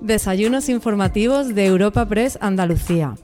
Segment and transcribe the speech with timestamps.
[0.00, 3.16] Desayunos informativos de Europa Press Andalucía.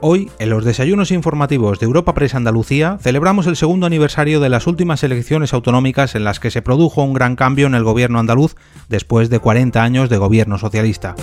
[0.00, 4.66] Hoy, en los desayunos informativos de Europa Press Andalucía, celebramos el segundo aniversario de las
[4.66, 8.56] últimas elecciones autonómicas en las que se produjo un gran cambio en el gobierno andaluz
[8.88, 11.14] después de 40 años de gobierno socialista.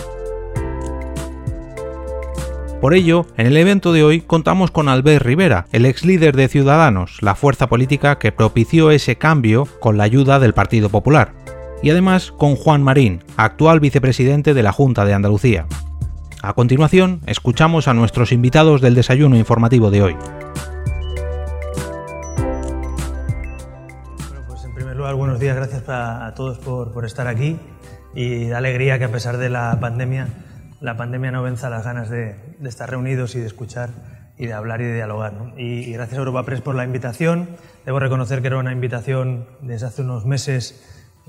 [2.85, 6.47] Por ello, en el evento de hoy contamos con Albert Rivera, el ex líder de
[6.47, 11.33] Ciudadanos, la fuerza política que propició ese cambio con la ayuda del Partido Popular,
[11.81, 15.65] y además con Juan Marín, actual vicepresidente de la Junta de Andalucía.
[16.43, 20.15] A continuación, escuchamos a nuestros invitados del desayuno informativo de hoy.
[24.29, 27.57] Bueno, pues en primer lugar, buenos días, gracias a, todos por, estar aquí
[28.13, 30.27] y alegría que a pesar de la pandemia,
[30.81, 33.89] la pandemia no venza las ganas de, estar reunidos y de escuchar
[34.37, 35.33] y de hablar y de dialogar.
[35.57, 37.49] Y, gracias a Europa Press por la invitación.
[37.85, 40.83] Debo reconocer que era una invitación desde hace unos meses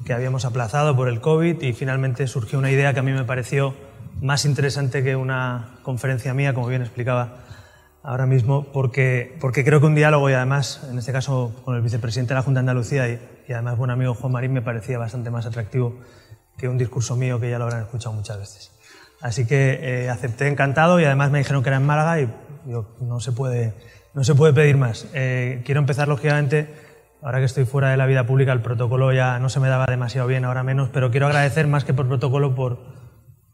[0.04, 3.24] que habíamos aplazado por el COVID y finalmente surgió una idea que a mí me
[3.24, 3.74] pareció
[4.20, 7.38] más interesante que una conferencia mía, como bien explicaba
[8.02, 12.34] ahora mismo, porque, creo que un diálogo, y además, en este caso con el vicepresidente
[12.34, 15.30] de la Junta de Andalucía y, y además buen amigo Juan Marín, me parecía bastante
[15.30, 15.98] más atractivo
[16.56, 18.75] que un discurso mío que ya lo habrán escuchado muchas veces.
[19.20, 22.28] Así que eh, acepté encantado y además me dijeron que era en Málaga y
[22.66, 23.74] no, se puede,
[24.14, 25.06] no se puede pedir más.
[25.14, 26.74] Eh, quiero empezar, lógicamente,
[27.22, 29.86] ahora que estoy fuera de la vida pública, el protocolo ya no se me daba
[29.86, 32.78] demasiado bien, ahora menos, pero quiero agradecer más que por protocolo, por,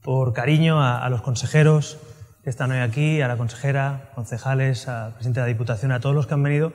[0.02, 1.98] por cariño a, los consejeros
[2.42, 6.14] que están hoy aquí, a la consejera, concejales, al presidente de la Diputación, a todos
[6.14, 6.72] los que han venido,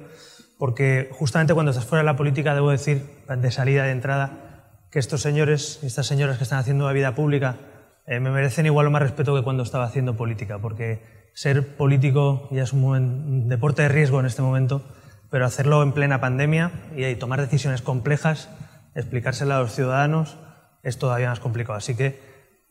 [0.58, 5.00] porque justamente cuando estás fuera de la política, debo decir, de salida, de entrada, que
[5.00, 7.58] estos señores y estas señoras que están haciendo la vida pública
[8.08, 12.48] eh, me merecen igual o más respeto que cuando estaba haciendo política, porque ser político
[12.52, 14.82] ya es un, deporte de riesgo en este momento,
[15.30, 18.50] pero hacerlo en plena pandemia y tomar decisiones complejas,
[18.96, 20.38] explicárselas a los ciudadanos,
[20.84, 21.78] es todavía más complicado.
[21.78, 22.20] Así que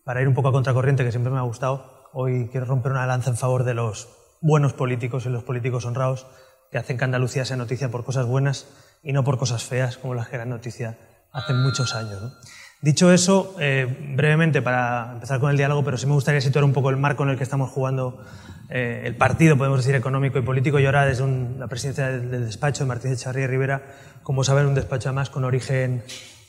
[0.04, 3.06] para ir un poco a contracorriente, que siempre me ha gustado, hoy quiero romper una
[3.06, 4.08] lanza en favor de los
[4.41, 6.26] buenos políticos y los políticos honrados
[6.70, 8.69] que hacen que Andalucía sea noticia por cosas buenas
[9.02, 10.98] y no por cosas feas como las que eran noticia
[11.30, 12.32] hace muchos años.
[12.82, 16.75] Dicho eso, eh, brevemente para empezar con el diálogo, pero sí me gustaría situar un
[16.75, 18.22] poco el marco en el que estamos jugando
[18.69, 20.78] eh, el partido, podemos decir, económico y político.
[20.78, 21.26] Y ahora desde
[21.59, 23.82] la presidencia del, despacho de Martínez Echavarría Rivera,
[24.22, 26.04] como saben, un despacho además con origen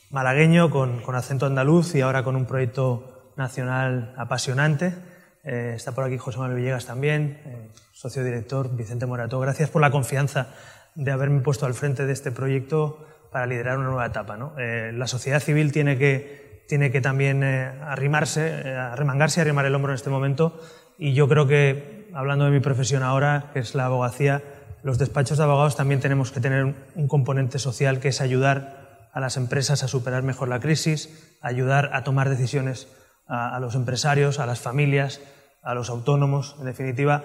[0.09, 4.94] malagueño, con, acento andaluz y ahora con un proyecto nacional apasionante.
[5.45, 9.39] Eh, está por aquí José Manuel Villegas también, socio director Vicente Morato.
[9.39, 10.49] Gracias por la confianza
[10.94, 13.05] de haberme puesto al frente de este proyecto
[13.37, 14.35] para liderar una nueva etapa.
[14.57, 19.91] Eh, la sociedad civil tiene que, tiene que también arrimarse, arremangarse y arrimar el hombro
[19.91, 20.59] en este momento.
[20.97, 24.41] Y yo creo que, hablando de mi profesión ahora, que es la abogacía,
[24.81, 29.19] los despachos de abogados también tenemos que tener un componente social que es ayudar a
[29.19, 32.87] las empresas a superar mejor la crisis, ayudar a tomar decisiones
[33.27, 35.21] a, los empresarios, a las familias,
[35.61, 37.23] a los autónomos, en definitiva,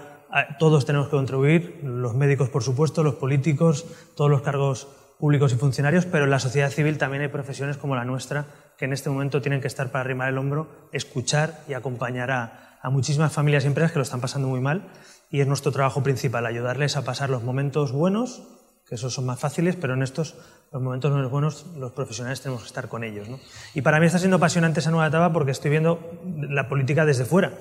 [0.58, 4.88] todos tenemos que contribuir, los médicos por supuesto, los políticos, todos los cargos
[5.22, 8.46] públicos y funcionarios, pero en la sociedad civil también hay profesiones como la nuestra
[8.76, 12.90] que en este momento tienen que estar para arrimar el hombro, escuchar y acompañar a,
[12.90, 14.90] muchísimas familias y empresas que lo están pasando muy mal
[15.30, 18.42] y es nuestro trabajo principal, ayudarles a pasar los momentos buenos,
[18.84, 20.34] que esos son más fáciles, pero en estos
[20.72, 23.28] los momentos no buenos, los profesionales tenemos que estar con ellos.
[23.74, 27.26] Y para mí está siendo apasionante esa nueva etapa porque estoy viendo la política desde
[27.26, 27.52] fuera.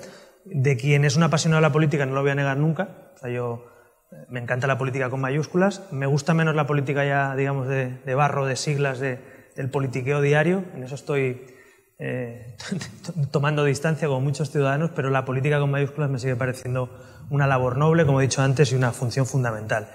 [0.45, 3.11] De quien es un apasionado de la política no lo voy a negar nunca.
[3.13, 3.70] O sea, yo
[4.29, 5.83] me encanta la política con mayúsculas.
[5.91, 9.19] Me gusta menos la política ya, digamos, de, barro, de siglas, de,
[9.55, 10.63] del politiqueo diario.
[10.75, 11.45] En eso estoy
[11.97, 12.57] eh,
[13.31, 16.89] tomando distancia con muchos ciudadanos, pero la política con mayúsculas me sigue pareciendo
[17.29, 19.89] una labor noble, como he dicho antes, y una función fundamental.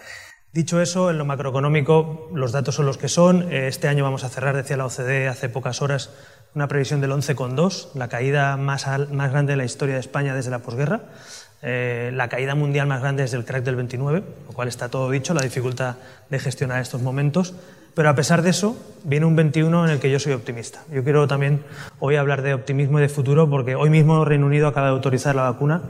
[0.53, 3.53] Dicho eso, en lo macroeconómico los datos son los que son.
[3.53, 6.11] Eh, este año vamos a cerrar, decía la OCDE hace pocas horas,
[6.55, 10.61] una previsión del 11,2, la caída más grande de la historia de España desde la
[10.61, 11.03] posguerra,
[11.69, 15.11] eh, la caída mundial más grande desde el crack del 29, lo cual está todo
[15.11, 15.97] dicho, la dificultad
[16.31, 17.55] de gestionar estos momentos.
[17.93, 20.85] Pero a pesar de eso, viene un 21 en el que yo soy optimista.
[20.93, 21.65] Yo quiero también
[21.99, 25.35] hoy hablar de optimismo y de futuro porque hoy mismo Reino Unido acaba de autorizar
[25.35, 25.83] la vacuna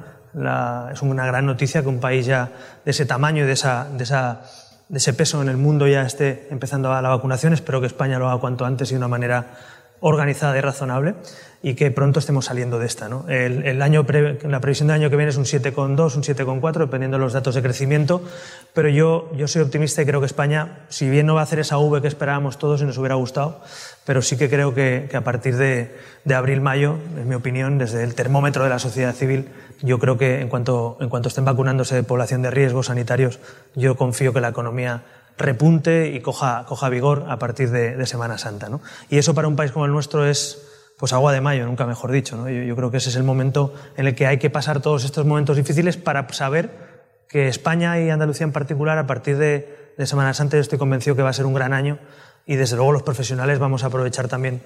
[0.93, 2.50] es una gran noticia que un país ya
[2.84, 7.02] de ese tamaño y de, de ese peso en el mundo ya esté empezando a
[7.02, 7.52] la vacunación.
[7.52, 9.56] Espero que España lo haga cuanto antes y de una manera
[10.00, 11.14] organizada y razonable
[11.62, 13.08] y que pronto estemos saliendo de esta.
[13.08, 13.29] ¿no?
[13.29, 14.06] El, año
[14.43, 17.55] la previsión del año que viene es un 7,2, un 7,4, dependiendo de los datos
[17.55, 18.23] de crecimiento,
[18.75, 21.58] pero yo, yo soy optimista y creo que España, si bien no va a hacer
[21.58, 23.61] esa V que esperábamos todos y nos hubiera gustado,
[24.05, 25.97] pero sí que creo que, a partir de,
[26.32, 29.49] abril-mayo, en mi opinión, desde el termómetro de la sociedad civil,
[29.82, 33.41] yo creo que en cuanto, en cuanto estén vacunándose de población de riesgos sanitarios,
[33.75, 35.03] yo confío que la economía
[35.38, 38.69] repunte y coja, coja vigor a partir de, de Semana Santa.
[38.69, 38.81] ¿no?
[39.11, 40.62] Y eso para un país como el nuestro es
[40.98, 42.37] pues agua de mayo, nunca mejor dicho.
[42.37, 42.48] ¿no?
[42.48, 45.26] Yo, creo que ese es el momento en el que hay que pasar todos estos
[45.26, 46.70] momentos difíciles para saber
[47.28, 51.22] que España y Andalucía en particular, a partir de, de Semana Santa, estoy convencido que
[51.22, 51.98] va a ser un gran año
[52.46, 54.62] y desde luego los profesionales vamos a aprovechar también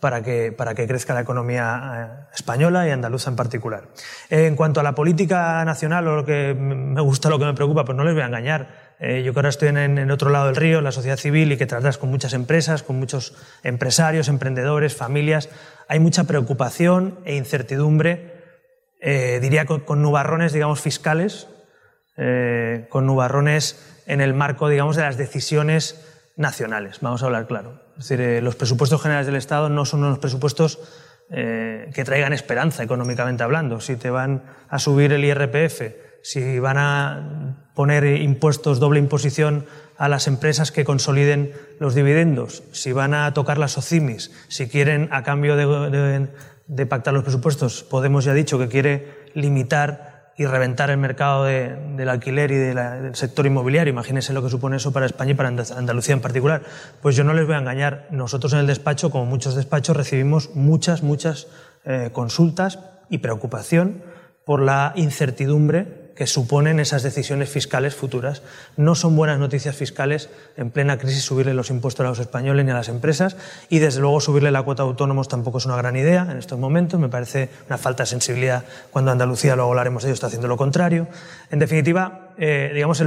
[0.00, 3.88] para que, para que crezca la economía eh, española y andaluza en particular.
[4.28, 7.84] En cuanto a la política nacional o lo que me gusta, lo que me preocupa,
[7.84, 8.83] pues no les voy a engañar.
[9.00, 11.56] Eh, yo que ahora estoy en, el otro lado del río, la sociedad civil, y
[11.56, 15.48] que tratas con muchas empresas, con muchos empresarios, emprendedores, familias,
[15.88, 18.34] hay mucha preocupación e incertidumbre,
[19.00, 21.48] eh, diría con, nubarrones, digamos, fiscales,
[22.90, 26.00] con nubarrones en el marco, digamos, de las decisiones
[26.36, 27.00] nacionales.
[27.00, 27.80] Vamos a hablar claro.
[27.98, 30.80] Es decir, eh, los presupuestos generales del Estado no son unos presupuestos
[31.30, 33.80] eh, que traigan esperanza económicamente hablando.
[33.80, 35.82] Si te van a subir el IRPF,
[36.24, 39.66] si van a poner impuestos, doble imposición
[39.98, 45.10] a las empresas que consoliden los dividendos, si van a tocar las OCIMIS, si quieren,
[45.12, 46.28] a cambio de,
[46.66, 51.44] de pactar los presupuestos, Podemos ya ha dicho que quiere limitar y reventar el mercado
[51.44, 53.92] del alquiler y del sector inmobiliario.
[53.92, 56.62] Imagínense lo que supone eso para España y para Andalucía en particular.
[57.02, 58.08] Pues yo no les voy a engañar.
[58.10, 61.48] Nosotros en el despacho, como muchos despachos, recibimos muchas, muchas
[61.84, 62.80] eh, consultas
[63.10, 64.02] y preocupación
[64.44, 68.42] por la incertidumbre que suponen esas decisiones fiscales futuras.
[68.76, 72.70] No son buenas noticias fiscales en plena crisis subirle los impuestos a los españoles ni
[72.70, 73.36] a las empresas
[73.68, 76.58] y desde luego subirle la cuota a autónomos tampoco es una gran idea en estos
[76.58, 77.00] momentos.
[77.00, 80.56] Me parece una falta de sensibilidad cuando Andalucía, luego hablaremos de ello, está haciendo lo
[80.56, 81.08] contrario.
[81.50, 83.02] En definitiva, eh, digamos,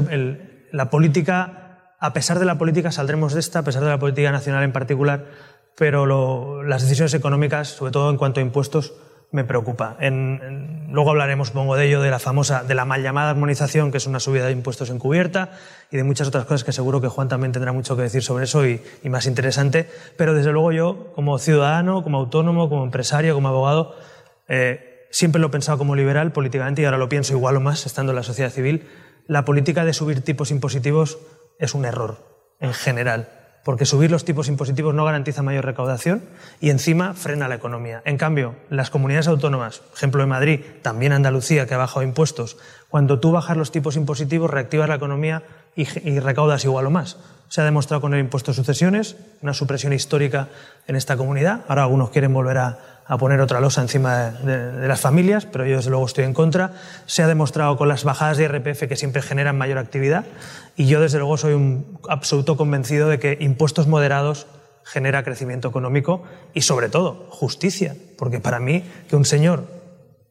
[0.71, 4.31] la política, a pesar de la política, saldremos de esta, a pesar de la política
[4.31, 5.25] nacional en particular,
[5.77, 8.93] pero las decisiones económicas, sobre todo en cuanto a impuestos,
[9.31, 9.97] me preocupa.
[9.99, 14.07] luego hablaremos, supongo, de ello, de la famosa, de la mal llamada armonización, que es
[14.07, 15.51] una subida de impuestos encubierta,
[15.91, 18.45] y de muchas otras cosas que seguro que Juan también tendrá mucho que decir sobre
[18.45, 19.89] eso y, más interesante.
[20.15, 23.95] Pero desde luego yo, como ciudadano, como autónomo, como empresario, como abogado,
[24.47, 27.85] eh, siempre lo he pensado como liberal políticamente y ahora lo pienso igual o más,
[27.85, 28.87] estando en la sociedad civil.
[29.27, 31.19] La política de subir tipos impositivos
[31.59, 32.17] es un error,
[32.59, 33.36] en general
[33.67, 36.23] porque subir los tipos impositivos no garantiza mayor recaudación
[36.61, 38.01] y encima frena la economía.
[38.05, 42.55] En cambio, las comunidades autónomas, ejemplo de Madrid, también Andalucía, que ha bajado impuestos,
[42.87, 45.43] cuando tú bajas los tipos impositivos reactivas la economía
[45.75, 45.83] y,
[46.21, 47.17] recaudas igual o más.
[47.49, 50.47] Se ha demostrado con el impuesto de sucesiones, una supresión histórica
[50.87, 51.65] en esta comunidad.
[51.67, 55.77] Ahora algunos quieren volver a, a poner otra losa encima de, las familias, pero yo
[55.77, 56.73] desde luego estoy en contra.
[57.05, 60.25] Se ha demostrado con las bajadas de IRPF que siempre generan mayor actividad
[60.75, 64.47] y yo desde luego soy un absoluto convencido de que impuestos moderados
[64.83, 66.23] genera crecimiento económico
[66.53, 69.65] y sobre todo justicia, porque para mí que un señor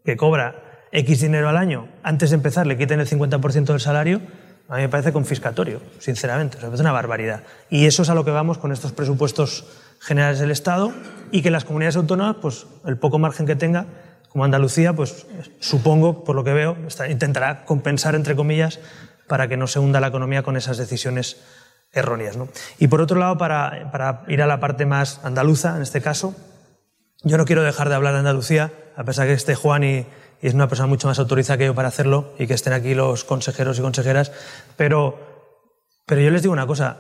[0.05, 0.63] que cobra
[0.93, 4.21] X dinero al año antes de empezar le quiten el 50% del salario,
[4.69, 7.43] a mí me parece confiscatorio, sinceramente, me parece una barbaridad.
[7.71, 9.65] Y eso es a lo que vamos con estos presupuestos
[10.01, 10.93] generales del Estado
[11.31, 13.87] y que las comunidades autónomas, pues el poco margen que tenga,
[14.29, 15.27] como Andalucía, pues
[15.61, 16.77] supongo, por lo que veo,
[17.09, 18.81] intentará compensar, entre comillas,
[19.27, 21.39] para que no se hunda la economía con esas decisiones
[21.93, 22.37] erróneas.
[22.79, 26.35] Y por otro lado, para, para, ir a la parte más andaluza, en este caso,
[27.23, 30.07] yo no quiero dejar de hablar de Andalucía, a pesar que esté Juan y,
[30.43, 32.95] y es una persona mucho más autorizada que yo para hacerlo y que estén aquí
[32.95, 34.33] los consejeros y consejeras,
[34.77, 35.19] pero,
[36.05, 36.99] pero yo les digo una cosa,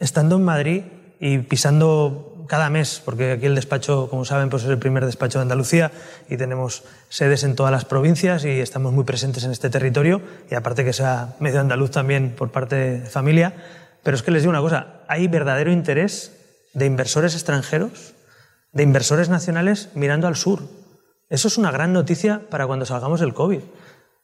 [0.00, 0.82] estando en Madrid
[1.20, 5.38] y pisando cada mes, porque aquí el despacho, como saben, pues es el primer despacho
[5.38, 5.92] de Andalucía
[6.28, 10.54] y tenemos sedes en todas las provincias y estamos muy presentes en este territorio y
[10.54, 13.54] aparte que sea medio andaluz también por parte de familia.
[14.02, 16.32] Pero es que les digo una cosa, hay verdadero interés
[16.74, 18.14] de inversores extranjeros,
[18.72, 20.62] de inversores nacionales mirando al sur.
[21.28, 23.60] Eso es una gran noticia para cuando salgamos del COVID.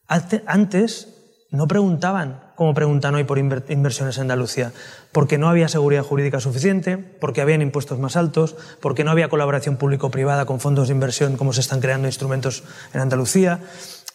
[0.08, 1.08] Antes
[1.50, 4.72] no preguntaban como preguntan hoy por inversiones en Andalucía,
[5.12, 9.76] porque no había seguridad jurídica suficiente, porque habían impuestos más altos, porque no había colaboración
[9.76, 13.60] público-privada con fondos de inversión como se están creando instrumentos en Andalucía.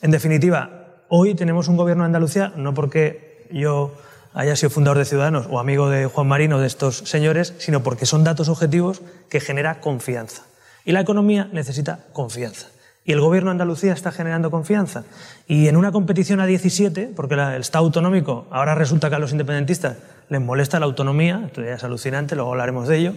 [0.02, 3.94] En definitiva, hoy tenemos un gobierno de Andalucía, no porque yo
[4.34, 8.06] haya sido fundador de Ciudadanos o amigo de Juan Marino de estos señores, sino porque
[8.06, 10.44] son datos objetivos que genera confianza.
[10.86, 12.68] Y la economía necesita confianza
[13.12, 15.04] el gobierno de Andalucía está generando confianza.
[15.48, 19.32] Y en una competición a 17, porque el Estado autonómico ahora resulta que a los
[19.32, 19.98] independentistas
[20.30, 23.14] les molesta la autonomía, esto es alucinante, luego hablaremos de ello,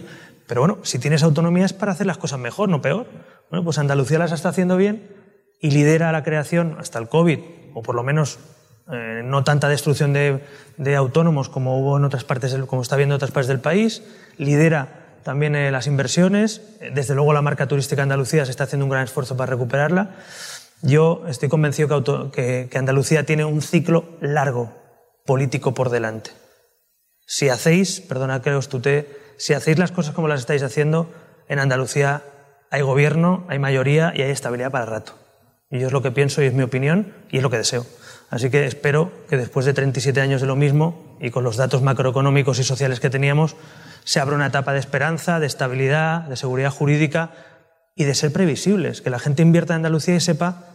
[0.47, 3.07] pero bueno, si tienes autonomía es para hacer las cosas mejor, no peor.
[3.49, 5.07] Bueno, pues Andalucía las está haciendo bien
[5.59, 7.39] y lidera la creación hasta el COVID,
[7.73, 8.39] o por lo menos
[8.91, 10.41] eh, no tanta destrucción de,
[10.95, 14.03] autónomos como hubo en otras partes, como está viendo en otras partes del país,
[14.37, 16.61] lidera también eh, las inversiones,
[16.93, 20.15] desde luego la marca turística Andalucía se está haciendo un gran esfuerzo para recuperarla.
[20.81, 24.73] Yo estoy convencido que, que Andalucía tiene un ciclo largo
[25.25, 26.31] político por delante.
[27.25, 31.09] Si hacéis, perdona que os tutee, si hacéis las cosas como las estáis haciendo,
[31.47, 32.21] en Andalucía
[32.69, 35.13] hay gobierno, hay mayoría y hay estabilidad para rato.
[35.69, 37.85] Y yo es lo que pienso y es mi opinión y es lo que deseo.
[38.29, 41.83] Así que espero que después de 37 años de lo mismo y con los datos
[41.83, 43.55] macroeconómicos y sociales que teníamos,
[44.03, 47.31] se abra una etapa de esperanza, de estabilidad, de seguridad jurídica
[47.95, 50.65] y de ser previsibles, que la gente invierta en Andalucía y sepa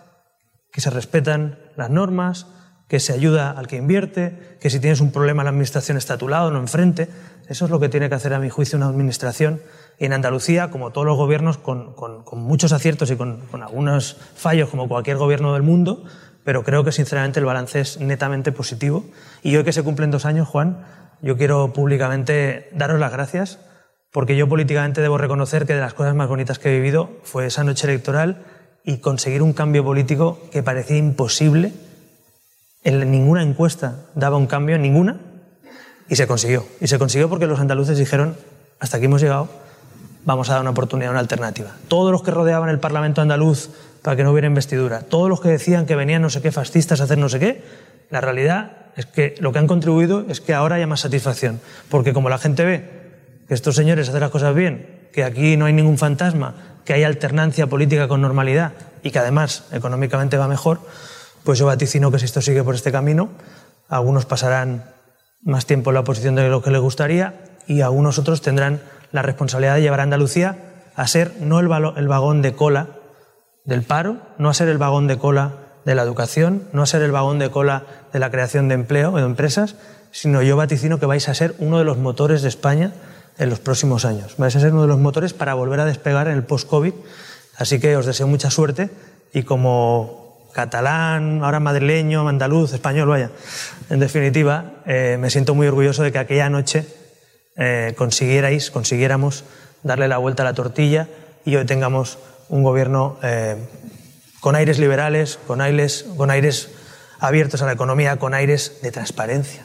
[0.73, 2.47] que se respetan las normas,
[2.89, 6.19] que se ayuda al que invierte, que si tienes un problema la administración está a
[6.19, 7.09] tu lado, no enfrente.
[7.49, 9.61] Eso es lo que tiene que hacer, a mi juicio, una administración.
[9.99, 11.95] En Andalucía, como todos los gobiernos, con,
[12.33, 16.05] muchos aciertos y con, algunos fallos, como cualquier gobierno del mundo,
[16.45, 19.05] pero creo que sinceramente el balance es netamente positivo.
[19.43, 20.85] Y hoy que se cumplen dos años, Juan,
[21.23, 23.59] yo quiero públicamente daros las gracias,
[24.13, 27.47] porque yo políticamente debo reconocer que de las cosas más bonitas que he vivido fue
[27.47, 28.45] esa noche electoral
[28.85, 31.73] y conseguir un cambio político que parecía imposible.
[32.85, 35.21] En ninguna encuesta daba un cambio, ninguna,
[36.09, 36.65] y se consiguió.
[36.81, 38.37] Y se consiguió porque los andaluces dijeron,
[38.79, 39.49] hasta aquí hemos llegado,
[40.25, 41.73] vamos a dar una oportunidad, una alternativa.
[41.89, 43.71] Todos los que rodeaban el Parlamento andaluz
[44.03, 47.01] para que no hubiera investidura, todos los que decían que venían no sé qué fascistas
[47.01, 47.63] a hacer no sé qué,
[48.11, 51.61] la realidad es que lo que han contribuido es que ahora haya más satisfacción.
[51.89, 52.91] Porque como la gente ve
[53.47, 57.05] que estos señores hacen las cosas bien, que aquí no hay ningún fantasma, que hay
[57.05, 58.73] alternancia política con normalidad
[59.05, 60.81] y que además económicamente va mejor,
[61.45, 63.29] pues yo vaticino que si esto sigue por este camino,
[63.89, 64.91] algunos pasarán
[65.43, 67.35] más tiempo en la oposición de lo que les gustaría
[67.69, 68.81] y algunos otros tendrán
[69.13, 70.59] la responsabilidad de llevar a Andalucía
[70.97, 72.89] a ser no el, el vagón de cola
[73.65, 77.01] del paro, no a ser el vagón de cola de la educación, no a ser
[77.01, 79.75] el vagón de cola de la creación de empleo o de empresas,
[80.11, 82.93] sino yo vaticino que vais a ser uno de los motores de España
[83.39, 84.35] en los próximos años.
[84.37, 86.93] Vais a ser uno de los motores para volver a despegar en el post-COVID.
[87.57, 88.91] Así que os deseo mucha suerte
[89.33, 93.31] y como catalán, ahora madrileño, andaluz, español, vaya,
[93.89, 96.85] en definitiva, eh, me siento muy orgulloso de que aquella noche
[97.57, 99.45] eh, consiguierais, consiguiéramos
[99.83, 101.09] darle la vuelta a la tortilla
[101.47, 102.19] y hoy tengamos
[102.51, 103.57] un gobierno eh,
[104.41, 106.69] con aires liberales, con aires, con aires
[107.19, 109.65] abiertos a la economía, con aires de transparencia.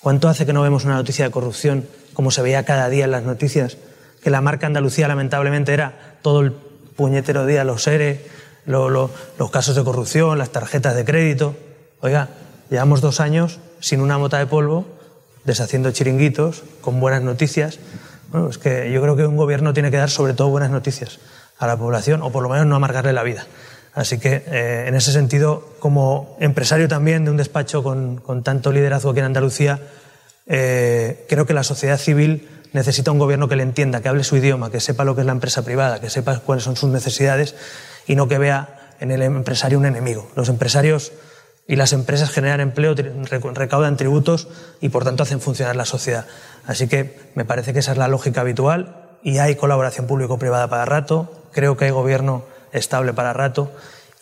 [0.00, 3.12] ¿Cuánto hace que no vemos una noticia de corrupción como se veía cada día en
[3.12, 3.76] las noticias?
[4.22, 8.26] Que la marca Andalucía lamentablemente era todo el puñetero día, los ERE,
[8.66, 9.10] los
[9.50, 11.56] casos de corrupción, las tarjetas de crédito.
[12.00, 12.28] Oiga,
[12.70, 14.86] llevamos dos años sin una mota de polvo,
[15.44, 17.78] deshaciendo chiringuitos, con buenas noticias.
[18.30, 21.18] Bueno, es que yo creo que un gobierno tiene que dar sobre todo buenas noticias
[21.58, 23.46] a la población, o por lo menos no amargarle la vida.
[23.94, 29.10] Así que, eh, en ese sentido, como empresario también de un despacho con, tanto liderazgo
[29.10, 29.80] aquí en Andalucía,
[30.46, 34.36] eh, creo que la sociedad civil necesita un gobierno que le entienda, que hable su
[34.36, 37.54] idioma, que sepa lo que es la empresa privada, que sepa cuáles son sus necesidades
[38.06, 40.30] y no que vea en el empresario un enemigo.
[40.36, 41.12] Los empresarios
[41.68, 44.48] y las empresas generan empleo, recaudan tributos
[44.80, 46.26] y por tanto hacen funcionar la sociedad.
[46.66, 50.84] Así que me parece que esa es la lógica habitual y hay colaboración público-privada para
[50.86, 51.48] rato.
[51.52, 53.72] Creo que hay gobierno estable para rato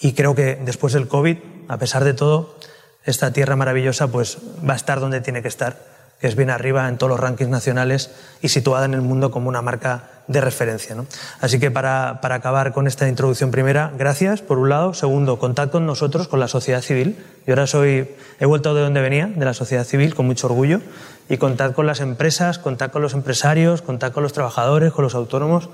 [0.00, 1.36] y creo que después del COVID,
[1.68, 2.56] a pesar de todo,
[3.04, 4.38] esta tierra maravillosa pues
[4.68, 5.76] va a estar donde tiene que estar,
[6.20, 9.48] que es bien arriba en todos los rankings nacionales y situada en el mundo como
[9.48, 10.94] una marca de referencia.
[10.94, 11.06] ¿no?
[11.40, 14.94] Así que para, para, acabar con esta introducción primera, gracias por un lado.
[14.94, 17.18] Segundo, contad con nosotros, con la sociedad civil.
[17.46, 20.80] Yo ahora soy, he vuelto de donde venía, de la sociedad civil, con mucho orgullo.
[21.28, 25.14] Y contad con las empresas, contad con los empresarios, contad con los trabajadores, con los
[25.14, 25.68] autónomos,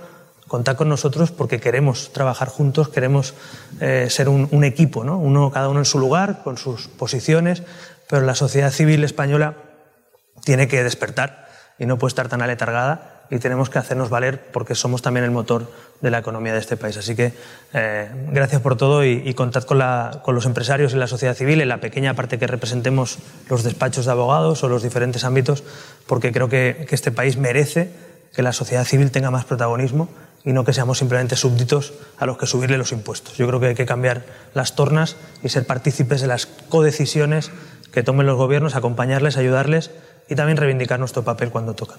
[0.49, 3.35] contad con nosotros porque queremos trabajar juntos, queremos
[3.81, 5.19] eh, ser un, equipo, ¿no?
[5.19, 7.63] uno, cada uno en su lugar, con sus posiciones,
[8.09, 9.55] pero la sociedad civil española
[10.45, 11.49] tiene que despertar
[11.79, 15.33] y no puede estar tan aletargada y tenemos que hacernos valer porque somos también el
[15.33, 16.97] motor de la economía de este país.
[16.97, 17.33] Así que
[17.73, 19.79] eh, gracias por todo y, contad con,
[20.35, 23.19] los empresarios y la sociedad civil en la pequeña parte que representemos
[23.51, 25.65] los despachos de abogados o los diferentes ámbitos,
[26.07, 27.91] porque creo que este país merece
[28.37, 30.11] que la sociedad civil tenga más protagonismo
[30.45, 33.35] y no que seamos simplemente súbditos a los que subirle los impuestos.
[33.39, 37.51] Yo creo que hay que cambiar las tornas y ser partícipes de las codecisiones
[37.93, 39.91] que tomen los gobiernos, acompañarles, ayudarles
[40.29, 41.97] y también reivindicar nuestro papel cuando tocan.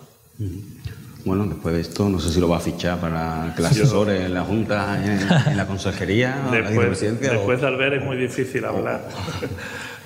[1.25, 4.23] Bueno, después de esto, no sé si lo va a fichar para que la asesore
[4.23, 9.09] en la Junta, en, la Consejería, después, la Después de Albert es muy difícil hablar.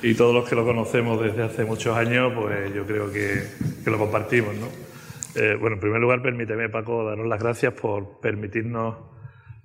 [0.01, 3.49] y todos los que lo conocemos desde hace muchos años, pues yo creo que,
[3.83, 4.90] que lo compartimos, ¿no?
[5.35, 8.97] Eh, bueno, en primer lugar, permíteme, Paco, daros las gracias por permitirnos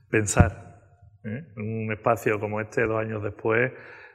[0.08, 0.80] pensar
[1.24, 1.44] ¿eh?
[1.56, 3.72] en un espacio como este, dos años después,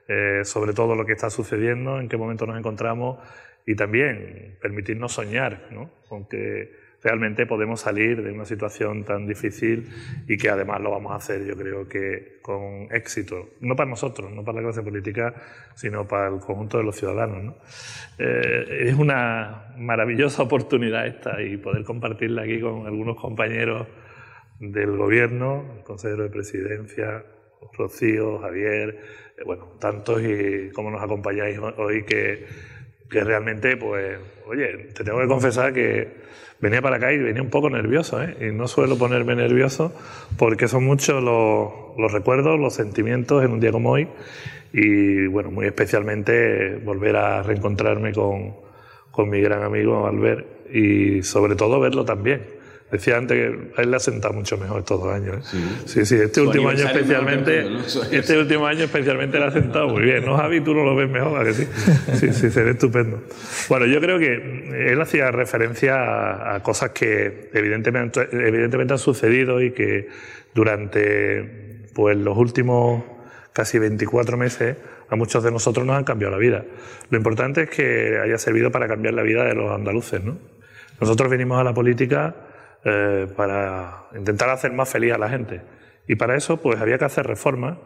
[0.07, 3.19] eh, sobre todo lo que está sucediendo, en qué momento nos encontramos
[3.65, 5.91] y también permitirnos soñar ¿no?
[6.07, 6.71] con que
[7.03, 9.89] realmente podemos salir de una situación tan difícil
[10.27, 14.31] y que además lo vamos a hacer, yo creo que con éxito, no para nosotros,
[14.31, 15.33] no para la clase política,
[15.75, 17.55] sino para el conjunto de los ciudadanos.
[18.19, 23.87] Eh, es una maravillosa oportunidad esta y poder compartirla aquí con algunos compañeros
[24.59, 27.23] del gobierno, el consejero de presidencia,
[27.73, 28.99] Rocío, Javier,
[29.37, 32.45] eh, bueno, tantos y como nos acompañáis hoy que,
[33.09, 36.21] que realmente, pues, oye, te tengo que confesar que
[36.61, 38.37] venía para acá y venía un poco nervioso, ¿eh?
[38.39, 39.93] y no suelo ponerme nervioso
[40.37, 44.07] porque son muchos los, recuerdos, los sentimientos en un día como hoy,
[44.71, 48.53] y bueno, muy especialmente volver a reencontrarme con,
[49.11, 52.60] con mi gran amigo Albert y sobre todo verlo también
[52.91, 55.37] Decía antes que a él le ha sentado mucho mejor estos dos años.
[55.53, 55.59] ¿eh?
[55.85, 56.05] Sí.
[56.05, 57.65] sí, este último año especialmente,
[58.11, 60.25] este último año especialmente le ha sentado muy bien.
[60.25, 60.59] ¿No, Javi?
[60.59, 61.67] Tú no lo ves mejor, ¿a que sí?
[62.15, 63.23] Sí, sí, se ve estupendo.
[63.69, 69.71] Bueno, yo creo que él hacía referencia a, cosas que evidentemente, evidentemente han sucedido y
[69.71, 70.09] que
[70.53, 73.03] durante pues, los últimos
[73.53, 74.75] casi 24 meses
[75.09, 76.65] a muchos de nosotros nos han cambiado la vida.
[77.09, 80.37] Lo importante es que haya servido para cambiar la vida de los andaluces, ¿no?
[80.99, 82.35] Nosotros venimos a la política
[82.83, 85.61] eh, para intentar hacer más feliz a la gente.
[86.07, 87.77] Y para eso pues había que hacer reformas.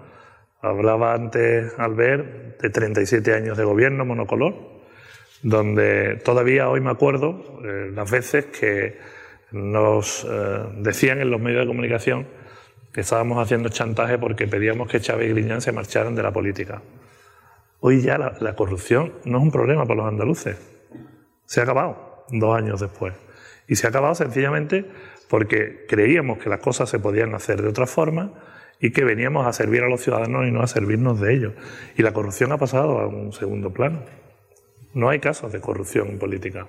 [0.62, 4.56] Hablaba antes Albert de 37 años de gobierno monocolor,
[5.44, 8.98] donde todavía hoy me acuerdo eh, las veces que
[9.52, 12.28] nos eh, decían en los medios de comunicación
[12.94, 16.82] que estábamos haciendo chantaje porque pedíamos que Chávez y Griñán se marcharan de la política.
[17.82, 20.58] Hoy ya la corrupción no es un problema para los andaluces.
[21.46, 23.14] Se ha acabado dos años después.
[23.67, 24.86] Y se ha acabado sencillamente
[25.29, 28.34] porque creíamos que las cosas se podían hacer de otra forma
[28.79, 31.53] y que veníamos a servir a los ciudadanos y no a servirnos de ellos.
[31.98, 34.03] Y la corrupción ha pasado a un segundo plano.
[34.93, 36.67] No hay casos de corrupción en política,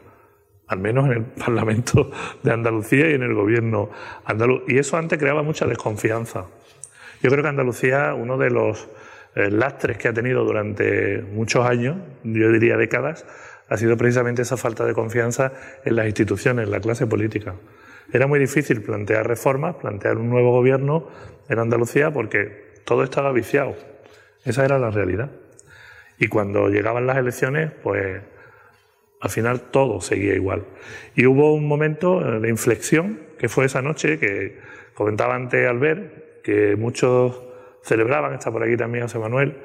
[0.67, 2.11] al menos en el Parlamento
[2.43, 3.91] de Andalucía y en el gobierno
[4.25, 4.63] andaluz.
[4.69, 6.47] Y eso antes creaba mucha desconfianza.
[7.23, 8.89] Yo creo que Andalucía, uno de los
[9.35, 13.27] eh, lastres que ha tenido durante muchos años, yo diría décadas,
[13.69, 15.53] ha sido precisamente esa falta de confianza
[15.85, 17.55] en las instituciones, en la clase política.
[18.13, 21.09] Era muy difícil plantear reformas, plantear un nuevo gobierno
[21.49, 23.75] en Andalucía porque todo estaba viciado.
[24.45, 25.31] Esa era la realidad.
[26.19, 28.23] Y cuando llegaban las elecciones, pues
[29.21, 30.65] al final todo seguía igual.
[31.15, 34.59] Y hubo un momento eh, de inflexión, que fue esa noche que
[34.95, 37.43] comentaba antes Albert, que muchos
[37.83, 39.57] celebraban, está por aquí también José Manuel,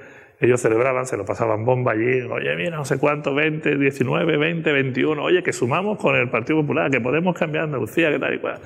[0.42, 4.72] ellos celebraban, se lo pasaban bomba allí, oye, mira, no sé cuánto, 20, 19, 20,
[4.72, 8.40] 21, oye, que sumamos con el Partido Popular, que podemos cambiar Andalucía, que tal y
[8.40, 8.60] cual.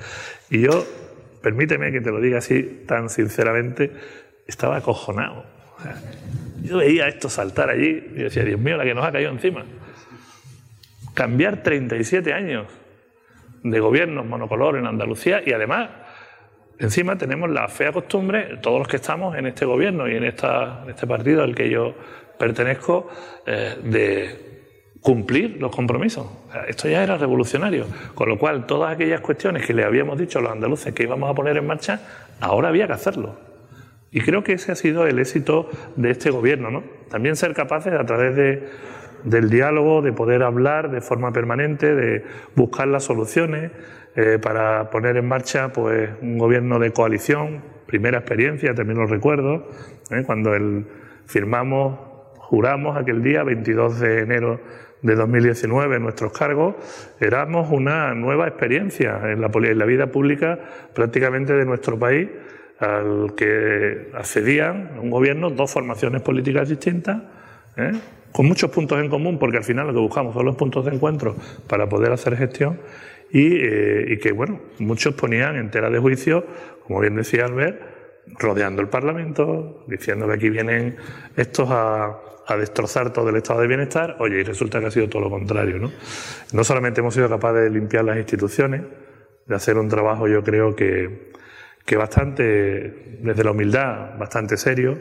[0.48, 0.84] Y yo,
[1.42, 3.92] permíteme que te lo diga así tan sinceramente,
[4.46, 5.44] estaba acojonado.
[6.62, 9.66] yo veía esto saltar allí y decía, Dios mío, la que nos ha caído encima.
[11.12, 12.66] Cambiar 37 años
[13.62, 15.90] de gobiernos monocolor en Andalucía y además
[16.78, 20.84] Encima tenemos la fea costumbre, todos los que estamos en este gobierno y en, esta,
[20.88, 21.94] este partido al que yo
[22.38, 23.08] pertenezco,
[23.46, 24.46] eh, de
[25.00, 26.26] cumplir los compromisos.
[26.68, 27.86] esto ya era revolucionario.
[28.14, 31.30] Con lo cual, todas aquellas cuestiones que le habíamos dicho a los andaluces que íbamos
[31.30, 32.00] a poner en marcha,
[32.40, 33.38] ahora había que hacerlo.
[34.10, 36.70] Y creo que ese ha sido el éxito de este gobierno.
[36.70, 36.82] ¿no?
[37.08, 38.68] También ser capaces, a través de,
[39.24, 43.70] del diálogo, de poder hablar de forma permanente, de buscar las soluciones,
[44.16, 49.68] eh, para poner en marcha pues, un gobierno de coalición, primera experiencia, también lo recuerdo,
[50.10, 50.22] ¿eh?
[50.24, 50.86] cuando el,
[51.26, 51.98] firmamos,
[52.38, 54.60] juramos aquel día, 22 de enero
[55.02, 56.76] de 2019, en nuestros cargos,
[57.20, 60.58] éramos una nueva experiencia en la, en la vida pública
[60.94, 62.28] prácticamente de nuestro país,
[62.78, 67.22] al que accedían un gobierno dos formaciones políticas distintas,
[67.76, 67.92] ¿eh?
[68.32, 70.94] con muchos puntos en común, porque al final lo que buscamos son los puntos de
[70.94, 71.36] encuentro
[71.68, 72.78] para poder hacer gestión
[73.32, 76.44] eh, y, que, bueno, muchos ponían en tela de juicio,
[76.84, 77.80] como bien decía Albert,
[78.38, 80.96] rodeando el Parlamento, diciendo que aquí vienen
[81.36, 82.18] estos a,
[82.58, 85.78] destrozar todo el estado de bienestar, oye, y resulta que ha sido todo lo contrario,
[85.78, 85.90] ¿no?
[86.52, 88.82] No solamente hemos sido capaces de limpiar las instituciones,
[89.46, 91.32] de hacer un trabajo, yo creo que,
[91.84, 94.96] que bastante, desde la humildad, bastante serio,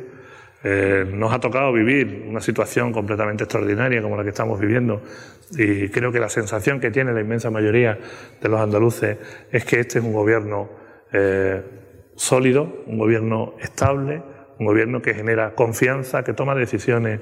[0.63, 5.01] eh, nos ha tocado vivir una situación completamente extraordinaria como la que estamos viviendo
[5.51, 7.99] y creo que la sensación que tiene la inmensa mayoría
[8.41, 9.17] de los andaluces
[9.51, 10.69] es que este es un gobierno
[11.13, 11.61] eh,
[12.15, 14.21] sólido, un gobierno estable,
[14.57, 17.19] un gobierno que genera confianza, que toma decisiones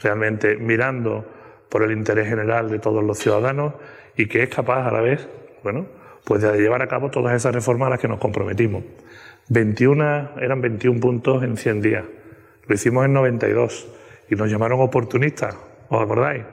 [0.00, 1.26] realmente mirando
[1.68, 3.74] por el interés general de todos los ciudadanos
[4.16, 5.28] y que es capaz a la vez,
[5.62, 5.86] bueno,
[6.24, 8.84] pues de llevar a cabo todas esas reformas a las que nos comprometimos.
[9.48, 12.04] 21, eran 21 puntos en 100 días.
[12.66, 13.88] Lo hicimos en 92
[14.30, 15.56] y nos llamaron oportunistas,
[15.88, 16.44] ¿os acordáis?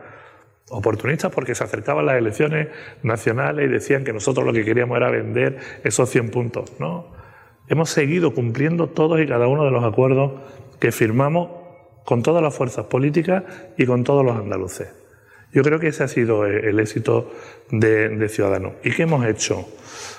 [0.70, 2.70] Oportunistas porque se acercaban las elecciones
[3.04, 6.80] nacionales y decían que nosotros lo que queríamos era vender esos 100 puntos.
[6.80, 7.12] No,
[7.68, 10.34] hemos seguido cumpliendo todos y cada uno de los acuerdos
[10.80, 11.50] que firmamos
[12.06, 13.44] con todas las fuerzas políticas
[13.78, 14.90] y con todos los andaluces.
[15.54, 17.32] Yo creo que ese ha sido el éxito
[17.70, 18.74] de, Ciudadanos.
[18.84, 19.68] ¿Y qué hemos hecho?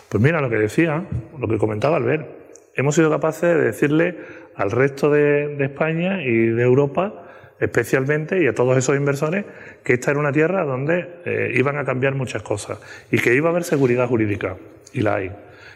[0.09, 1.05] Pues mira lo que decía,
[1.37, 2.29] lo que comentaba Albert.
[2.77, 4.17] Hemos sido capaces de decirle
[4.57, 7.23] al resto de, España y de Europa
[7.61, 9.45] especialmente y a todos esos inversores
[9.83, 12.79] que esta era una tierra donde eh, iban a cambiar muchas cosas
[13.11, 14.57] y que iba a haber seguridad jurídica,
[14.93, 15.33] y la hay,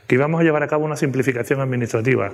[0.06, 2.32] que íbamos a llevar a cabo una simplificación administrativa,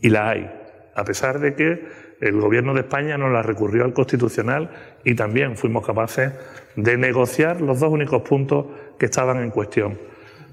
[0.00, 0.50] y la hay,
[0.94, 1.84] a pesar de que
[2.20, 4.70] el Gobierno de España nos la recurrió al Constitucional
[5.04, 6.32] y también fuimos capaces
[6.76, 8.66] de negociar los dos únicos puntos
[8.98, 9.98] que estaban en cuestión.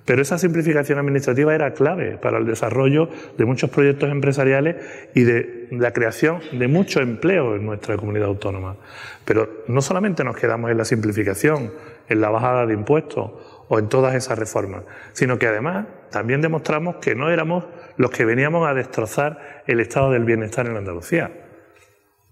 [0.08, 4.78] Pero esa simplificación administrativa era clave para el desarrollo de muchos proyectos empresariales
[5.14, 8.78] y de la creación de mucho empleo en nuestra comunidad autónoma.
[9.26, 11.74] Pero no solamente nos quedamos en la simplificación,
[12.08, 13.32] en la bajada de impuestos
[13.68, 17.66] o en todas esas reformas, sino que además también demostramos que no éramos
[17.98, 21.32] los que veníamos a destrozar el estado del bienestar en Andalucía.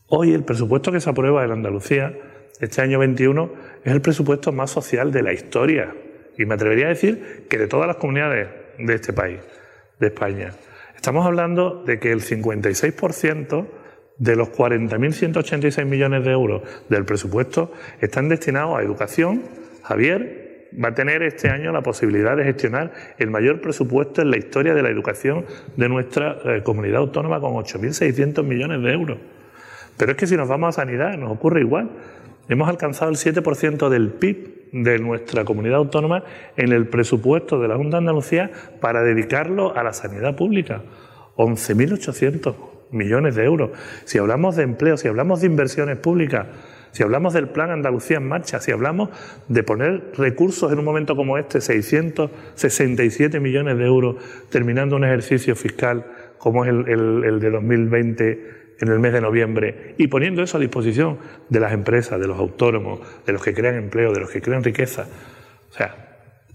[0.07, 2.13] Hoy el presupuesto que se aprueba en Andalucía,
[2.61, 3.51] este año 21,
[3.83, 5.93] es el presupuesto más social de la historia.
[6.37, 9.39] Y me atrevería a decir que de todas las comunidades de este país,
[9.99, 10.51] de España.
[10.95, 13.67] Estamos hablando de que el 56%
[14.17, 17.71] de los 40.186 millones de euros del presupuesto
[18.01, 19.43] están destinados a educación.
[19.83, 24.37] Javier va a tener este año la posibilidad de gestionar el mayor presupuesto en la
[24.37, 25.45] historia de la educación
[25.75, 29.17] de nuestra eh, comunidad autónoma con 8.600 millones de euros.
[29.97, 31.89] Pero es que si nos vamos a sanidad, nos ocurre igual.
[32.47, 36.23] Hemos alcanzado el 7% del PIB de nuestra comunidad autónoma
[36.57, 40.83] en el presupuesto de la Junta de Andalucía para dedicarlo a la sanidad pública.
[41.37, 42.55] 11.800
[42.91, 43.71] millones de euros.
[44.03, 46.45] Si hablamos de empleo, si hablamos de inversiones públicas,
[46.91, 49.09] si hablamos del Plan Andalucía en marcha, si hablamos
[49.49, 54.17] de poner recursos en un momento como este, 667 millones de euros,
[54.49, 56.05] terminando un ejercicio fiscal
[56.37, 60.59] como es el, el de 2020 en el mes de noviembre y poniendo eso a
[60.59, 61.17] disposición
[61.49, 64.63] de las empresas, de los autónomos, de los que crean empleo, de los que crean
[64.63, 65.07] riqueza.
[65.69, 66.05] O sea,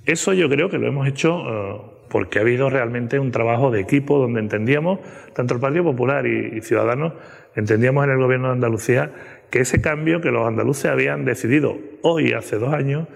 [0.05, 1.81] eso yo creo que lo hemos hecho eh,
[2.11, 4.99] porque ha habido realmente un trabajo de equipo donde entendíamos,
[5.35, 7.15] tanto el Partido Popular y, Ciudadanos,
[7.55, 9.13] entendíamos en el gobierno de Andalucía
[9.51, 13.09] que ese cambio que los andaluces habían decidido hoy, hace dos años,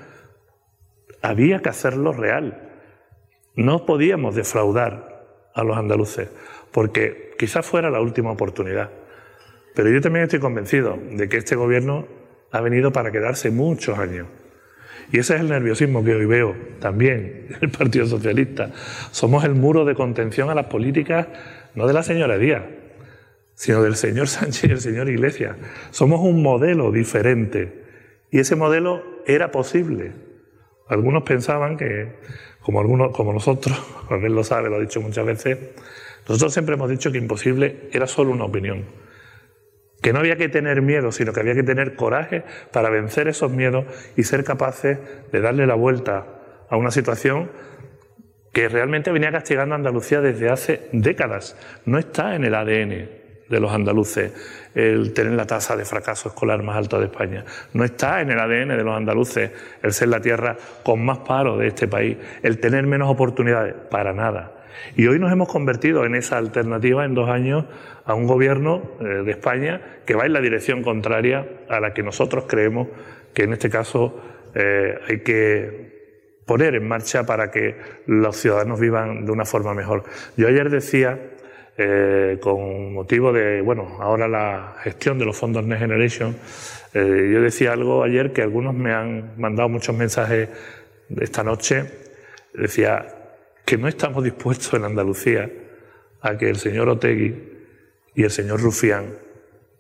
[1.23, 2.71] había que hacerlo real.
[3.57, 5.15] No podíamos defraudar
[5.55, 6.31] a los andaluces,
[6.75, 8.91] porque quizás fuera la última oportunidad.
[9.77, 12.09] Pero yo también estoy convencido de que este gobierno
[12.51, 14.27] ha venido para quedarse muchos años.
[15.13, 18.73] Y ese es el nerviosismo que hoy veo también en el Partido Socialista.
[19.13, 21.29] Somos el muro de contención a las políticas,
[21.77, 22.65] no de la señora Díaz,
[23.55, 25.57] sino del señor Sánchez y el señor Iglesias.
[25.93, 27.85] Somos un modelo diferente.
[28.33, 30.11] Y ese modelo era posible.
[30.89, 32.17] Algunos pensaban que,
[32.63, 35.59] como, algunos, como nosotros, él lo sabe, lo ha dicho muchas veces,
[36.29, 38.85] nosotros siempre hemos dicho que imposible era solo una opinión,
[40.01, 43.51] que no había que tener miedo, sino que había que tener coraje para vencer esos
[43.51, 44.99] miedos y ser capaces
[45.33, 46.27] de darle la vuelta
[46.69, 47.51] a una situación
[48.53, 51.57] que realmente venía castigando a Andalucía desde hace décadas.
[51.87, 54.33] No está en el ADN de los andaluces
[54.75, 57.45] el tener la tasa de fracaso escolar más alta de España.
[57.73, 59.51] No está en el ADN de los andaluces
[59.83, 64.13] el ser la tierra con más paro de este país, el tener menos oportunidades, para
[64.13, 64.64] nada.
[64.97, 67.65] Y hoy nos hemos convertido en esa alternativa en dos años
[68.05, 72.03] a un gobierno eh, de España que va en la dirección contraria a la que
[72.03, 72.89] nosotros creemos
[73.33, 74.21] que en este caso
[74.55, 75.95] eh, hay que
[76.47, 80.05] poner en marcha para que los ciudadanos vivan de una forma mejor.
[80.37, 81.19] Yo ayer decía,
[81.79, 86.37] eh, con motivo de, bueno, ahora la gestión de los fondos Next Generation,
[86.95, 90.49] yo decía algo ayer que algunos me han mandado muchos mensajes
[91.21, 91.87] esta noche.
[92.53, 93.07] Decía,
[93.65, 95.51] que no estamos dispuestos en Andalucía
[96.21, 97.35] a que el señor Otegui
[98.15, 99.17] y el señor Rufián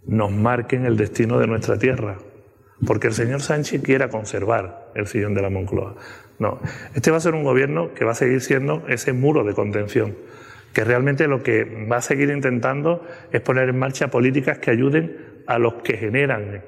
[0.06, 2.18] nos marquen el destino de nuestra tierra,
[2.86, 5.96] porque el señor Sánchez quiera conservar el sillón de la Moncloa.
[6.38, 6.60] No,
[6.94, 10.16] este va a ser un gobierno que va a seguir siendo ese muro de contención,
[10.72, 15.42] que realmente lo que va a seguir intentando es poner en marcha políticas que ayuden
[15.46, 16.64] a los que generan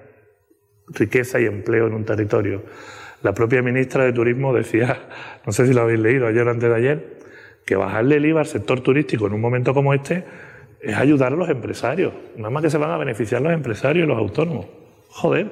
[0.89, 2.63] riqueza y empleo en un territorio.
[3.23, 5.09] La propia ministra de Turismo decía,
[5.47, 7.19] no sé si lo habéis leído ayer o antes de ayer,
[7.65, 10.25] que bajarle el IVA al sector turístico en un momento como este
[10.81, 12.13] es ayudar a los empresarios.
[12.37, 14.67] Nada más que se van a beneficiar los empresarios y los autónomos.
[15.09, 15.51] Joder,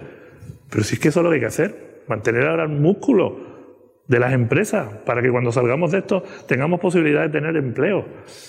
[0.71, 3.55] pero si es que eso es lo que hay que hacer, mantener ahora el músculo
[4.07, 8.05] de las empresas para que cuando salgamos de esto tengamos posibilidad de tener empleo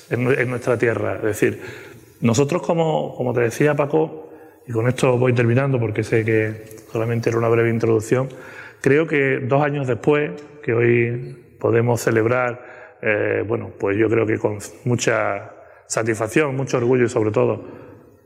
[0.09, 1.15] en, nuestra tierra.
[1.15, 1.61] Es decir,
[2.21, 4.29] nosotros como, como te decía Paco,
[4.67, 8.27] y con esto voy terminando porque sé que solamente era una breve introducción,
[8.81, 10.31] creo que dos años después,
[10.63, 15.51] que hoy podemos celebrar, eh, bueno, pues yo creo que con mucha
[15.87, 17.63] satisfacción, mucho orgullo y sobre todo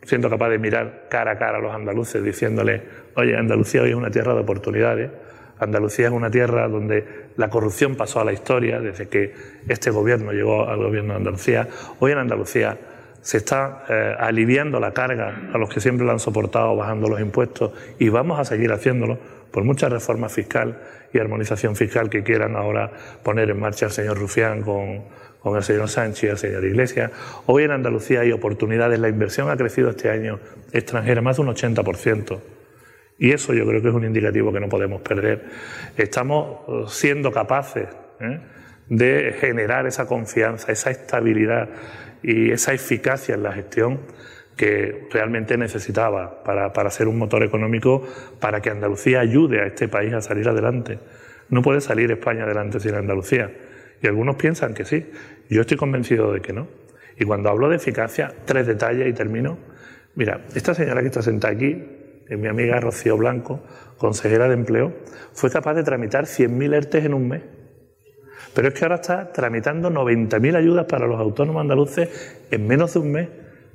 [0.04, 2.82] siendo capaz de mirar cara a cara a los andaluces diciéndole,
[3.16, 5.12] oye, Andalucía hoy es una tierra de oportunidades,
[5.60, 9.34] Andalucía es una tierra donde la corrupción pasó a la historia desde que
[9.68, 11.68] este gobierno llegó al gobierno de Andalucía.
[12.00, 12.78] Hoy en Andalucía
[13.22, 17.20] se está eh, aliviando la carga a los que siempre la han soportado bajando los
[17.20, 19.20] impuestos y vamos a seguir haciéndolo
[19.52, 20.80] por mucha reforma fiscal
[21.14, 22.92] y armonización fiscal que quieran ahora
[23.24, 25.04] poner en marcha el señor Rufián con,
[25.42, 27.12] con el señor Sánchez el señor Iglesias.
[27.46, 30.40] Hoy en Andalucía hay oportunidades, la inversión ha crecido este año
[30.72, 32.40] extranjera más de un 80%.
[33.18, 35.46] Y eso yo creo que es un indicativo que no podemos perder.
[35.98, 37.90] Estamos eh, siendo capaces
[38.22, 38.40] ¿eh?
[38.88, 41.70] de generar esa confianza, esa estabilidad
[42.24, 44.00] y esa eficacia en la gestión
[44.60, 48.06] que realmente necesitaba para, para ser un motor económico
[48.42, 51.00] para que Andalucía ayude a este país a salir adelante.
[51.48, 53.56] No puede salir España adelante sin Andalucía.
[54.04, 55.10] Y algunos piensan que sí.
[55.50, 56.68] Yo estoy convencido de que no.
[57.18, 59.58] Y cuando hablo de eficacia, tres detalles y termino.
[60.16, 61.82] Mira, esta señora que está sentada aquí,
[62.28, 63.64] es mi amiga Rocío Blanco,
[63.98, 64.94] consejera de empleo,
[65.32, 67.44] fue capaz de tramitar 100.000 ERTES en un mes.
[68.54, 73.00] Pero es que ahora está tramitando 90.000 ayudas para los autónomos andaluces en menos de
[73.00, 73.30] un mes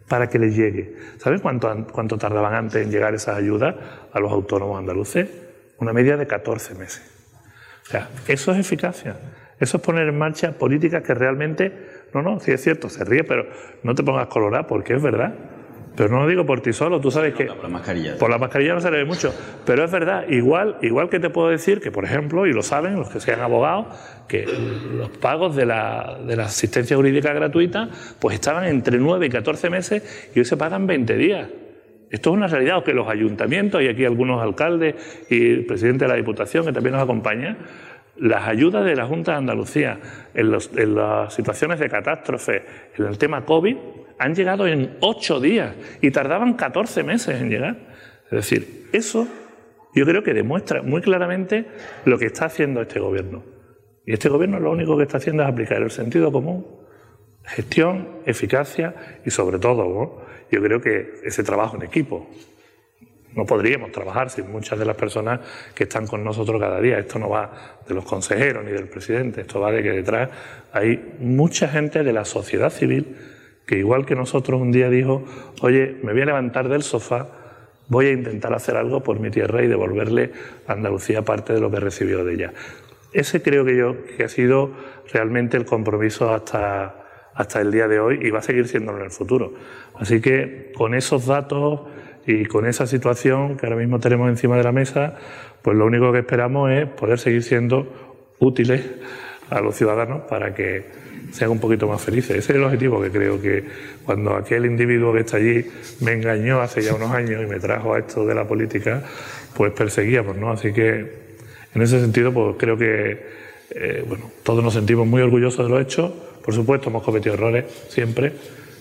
[0.09, 0.97] para que les llegue.
[1.19, 3.75] ¿Saben cuánto, cuánto tardaban antes en llegar esas ayudas
[4.13, 5.29] a los autónomos andaluces?
[5.79, 7.03] Una media de 14 meses.
[7.87, 9.17] O sea, eso es eficacia.
[9.59, 11.73] Eso es poner en marcha políticas que realmente,
[12.13, 13.47] no, no, sí es cierto, se ríe, pero
[13.83, 15.35] no te pongas colorado porque es verdad.
[15.97, 17.45] Pero no lo digo por ti solo, tú sabes que...
[17.45, 18.19] Por la mascarilla.
[18.19, 19.33] Por la mascarilla no se le ve mucho.
[19.65, 22.97] Pero es verdad, igual, igual que te puedo decir que, por ejemplo, y lo saben
[22.97, 23.87] los que sean abogados,
[24.29, 29.31] que los pagos de la, de la asistencia jurídica gratuita pues estaban entre 9 y
[29.31, 31.49] 14 meses y hoy se pagan 20 días.
[32.11, 34.95] Esto es una realidad, o que los ayuntamientos, y aquí algunos alcaldes
[35.29, 37.57] y el presidente de la Diputación que también nos acompaña,
[38.17, 39.99] las ayudas de la Junta de Andalucía
[40.33, 42.65] en, las situaciones de catástrofe,
[42.97, 43.77] en el tema COVID,
[44.19, 47.79] han llegado en ocho días y tardaban 14 meses en llegar.
[48.27, 49.27] Es decir, eso
[49.95, 51.67] yo creo que demuestra muy claramente
[52.05, 53.54] lo que está haciendo este gobierno.
[54.07, 56.67] Y este gobierno lo único que está haciendo es aplicar el sentido común,
[57.45, 62.29] gestión, eficacia y sobre todo, yo creo que ese trabajo en equipo.
[63.35, 65.41] No podríamos trabajar sin muchas de las personas
[65.75, 66.99] que están con nosotros cada día.
[66.99, 70.31] Esto no va de los consejeros ni del presidente, esto va de que detrás
[70.73, 73.17] hay mucha gente de la sociedad civil
[73.67, 75.25] que igual que nosotros un día dijo,
[75.63, 77.29] oye, me voy a levantar del sofá,
[77.89, 80.33] voy a intentar hacer algo por mi tierra y devolverle
[80.67, 82.53] a Andalucía parte de lo que recibió de ella.
[83.15, 84.73] Ese creo que yo que ha sido
[85.13, 89.05] realmente el compromiso hasta, hasta el día de hoy y va a seguir siendo en
[89.05, 89.55] el futuro.
[89.95, 91.83] Así que con esos datos
[92.27, 95.17] y con esa situación que ahora mismo tenemos encima de la mesa,
[95.63, 97.87] pues lo único que esperamos es poder seguir siendo
[98.41, 98.85] útiles
[99.49, 100.85] a los ciudadanos para que
[101.31, 102.37] sean un poquito más felices.
[102.37, 103.65] Ese es el objetivo que creo que
[104.05, 105.65] cuando aquel individuo que está allí
[106.01, 109.05] me engañó hace ya unos años y me trajo a esto de la política,
[109.57, 110.51] pues perseguíamos, ¿no?
[110.51, 111.24] Así que
[111.75, 115.81] en ese sentido, pues creo que eh, bueno, todos nos sentimos muy orgullosos de lo
[115.81, 116.15] hecho.
[116.45, 118.33] Por supuesto, hemos cometido errores siempre,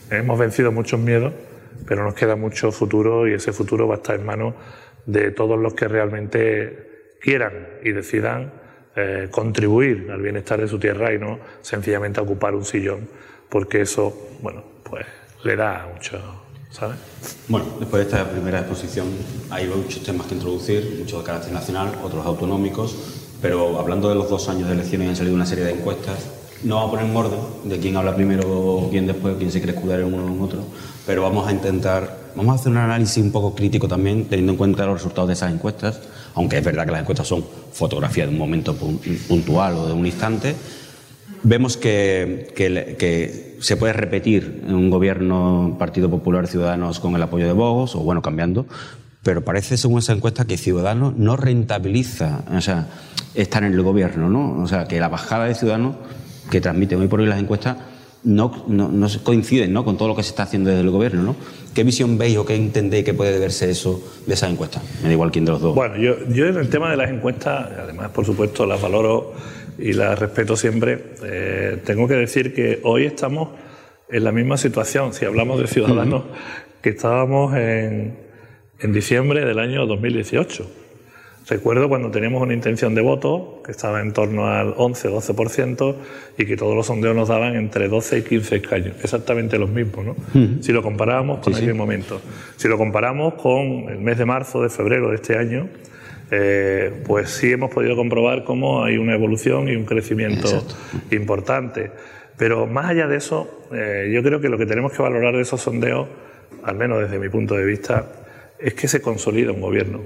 [0.10, 1.34] hemos vencido muchos miedos
[1.88, 4.53] pero nos queda mucho futuro y ese futuro va a estar en manos
[5.06, 8.53] de todos los que realmente quieran y decidan
[8.95, 13.08] eh, contribuir al bienestar de su tierra y no sencillamente ocupar un sillón,
[13.49, 15.06] porque eso, bueno, pues
[15.43, 16.42] le da mucho,
[16.73, 16.97] ¿sabes?
[17.47, 19.07] Bueno, después de esta primera exposición
[19.49, 22.95] hay muchos temas que introducir, muchos de carácter nacional, otros autonómicos,
[23.41, 26.17] pero hablando de los dos años de elecciones han salido una serie de encuestas
[26.63, 29.59] no vamos a poner en orden de quién habla primero o quién después, quién se
[29.59, 30.63] quiere escudar en uno o en otro,
[31.05, 34.57] pero vamos a intentar, vamos a hacer un análisis un poco crítico también, teniendo en
[34.57, 35.99] cuenta los resultados de esas encuestas,
[36.36, 40.05] aunque es verdad que las encuestas son fotografías de un momento puntual o de un
[40.05, 40.55] instante.
[41.43, 47.53] Vemos que, que, se puede repetir un gobierno Partido Popular Ciudadanos con el apoyo de
[47.53, 48.65] Bogos, o bueno, cambiando,
[49.23, 52.88] pero parece, según esa encuesta, que Ciudadanos no rentabiliza o sea,
[53.36, 54.62] estar en el gobierno, ¿no?
[54.62, 55.95] O sea, que la bajada de Ciudadanos
[56.49, 57.77] que transmiten hoy por hoy las encuestas
[58.23, 59.84] no, no, no coinciden ¿no?
[59.84, 61.23] con todo lo que se está haciendo desde el gobierno.
[61.23, 61.36] ¿no?
[61.73, 64.84] ¿Qué visión veis o qué entendéis que puede deberse eso de esas encuestas?
[65.01, 65.75] Me da igual quién de los dos.
[65.75, 69.34] Bueno, yo, yo en el tema de las encuestas, además, por supuesto, las valoro
[69.77, 73.49] y las respeto siempre, eh, tengo que decir que hoy estamos
[74.09, 76.23] en la misma situación, si hablamos de ciudadanos,
[76.81, 78.17] que estábamos en,
[78.79, 80.83] en diciembre del año 2018.
[81.47, 85.95] Recuerdo cuando teníamos una intención de voto que estaba en torno al 11-12%
[86.38, 90.05] y que todos los sondeos nos daban entre 12 y 15 escaños, exactamente los mismos,
[90.05, 90.15] ¿no?
[90.62, 92.21] Si lo comparábamos con aquel momento.
[92.55, 95.67] Si lo comparamos con el mes de marzo, de febrero de este año,
[96.31, 100.65] eh, pues sí hemos podido comprobar cómo hay una evolución y un crecimiento
[101.12, 101.91] importante.
[102.38, 105.41] Pero más allá de eso, eh, yo creo que lo que tenemos que valorar de
[105.41, 106.07] esos sondeos,
[106.63, 108.07] al menos desde mi punto de vista,
[108.59, 110.01] es que se consolida un gobierno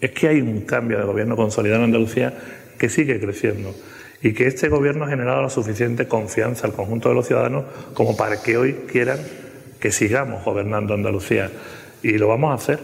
[0.00, 2.34] es que hay un cambio de gobierno consolidado en Andalucía
[2.78, 3.74] que sigue creciendo
[4.22, 8.16] y que este gobierno ha generado la suficiente confianza al conjunto de los ciudadanos como
[8.16, 9.18] para que hoy quieran
[9.80, 11.50] que sigamos gobernando Andalucía.
[12.02, 12.80] Y lo vamos a hacer,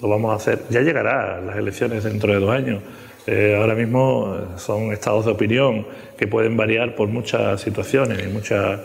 [0.00, 0.62] lo vamos a hacer.
[0.70, 2.82] Ya llegará las elecciones dentro de dos años.
[3.26, 5.86] Eh, ahora mismo eh, son estados de opinión
[6.16, 8.80] que pueden variar por muchas situaciones y, muchas,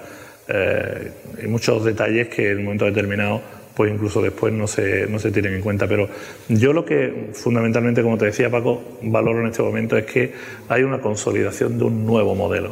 [0.47, 1.12] eh,
[1.43, 3.41] y muchos detalles que en un momento determinado
[3.75, 5.88] pues incluso después no se, no se tienen en cuenta.
[5.88, 6.08] Pero
[6.47, 10.34] yo lo que fundamentalmente, como te decía Paco, valoro en este momento es que
[10.69, 12.71] hay una consolidación de un nuevo modelo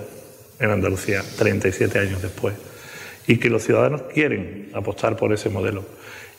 [0.60, 2.54] en Andalucía, 37 años después,
[3.28, 5.84] y que los ciudadanos quieren apostar por ese modelo.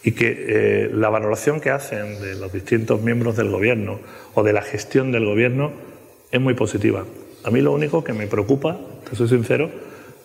[0.04, 4.00] Y que eh, la valoración que hacen de los distintos miembros del Gobierno
[4.34, 5.72] o de la gestión del Gobierno
[6.30, 7.04] es muy positiva.
[7.42, 9.70] A mí lo único que me preocupa, te soy sincero,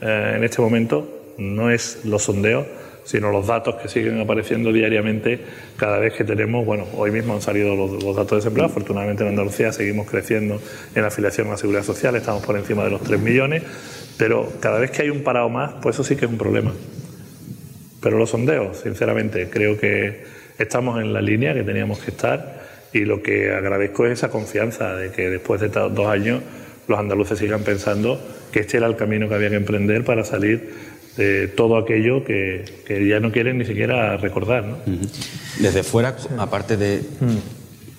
[0.02, 2.66] eh, en este momento no es los sondeos,
[3.10, 5.40] sino los datos que siguen apareciendo diariamente
[5.78, 9.30] cada vez que tenemos, bueno, hoy mismo han salido los, datos de desempleo, afortunadamente en
[9.30, 10.62] Andalucía seguimos creciendo
[10.94, 13.64] en la afiliación a la seguridad social, estamos por encima de los 3 millones,
[14.18, 16.72] pero cada vez que hay un parado más, pues eso sí que es un problema.
[18.02, 20.24] Pero los sondeos, sinceramente, creo que
[20.58, 22.60] estamos en la línea que teníamos que estar
[22.94, 26.42] y lo que agradezco es esa confianza de que después de dos años
[26.88, 28.20] los andaluces sigan pensando
[28.52, 30.74] que este era el camino que había que emprender para salir
[31.18, 32.66] de todo aquello que,
[33.08, 34.66] ya no quieren ni siquiera recordar.
[34.66, 34.78] ¿no?
[35.60, 37.02] Desde fuera, aparte de...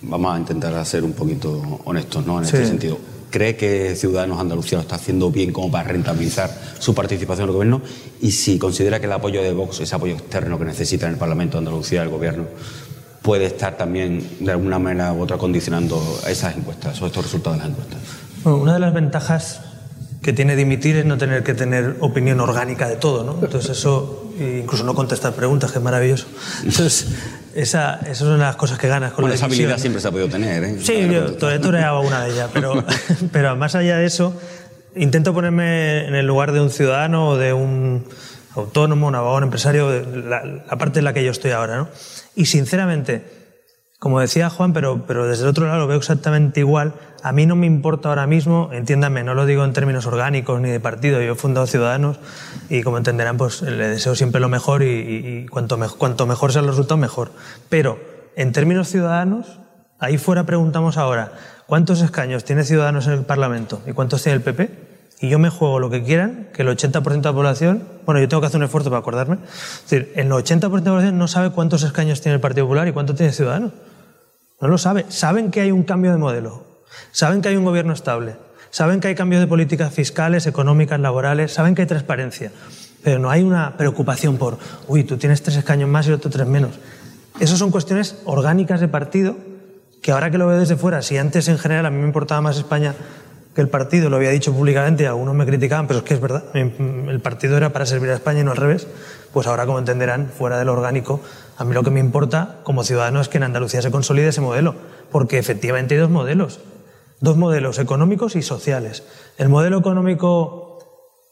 [0.03, 2.39] Vamos a intentar ser un poquito honestos ¿no?
[2.39, 2.99] en este sentido.
[3.31, 7.55] ¿Cree que Ciudadanos Andalucía lo está haciendo bien como para rentabilizar su participación en el
[7.55, 7.83] gobierno?
[8.21, 11.19] Y si considera que el apoyo de Vox, ese apoyo externo que necesita en el
[11.19, 12.47] Parlamento de Andalucía el gobierno,
[13.23, 17.65] puede estar también de alguna manera u otra condicionando esas encuestas o estos resultados de
[17.65, 17.99] las encuestas.
[18.45, 19.61] una de las ventajas
[20.23, 23.39] que tiene dimitir es no tener que tener opinión orgánica de todo, ¿no?
[23.43, 26.27] Entonces eso, incluso no contestar preguntas, que es maravilloso.
[26.65, 27.09] Entonces,
[27.55, 30.29] esa, esas son las cosas que ganas con la esa habilidad siempre se ha podido
[30.29, 30.79] tener, ¿eh?
[30.81, 32.85] Sí, yo toreaba una de ellas, pero,
[33.33, 34.35] pero más allá de eso,
[34.95, 38.05] intento ponerme en el lugar de un ciudadano o de un
[38.55, 41.89] autónomo, un abogado, un empresario, la, la parte en la que yo estoy ahora, ¿no?
[42.35, 43.40] Y sinceramente,
[44.01, 46.95] como decía Juan, pero, pero desde el otro lado lo veo exactamente igual.
[47.23, 50.71] A mí no me importa ahora mismo, entiéndame, no lo digo en términos orgánicos ni
[50.71, 52.19] de partido, yo he fundado Ciudadanos
[52.71, 56.69] y como entenderán, pues le deseo siempre lo mejor y, cuanto, cuanto mejor sea el
[56.69, 57.31] resultado, mejor.
[57.69, 58.01] Pero
[58.37, 59.61] en términos ciudadanos,
[59.99, 61.33] ahí fuera preguntamos ahora,
[61.67, 64.90] ¿cuántos escaños tiene Ciudadanos en el Parlamento y cuántos tiene el PP?
[65.21, 68.29] Y yo me juego lo que quieran, que el 80% de la población, bueno, yo
[68.29, 71.29] tengo que hacer un esfuerzo para acordarme, es decir, el 80% de la población no
[71.29, 73.73] sabe cuántos escaños tiene el Partido Popular y cuánto tiene Ciudadanos.
[74.61, 75.07] No lo sabe.
[75.09, 76.65] Saben que hay un cambio de modelo.
[77.13, 78.37] Saben que hay un gobierno estable.
[78.71, 81.53] Saben que hay cambios de políticas fiscales, económicas, laborales.
[81.53, 82.53] Saben que hay transparencia.
[83.03, 86.47] Pero no hay una preocupación por, uy, tú tienes tres escaños más y otro tres
[86.47, 86.73] menos.
[87.41, 89.37] Esas son cuestiones orgánicas de partido
[90.03, 92.41] que ahora que lo veo desde fuera, si antes en general a mí me importaba
[92.41, 92.95] más España
[93.55, 96.21] que el partido, lo había dicho públicamente y algunos me criticaban, pero es que es
[96.21, 98.87] verdad, el partido era para servir a España y no al revés,
[99.33, 101.21] pues ahora como entenderán, fuera de lo orgánico,
[101.57, 104.41] a mí lo que me importa como ciudadano es que en Andalucía se consolide ese
[104.41, 104.75] modelo,
[105.11, 106.61] porque efectivamente hay dos modelos,
[107.21, 109.03] dos modelos económicos y sociales.
[109.37, 110.79] El modelo económico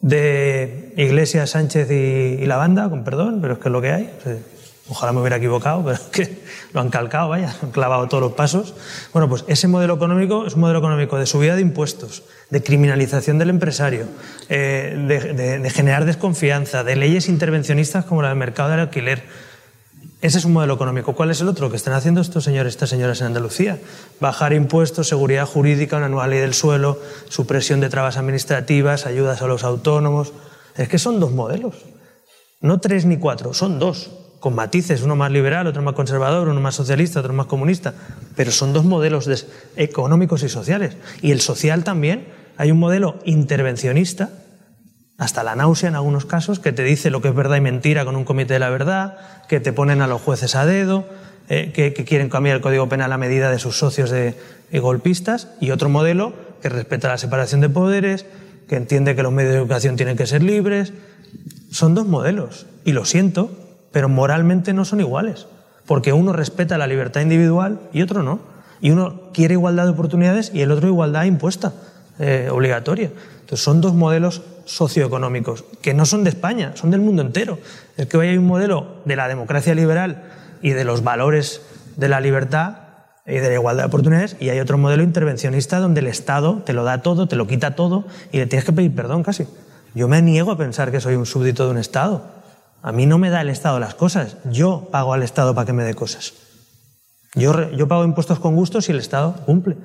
[0.01, 4.11] de Iglesias, Sánchez y, la banda, con perdón, pero es que es lo que hay.
[4.89, 8.33] Ojalá me hubiera equivocado, pero es que lo han calcado, vaya, han clavado todos los
[8.33, 8.75] pasos.
[9.13, 13.39] Bueno, pues ese modelo económico es un modelo económico de subida de impuestos, de criminalización
[13.39, 14.07] del empresario,
[14.49, 19.25] eh, de, generar desconfianza, de leyes intervencionistas como la del mercado del alquiler
[20.21, 21.15] ese es un modelo económico.
[21.15, 23.79] ¿Cuál es el otro que están haciendo estos señores, estas señoras en Andalucía?
[24.19, 26.99] Bajar impuestos, seguridad jurídica, una nueva ley del suelo,
[27.29, 30.33] supresión de trabas administrativas, ayudas a los autónomos.
[30.77, 31.77] Es que son dos modelos.
[32.61, 34.11] No tres ni cuatro, son dos.
[34.41, 37.95] Con matices, uno más liberal, otro más conservador, uno más socialista, otro más comunista.
[38.37, 39.47] Pero son dos modelos
[39.77, 40.97] económicos y sociales.
[41.23, 42.27] Y el social también.
[42.57, 44.31] Hay un modelo intervencionista
[45.19, 48.05] hasta la náusea en algunos casos, que te dice lo que es verdad y mentira
[48.05, 49.19] con un comité de la verdad,
[49.49, 51.05] que te ponen a los jueces a dedo,
[51.49, 54.35] eh, que, quieren cambiar el Código Penal a medida de sus socios de,
[54.81, 58.27] golpistas, y otro modelo que respeta la separación de poderes,
[58.69, 60.93] que entiende que los medios de educación tienen que ser libres.
[61.71, 62.67] son dos modelos.
[62.85, 63.51] Y lo siento,
[63.93, 65.47] pero moralmente no son iguales.
[65.87, 68.41] Porque uno respeta la libertad individual y otro no.
[68.81, 71.73] Y uno quiere igualdad de oportunidades y el otro igualdad impuesta,
[72.19, 73.11] eh, obligatoria.
[73.41, 77.59] Entonces son dos modelos socioeconómicos que no son de España, son del mundo entero.
[77.97, 80.25] Es que hoy hay un modelo de la democracia liberal
[80.61, 81.63] y de los valores
[81.97, 82.77] de la libertad
[83.27, 86.73] y de la igualdad de oportunidades y hay otro modelo intervencionista donde el Estado te
[86.73, 89.47] lo da todo, te lo quita todo y le tienes que pedir perdón casi.
[89.95, 92.38] Yo me niego a pensar que soy un súbdito de un Estado.
[92.83, 95.73] A mí no me da el Estado las cosas, yo pago al Estado para que
[95.73, 96.35] me dé cosas.
[97.35, 99.77] Yo, pago impuestos con gusto si el Estado cumple.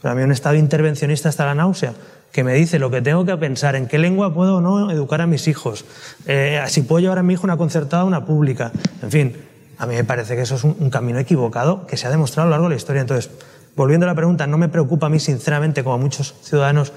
[0.00, 1.94] Pero a mí un Estado intervencionista hasta la náusea,
[2.32, 5.20] que me dice lo que tengo que pensar, en qué lengua puedo o no educar
[5.20, 5.84] a mis hijos,
[6.26, 8.70] eh, si puedo llevar a mi hijo una concertada o una pública,
[9.02, 9.36] en fin,
[9.78, 12.46] a mí me parece que eso es un, un, camino equivocado que se ha demostrado
[12.46, 13.00] a lo largo de la historia.
[13.00, 13.30] Entonces,
[13.76, 16.92] volviendo a la pregunta, no me preocupa a mí, sinceramente, como a muchos ciudadanos,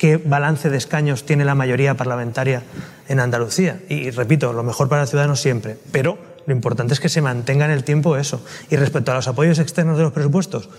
[0.00, 2.62] qué balance de escaños tiene la mayoría parlamentaria
[3.06, 3.82] en Andalucía.
[3.90, 7.66] Y, repito, lo mejor para el ciudadano siempre, pero lo importante es que se mantenga
[7.66, 8.40] en el tiempo eso.
[8.70, 10.70] Y respecto a los apoyos externos de los presupuestos,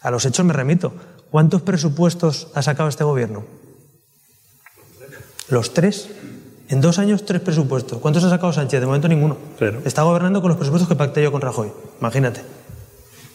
[0.00, 0.94] a los hechos me remito.
[1.30, 3.44] ¿Cuántos presupuestos ha sacado este gobierno?
[5.50, 6.08] Los tres.
[6.70, 7.98] En dos años, tres presupuestos.
[7.98, 8.80] ¿Cuántos ha sacado Sánchez?
[8.80, 9.36] De momento ninguno.
[9.58, 9.82] Pero.
[9.84, 11.70] Está gobernando con los presupuestos que pacté yo con Rajoy.
[12.00, 12.40] Imagínate.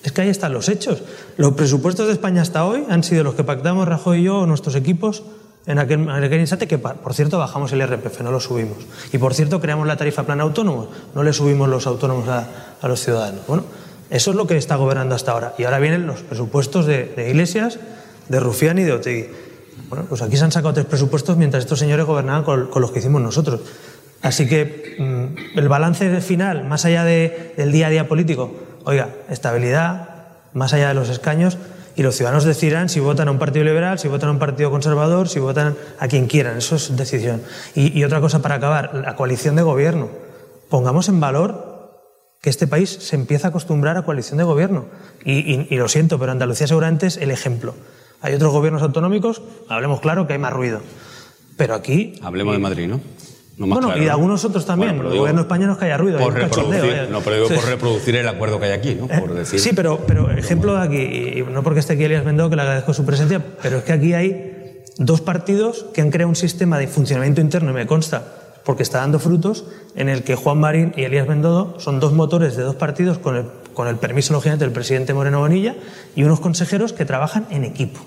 [0.05, 1.01] Es que ahí están los hechos.
[1.35, 4.75] Los presupuestos de España hasta hoy han sido los que pactamos Rajoy y yo nuestros
[4.75, 5.23] equipos
[5.65, 8.77] en aquel, instante que, por cierto, bajamos el IRPF, no lo subimos.
[9.11, 12.99] Y, por cierto, creamos la tarifa plana autónomo, no le subimos los autónomos a, los
[13.03, 13.41] ciudadanos.
[13.47, 13.63] Bueno,
[14.11, 15.55] eso es lo que está gobernando hasta ahora.
[15.57, 17.79] Y ahora vienen los presupuestos de, Iglesias,
[18.29, 19.25] de Rufián y de Otegui.
[19.89, 22.99] Bueno, pues aquí se han sacado tres presupuestos mientras estos señores gobernaban con, los que
[22.99, 23.61] hicimos nosotros.
[24.21, 29.09] Así que mmm, el balance final, más allá de, del día a día político, oiga,
[29.29, 30.09] estabilidad,
[30.53, 31.57] más allá de los escaños,
[31.95, 34.69] y los ciudadanos decidirán si votan a un partido liberal, si votan a un partido
[34.69, 36.57] conservador, si votan a quien quieran.
[36.57, 37.41] Eso es decisión.
[37.73, 40.09] Y, otra cosa para acabar, la coalición de gobierno.
[40.69, 41.75] Pongamos en valor
[42.41, 44.85] que este país se empieza a acostumbrar a coalición de gobierno.
[45.23, 47.75] Y, y, y lo siento, pero Andalucía seguramente es el ejemplo.
[48.21, 50.81] Hay otros gobiernos autonómicos, hablemos claro que hay más ruido.
[51.57, 52.19] Pero aquí.
[52.21, 52.99] Hablemos de Madrid, ¿no?
[53.57, 54.95] No bueno, claro, y de algunos otros también.
[54.95, 56.19] Bueno, el gobierno español no es que haya ruido.
[56.19, 59.07] Por reproducir, no, pero digo por reproducir el acuerdo que hay aquí, ¿no?
[59.07, 62.49] Por decir, sí, pero, pero ejemplo de aquí, y no porque esté aquí Elías Bendodo,
[62.49, 66.29] que le agradezco su presencia, pero es que aquí hay dos partidos que han creado
[66.29, 68.23] un sistema de funcionamiento interno, y me consta,
[68.65, 72.57] porque está dando frutos, en el que Juan Marín y Elías Bendodo son dos motores
[72.57, 75.75] de dos partidos con el, con el permiso, lógicamente, del presidente Moreno Bonilla
[76.13, 78.01] y unos consejeros que trabajan en equipo.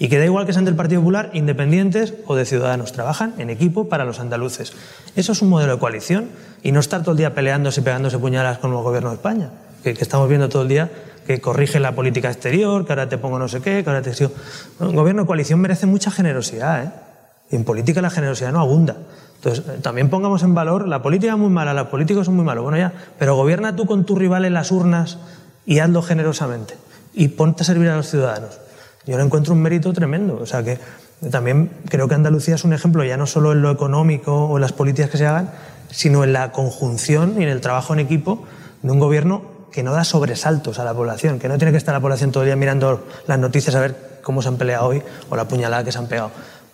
[0.00, 2.92] Y que da igual que sean del Partido Popular, independientes o de Ciudadanos.
[2.92, 4.72] Trabajan en equipo para los andaluces.
[5.14, 6.30] Eso es un modelo de coalición
[6.62, 9.50] y no estar todo el día peleándose y pegándose puñalas con el gobierno de España,
[9.84, 10.90] que, que, estamos viendo todo el día
[11.26, 14.12] que corrige la política exterior, que ahora te pongo no sé qué, que ahora te
[14.12, 14.32] digo...
[14.78, 16.90] Un gobierno de coalición merece mucha generosidad, ¿eh?
[17.50, 18.96] Y en política la generosidad no abunda.
[19.36, 22.44] Entonces, eh, también pongamos en valor, la política es muy mala, los políticos son muy
[22.46, 25.18] malos, bueno ya, pero gobierna tú con tu rival en las urnas
[25.66, 26.74] y hazlo generosamente.
[27.12, 28.60] Y ponte a servir a los ciudadanos.
[29.10, 30.38] Yo le encuentro un mérito tremendo.
[30.40, 30.78] O sea que
[31.32, 34.60] también creo que Andalucía es un ejemplo ya no solo en lo económico o en
[34.60, 35.50] las políticas que se hagan,
[35.90, 38.44] sino en la conjunción y en el trabajo en equipo
[38.82, 39.42] de un gobierno
[39.72, 42.44] que no da sobresaltos a la población, que no tiene que estar la población todo
[42.44, 45.82] el día mirando las noticias a ver cómo se han peleado hoy o la puñalada
[45.82, 46.30] que se han pegado.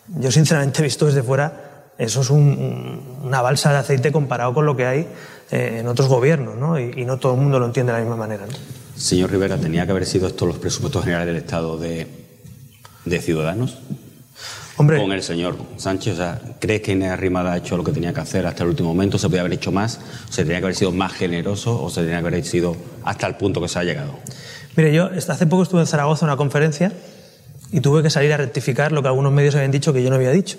[0.09, 4.67] Yo sinceramente he visto desde fuera, eso es un, una balsa de aceite comparado con
[4.67, 5.09] lo que hay
[5.51, 6.79] eh, en otros gobiernos, ¿no?
[6.79, 8.45] Y, y, no todo el mundo lo entiende de la misma manera.
[8.45, 8.53] ¿no?
[9.01, 12.16] Señor Rivera, ¿tenía que haber sido estos los presupuestos generales del Estado de,
[13.07, 13.79] de Ciudadanos?
[14.79, 17.93] Hombre, con el señor Sánchez, o sea, ¿crees que Inés Arrimada ha hecho lo que
[17.93, 19.17] tenía que hacer hasta el último momento?
[19.17, 20.01] ¿Se podía haber hecho más?
[20.29, 23.37] ¿Se tenía que haber sido más generoso o se tenía que haber sido hasta el
[23.37, 24.13] punto que se ha llegado?
[24.77, 26.93] Mire, yo hace poco estuve en Zaragoza en una conferencia
[27.73, 30.17] y tuve que salir a rectificar lo que algunos medios habían dicho que yo no
[30.17, 30.59] había dicho.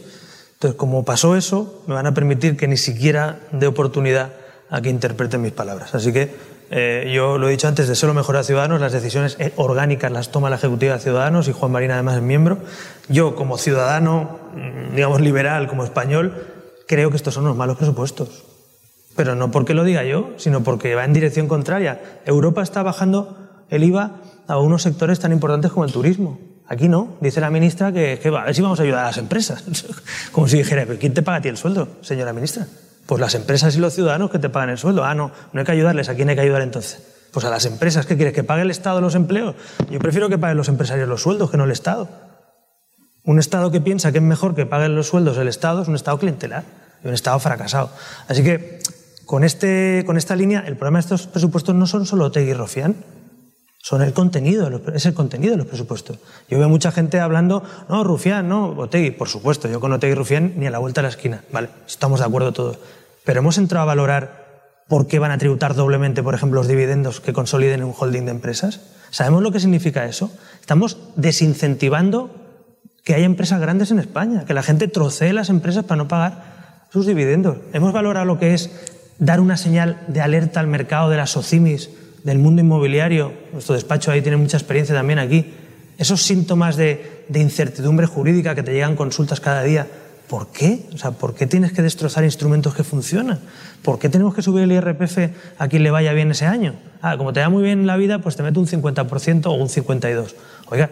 [0.53, 4.33] Entonces, como pasó eso, me van a permitir que ni siquiera dé oportunidad
[4.71, 5.93] a que interpreten mis palabras.
[5.93, 6.31] Así que
[6.69, 10.31] eh, yo lo he dicho antes, deseo lo mejor a Ciudadanos, las decisiones orgánicas las
[10.31, 12.59] toma la Ejecutiva de Ciudadanos y Juan Marín además es miembro.
[13.07, 14.39] Yo como ciudadano,
[14.93, 16.33] digamos liberal, como español,
[16.87, 18.43] creo que estos son unos malos presupuestos.
[19.15, 22.01] Pero no porque lo diga yo, sino porque va en dirección contraria.
[22.25, 26.39] Europa está bajando el IVA a unos sectores tan importantes como el turismo.
[26.67, 29.07] Aquí no, dice la ministra que, que va, a ver si vamos a ayudar a
[29.07, 29.63] las empresas.
[30.33, 32.67] Como si dijera, ¿pero quién te paga a ti el sueldo, señora ministra?
[33.07, 35.03] Pues las empresas y los ciudadanos que te pagan el sueldo.
[35.03, 36.09] Ah, no, no hay que ayudarles.
[36.09, 37.01] ¿A quién hay que ayudar entonces?
[37.31, 38.05] Pues a las empresas.
[38.05, 38.33] ¿Qué quieres?
[38.33, 39.55] ¿Que pague el Estado los empleos?
[39.89, 42.09] Yo prefiero que paguen los empresarios los sueldos que no el Estado.
[43.23, 45.95] Un Estado que piensa que es mejor que paguen los sueldos el Estado es un
[45.95, 46.63] Estado clientelar
[47.03, 47.89] y un Estado fracasado.
[48.27, 48.79] Así que
[49.25, 52.53] con, este, con esta línea, el problema de estos presupuestos no son solo Tegui y
[52.53, 52.95] Rofián,
[53.87, 56.19] son el contenido, es el contenido de los presupuestos.
[56.49, 60.15] Yo veo mucha gente hablando, no, Rufián, no, Otegui, por supuesto, yo con Otegui y
[60.15, 61.69] Rufián ni a la vuelta de la esquina, ¿vale?
[61.87, 62.79] Estamos de acuerdo todos.
[63.27, 67.19] Pero hemos entrado a valorar por qué van a tributar doblemente, por ejemplo, los dividendos
[67.19, 68.79] que consoliden en un holding de empresas.
[69.09, 70.31] ¿Sabemos lo que significa eso?
[70.61, 72.33] Estamos desincentivando
[73.03, 76.85] que haya empresas grandes en España, que la gente trocee las empresas para no pagar
[76.89, 77.57] sus dividendos.
[77.73, 78.71] Hemos valorado lo que es
[79.19, 81.89] dar una señal de alerta al mercado de las SOCIMIS,
[82.23, 83.33] del mundo inmobiliario.
[83.51, 85.53] Nuestro despacho ahí tiene mucha experiencia también aquí.
[85.97, 89.85] Esos síntomas de incertidumbre jurídica que te llegan consultas cada día.
[90.27, 90.89] ¿Por qué?
[90.93, 93.39] O sea, ¿por qué tienes que destrozar instrumentos que funcionan?
[93.81, 95.17] ¿Por qué tenemos que subir el IRPF
[95.57, 96.75] a quien le vaya bien ese año?
[97.01, 99.69] Ah, como te va muy bien la vida, pues te meto un 50% o un
[99.69, 100.33] 52%.
[100.69, 100.89] Oiga,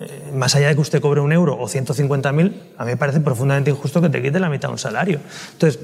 [0.00, 3.20] eh, más allá de que usted cobre un euro o 150.000, a mí me parece
[3.20, 5.20] profundamente injusto que te quite la mitad de un salario.
[5.52, 5.78] Entonces,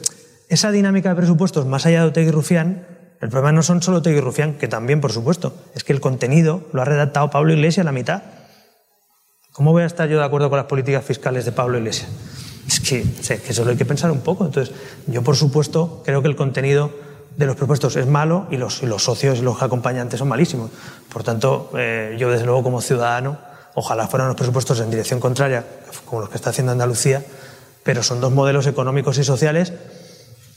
[0.48, 2.84] esa dinámica de presupuestos, más allá de Otegui Rufián,
[3.20, 6.66] el problema no son solo Otegui Rufián, que también, por supuesto, es que el contenido
[6.72, 8.22] lo ha redactado Pablo Iglesias a la mitad.
[9.52, 12.08] ¿Cómo voy a estar yo de acuerdo con las políticas fiscales de Pablo Iglesias?
[12.68, 14.44] Es que, que eso lo hay que pensar un poco.
[14.44, 14.74] Entonces,
[15.06, 16.92] yo, por supuesto, creo que el contenido
[17.36, 20.70] de los propuestos es malo y los, los socios y los acompañantes son malísimos.
[21.12, 23.38] Por tanto, eh, yo, desde luego, como ciudadano,
[23.78, 25.64] Ojalá fueran los presupuestos en dirección contraria,
[26.04, 27.24] como los que está haciendo Andalucía,
[27.84, 29.72] pero son dos modelos económicos y sociales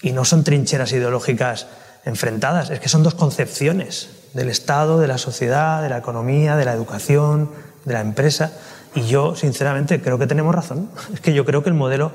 [0.01, 1.67] y no son trincheras ideológicas
[2.03, 6.65] enfrentadas, es que son dos concepciones del Estado, de la sociedad, de la economía, de
[6.65, 7.51] la educación,
[7.85, 8.53] de la empresa.
[8.95, 10.89] Y yo, sinceramente, creo que tenemos razón.
[11.13, 12.11] Es que yo creo que el modelo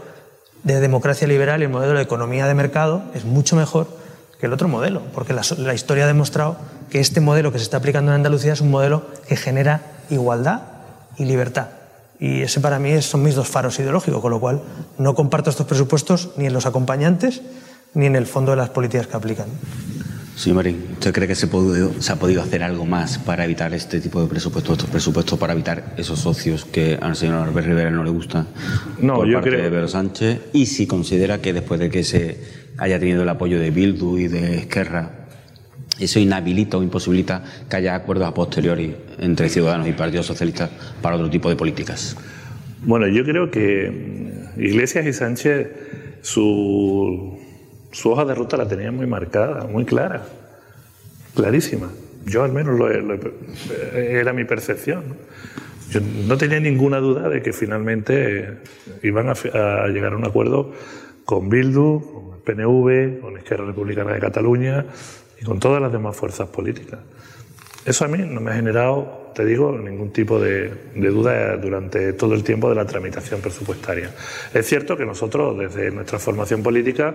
[0.62, 3.88] de democracia liberal y el modelo de economía de mercado es mucho mejor
[4.40, 6.56] que el otro modelo, porque la, la historia ha demostrado
[6.90, 10.62] que este modelo que se está aplicando en Andalucía es un modelo que genera igualdad
[11.16, 11.68] y libertad.
[12.18, 14.62] Y ese para mí son mis dos faros ideológicos, con lo cual
[14.98, 17.42] no comparto estos presupuestos ni en los acompañantes
[17.94, 19.48] ni en el fondo de las políticas que aplican.
[20.36, 24.00] Sí, Marín, ¿usted cree que se, se, ha podido hacer algo más para evitar este
[24.00, 28.04] tipo de presupuestos, estos presupuestos, para evitar esos socios que al señor Albert Rivera no
[28.04, 28.46] le gusta
[29.00, 29.64] no, por yo parte creo...
[29.64, 30.40] de Pedro Sánchez?
[30.52, 32.36] Y si considera que después de que se
[32.76, 35.26] haya tenido el apoyo de Bildu y de Esquerra,
[35.98, 40.68] eso inhabilita o imposibilita que haya acuerdos a posteriori entre Ciudadanos y Partido Socialista
[41.00, 42.14] para otro tipo de políticas.
[42.82, 45.68] Bueno, yo creo que Iglesias y Sánchez
[46.20, 47.38] su,
[47.96, 50.26] su hoja de ruta la tenían muy marcada, muy clara,
[51.34, 51.90] clarísima.
[52.26, 53.18] Yo al menos lo, lo,
[53.94, 55.16] era mi percepción.
[55.88, 58.58] Yo no tenía ninguna duda de que finalmente
[59.02, 60.74] iban a, a llegar a un acuerdo
[61.24, 64.84] con Bildu, con el PNV, con Izquierda Republicana de Cataluña,
[65.40, 67.00] y con todas las demás fuerzas políticas.
[67.86, 72.34] Eso a mí no me ha generado, te digo, ningún tipo de, duda durante todo
[72.34, 74.10] el tiempo de la tramitación presupuestaria.
[74.52, 77.14] Es cierto que nosotros, desde nuestra formación política,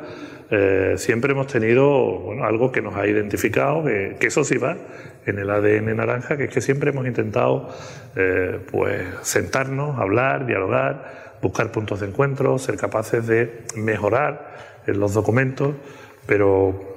[0.49, 4.77] eh, siempre hemos tenido algo que nos ha identificado, que, eso sí va
[5.25, 7.67] en el ADN naranja, que es que siempre hemos intentado
[8.15, 14.55] eh, pues, sentarnos, hablar, dialogar, buscar puntos de encuentro, ser capaces de mejorar
[14.85, 15.75] los documentos,
[16.25, 16.90] pero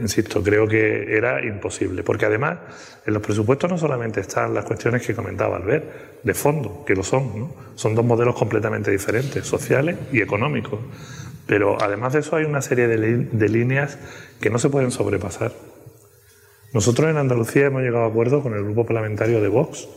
[0.00, 2.58] insisto, creo que era imposible, porque además
[3.06, 7.02] en los presupuestos no solamente están las cuestiones que comentaba Albert, de fondo, que lo
[7.02, 7.54] son, ¿no?
[7.74, 10.80] son dos modelos completamente diferentes, sociales y económicos,
[11.46, 13.98] pero además de eso hay una serie de, de líneas
[14.40, 15.52] que no se pueden sobrepasar.
[16.74, 19.88] Nosotros en Andalucía hemos llegado a acuerdos con el grupo parlamentario de Vox,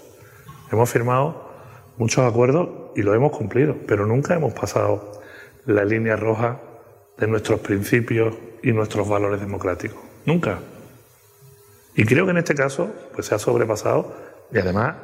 [0.71, 1.51] hemos firmado
[1.97, 5.21] muchos acuerdos y lo hemos cumplido, pero nunca hemos pasado
[5.65, 6.61] la línea roja
[7.21, 9.99] de nuestros principios y nuestros valores democráticos.
[10.25, 10.59] Nunca.
[11.95, 14.13] Y creo que en este caso pues, se ha sobrepasado
[14.51, 14.95] y además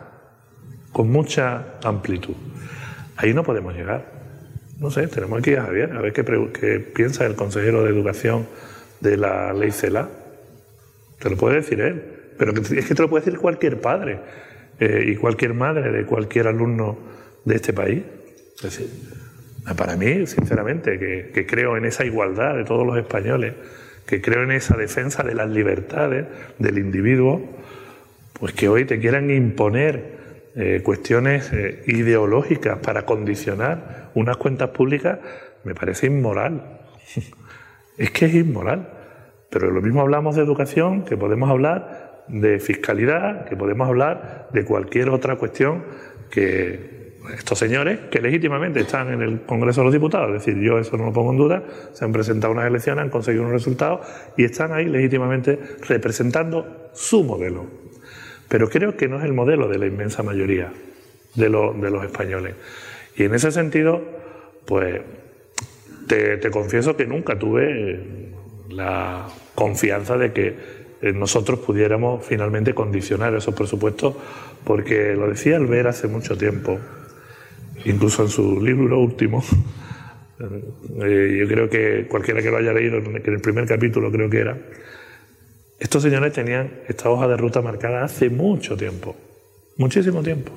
[0.92, 2.34] con mucha amplitud.
[3.18, 4.18] Ahí no podemos llegar.
[4.80, 8.48] No sé, tenemos que ir a Javier a ver qué, piensa el consejero de Educación
[9.00, 10.10] de la ley CELA.
[11.20, 14.20] Te lo puede decir él, pero es que te lo puede decir cualquier padre
[14.80, 16.98] eh, y cualquier madre de cualquier alumno
[17.46, 18.02] de este país.
[18.56, 18.90] Es decir,
[19.76, 23.54] para mí, sinceramente, que, que, creo en esa igualdad de todos los españoles,
[24.06, 26.26] que creo en esa defensa de las libertades
[26.60, 27.42] del individuo,
[28.40, 30.18] pues que hoy te quieran imponer
[30.56, 35.20] eh, cuestiones eh, ideológicas para condicionar unas cuentas públicas,
[35.64, 36.80] me parece inmoral.
[37.98, 38.90] es que es inmoral.
[39.50, 44.66] Pero lo mismo hablamos de educación, que podemos hablar de fiscalidad, que podemos hablar de
[44.66, 45.84] cualquier otra cuestión
[46.32, 46.97] que,
[47.34, 50.98] estos señores que legítimamente están en el Congreso de los Diputados, es decir, yo eso
[50.98, 51.64] no lo pongo en duda,
[51.94, 54.08] se han presentado unas elecciones, han conseguido unos resultados
[54.38, 57.66] y están ahí legítimamente representando su modelo.
[58.48, 60.72] Pero creo que no es el modelo de la inmensa mayoría
[61.36, 62.56] de, lo, de los españoles.
[63.16, 64.02] Y en ese sentido,
[64.66, 65.02] pues
[66.08, 68.34] te, te confieso que nunca tuve
[68.70, 74.16] la confianza de que nosotros pudiéramos finalmente condicionar esos presupuestos,
[74.64, 76.80] porque lo decía Albert hace mucho tiempo,
[77.86, 79.44] incluso en su libro último,
[80.40, 84.40] Eh, yo creo que cualquiera que lo haya leído, en el primer capítulo creo que
[84.40, 84.56] era,
[85.80, 89.16] estos señores tenían esta hoja de ruta marcada hace mucho tiempo,
[89.78, 90.52] muchísimo tiempo.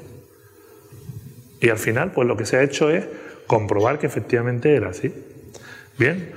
[1.61, 3.07] Y al final, pues lo que se ha hecho es
[3.47, 5.13] comprobar que efectivamente era así.
[5.99, 6.31] Bien,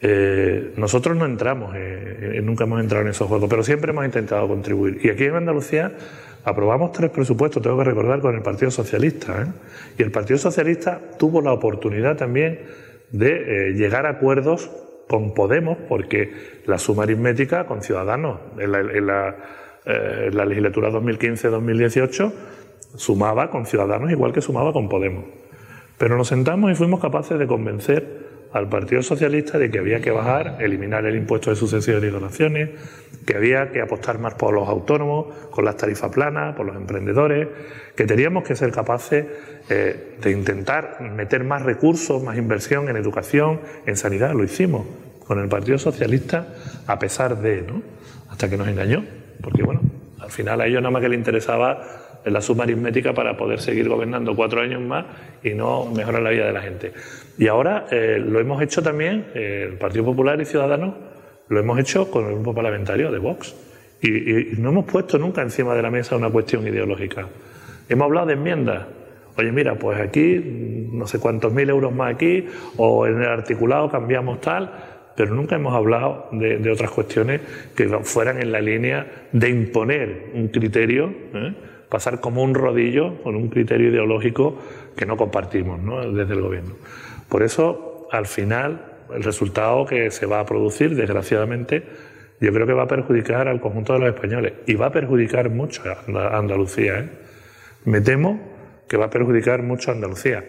[0.00, 4.48] eh, nosotros no entramos, eh, nunca hemos entrado en esos juegos, pero siempre hemos intentado
[4.48, 5.00] contribuir.
[5.04, 5.92] Y aquí en Andalucía
[6.46, 9.42] aprobamos tres presupuestos, tengo que recordar, con el Partido Socialista.
[9.42, 9.46] ¿eh?
[9.98, 12.60] Y el Partido Socialista tuvo la oportunidad también
[13.10, 14.70] de llegar a acuerdos
[15.08, 16.32] con Podemos, porque
[16.66, 18.72] la suma aritmética con Ciudadanos en
[19.06, 19.36] la,
[19.84, 22.32] la legislatura 2015-2018
[22.94, 25.24] sumaba con Ciudadanos igual que sumaba con Podemos.
[25.98, 30.10] Pero nos sentamos y fuimos capaces de convencer al Partido Socialista de que había que
[30.10, 32.70] bajar, eliminar el impuesto de sucesiones y donaciones,
[33.26, 37.48] que había que apostar más por los autónomos, con las tarifas planas, por los emprendedores,
[37.94, 39.26] que teníamos que ser capaces
[39.68, 44.32] eh, de intentar meter más recursos, más inversión en educación, en sanidad.
[44.32, 44.86] Lo hicimos
[45.26, 46.46] con el Partido Socialista
[46.86, 47.82] a pesar de, ¿no?
[48.30, 49.04] Hasta que nos engañó,
[49.42, 49.80] porque bueno,
[50.20, 53.88] al final a ellos nada más que le interesaba la suma aritmética para poder seguir
[53.88, 55.04] gobernando cuatro años más
[55.42, 56.92] y no mejorar la vida de la gente.
[57.38, 60.94] Y ahora eh, lo hemos hecho también, eh, el Partido Popular y Ciudadanos,
[61.48, 63.54] lo hemos hecho con el grupo parlamentario de Vox.
[64.02, 67.28] Y, no hemos puesto nunca encima de la mesa una cuestión ideológica.
[67.88, 68.86] Hemos hablado de enmiendas.
[69.38, 72.46] Oye, mira, pues aquí no sé cuántos mil euros más aquí,
[72.76, 74.70] o en el articulado cambiamos tal,
[75.14, 77.40] pero nunca hemos hablado de, otras cuestiones
[77.74, 81.54] que fueran en la línea de imponer un criterio, ¿eh?
[81.88, 84.58] Pasar como un rodillo con un criterio ideológico
[84.96, 85.80] que no compartimos
[86.14, 86.74] desde el gobierno.
[87.28, 91.84] Por eso, al final, el resultado que se va a producir, desgraciadamente,
[92.40, 95.50] yo creo que va a perjudicar al conjunto de los españoles y va a perjudicar
[95.50, 96.98] mucho a Andalucía.
[96.98, 97.08] ¿eh?
[97.84, 98.40] Me temo
[98.88, 100.44] que va a perjudicar mucho a Andalucía.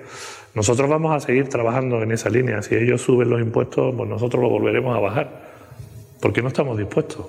[0.53, 2.61] Nosotros vamos a seguir trabajando en esa línea.
[2.61, 5.47] Si ellos suben los impuestos, pues nosotros lo volveremos a bajar.
[6.21, 7.27] Porque no estamos dispuestos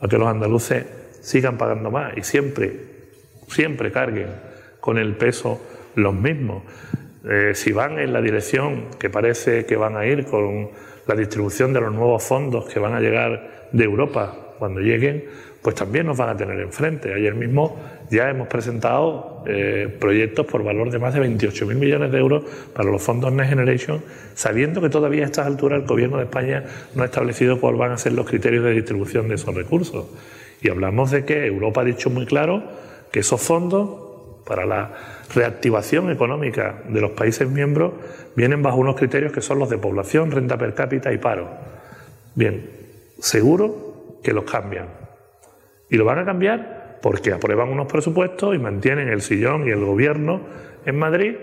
[0.00, 0.86] a que los andaluces
[1.20, 2.97] sigan pagando más y siempre,
[3.48, 4.28] siempre carguen
[4.80, 5.60] con el peso
[5.94, 6.62] los mismos.
[7.28, 10.70] Eh, si van en la dirección que parece que van a ir con
[11.06, 15.24] la distribución de los nuevos fondos que van a llegar de Europa cuando lleguen,
[15.62, 17.12] pues también nos van a tener enfrente.
[17.12, 17.76] Ayer mismo
[18.10, 22.90] ya hemos presentado eh, proyectos por valor de más de 28.000 millones de euros para
[22.90, 24.02] los fondos Next Generation,
[24.34, 27.92] sabiendo que todavía a estas alturas el Gobierno de España no ha establecido cuáles van
[27.92, 30.06] a ser los criterios de distribución de esos recursos.
[30.62, 32.62] Y hablamos de que Europa ha dicho muy claro
[33.10, 34.92] que esos fondos para la
[35.34, 37.92] reactivación económica de los países miembros
[38.34, 41.48] vienen bajo unos criterios que son los de población, renta per cápita y paro.
[42.34, 42.70] Bien,
[43.18, 44.86] seguro que los cambian.
[45.90, 49.84] Y lo van a cambiar porque aprueban unos presupuestos y mantienen el sillón y el
[49.84, 50.40] gobierno
[50.84, 51.36] en Madrid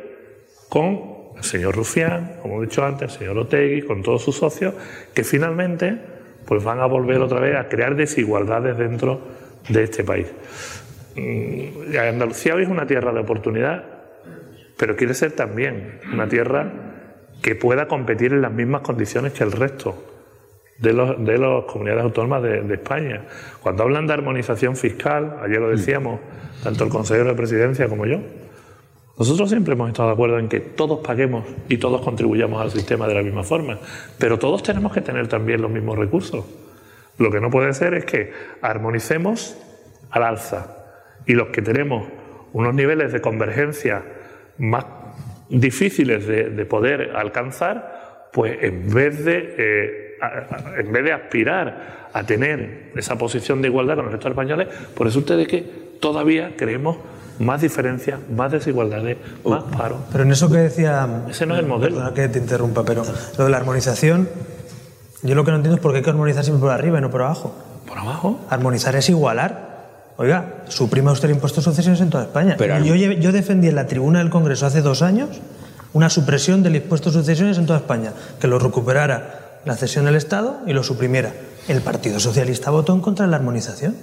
[0.69, 4.73] con el señor Rufián, como he dicho antes, el señor Otegui, con todos sus socios,
[5.13, 5.97] que finalmente
[6.45, 9.19] pues van a volver otra vez a crear desigualdades dentro
[9.69, 10.27] de este país.
[11.15, 13.85] Mm, Andalucía hoy es una tierra de oportunidad,
[14.77, 16.71] pero quiere ser también una tierra
[17.41, 19.95] que pueda competir en las mismas condiciones que el resto
[20.77, 23.25] de las de los comunidades autónomas de, España.
[23.61, 26.19] Cuando hablan de armonización fiscal, ayer lo decíamos,
[26.63, 28.19] tanto el consejero de presidencia como yo,
[29.17, 33.07] nosotros siempre hemos estado de acuerdo en que todos paguemos y todos contribuyamos al sistema
[33.07, 33.79] de la misma forma,
[34.19, 36.43] pero todos tenemos que tener también los mismos recursos.
[37.17, 39.55] Lo que no puede ser es que armonicemos
[40.11, 40.84] al alza
[41.25, 42.07] y los que tenemos
[42.53, 44.03] unos niveles de convergencia
[44.57, 44.85] más
[45.49, 50.17] difíciles de, poder alcanzar, pues en vez de, eh,
[50.77, 55.05] en vez de aspirar a tener esa posición de igualdad con los restos españoles, por
[55.05, 55.61] resulta de que
[55.99, 56.97] todavía creemos
[57.39, 59.97] más diferencias, más desigualdades, más paro.
[60.11, 61.07] Pero en eso que decía...
[61.29, 61.95] Ese no es el modelo.
[61.95, 63.03] Perdona que te interrumpa, pero
[63.37, 64.29] lo de la armonización,
[65.21, 67.01] yo lo que no entiendo es por qué hay que armonizar siempre por arriba y
[67.01, 67.53] no por abajo.
[67.85, 68.39] ¿Por abajo?
[68.49, 69.74] Armonizar es igualar.
[70.17, 72.55] Oiga, suprima usted el impuesto de sucesiones en toda España.
[72.57, 75.29] yo, yo defendí en la tribuna del Congreso hace dos años
[75.95, 80.15] una supresión del impuesto de sucesiones en toda España, que lo recuperara la cesión del
[80.15, 81.31] Estado y lo suprimiera.
[81.69, 83.95] El Partido Socialista votó en contra de la armonización.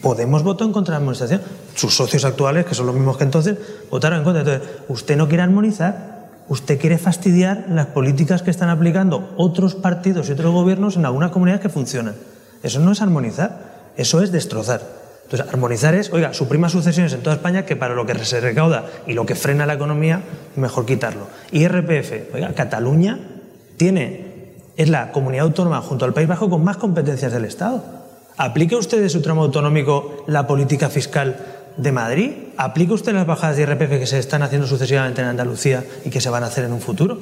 [0.00, 1.42] Podemos votó en contra de la armonización.
[1.74, 3.58] Sus socios actuales, que son los mismos que entonces,
[3.90, 4.42] votaron en contra.
[4.42, 10.28] Entonces, usted no quiere armonizar, usted quiere fastidiar las políticas que están aplicando otros partidos
[10.28, 12.14] y otros gobiernos en algunas comunidades que funcionan.
[12.62, 15.07] Eso no es armonizar, eso es destrozar.
[15.30, 18.86] Entonces, armonizar es, oiga, suprima sucesiones en toda España que para lo que se recauda
[19.06, 20.22] y lo que frena la economía,
[20.56, 21.26] mejor quitarlo.
[21.52, 23.18] IRPF, oiga, Cataluña
[23.76, 27.84] tiene, es la comunidad autónoma junto al País Bajo con más competencias del Estado.
[28.38, 31.36] ¿Aplica usted de su tramo autonómico la política fiscal
[31.76, 32.32] de Madrid?
[32.56, 36.22] ¿Aplica usted las bajadas de IRPF que se están haciendo sucesivamente en Andalucía y que
[36.22, 37.18] se van a hacer en un futuro?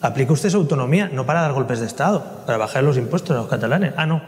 [0.00, 3.40] Aplica usted su autonomía, no para dar golpes de Estado, para bajar los impuestos a
[3.40, 3.94] los catalanes.
[3.96, 4.22] Ah, no,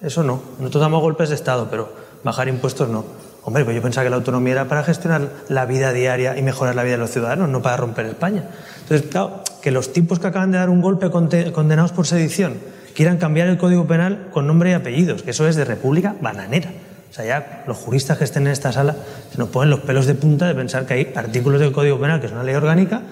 [0.00, 0.40] eso no.
[0.58, 3.04] Nosotros damos golpes de Estado, pero bajar impuestos no.
[3.42, 6.74] Hombre, pues yo pensaba que la autonomía era para gestionar la vida diaria y mejorar
[6.74, 8.44] la vida de los ciudadanos, no para romper España.
[8.80, 12.54] Entonces, claro, que los tipos que acaban de dar un golpe condenados por sedición
[12.94, 16.70] quieran cambiar el Código Penal con nombre y apellidos, que eso es de República Bananera.
[17.10, 18.96] O sea, ya los juristas que estén en esta sala
[19.30, 22.20] se nos ponen los pelos de punta de pensar que hay artículos del Código Penal,
[22.20, 23.02] que es una ley orgánica,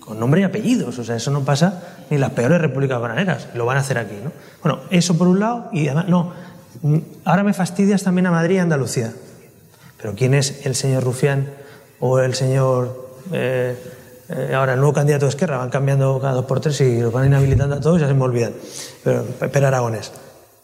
[0.00, 0.98] con nombre y apellidos.
[0.98, 3.48] O sea, eso no pasa ni en las peores repúblicas bananeras.
[3.54, 4.32] Lo van a hacer aquí, ¿no?
[4.62, 6.32] Bueno, eso por un lado, y además, no,
[7.24, 9.12] ahora me fastidias también a Madrid y a Andalucía.
[10.00, 11.48] Pero ¿quién es el señor Rufián
[12.00, 13.08] o el señor...
[13.32, 13.76] Eh,
[14.30, 17.12] eh, ahora el nuevo candidato de Esquerra, van cambiando cada dos por tres y los
[17.12, 18.52] van inhabilitando a todos, ya se me olvidan.
[19.02, 20.12] Pero, pero Aragones.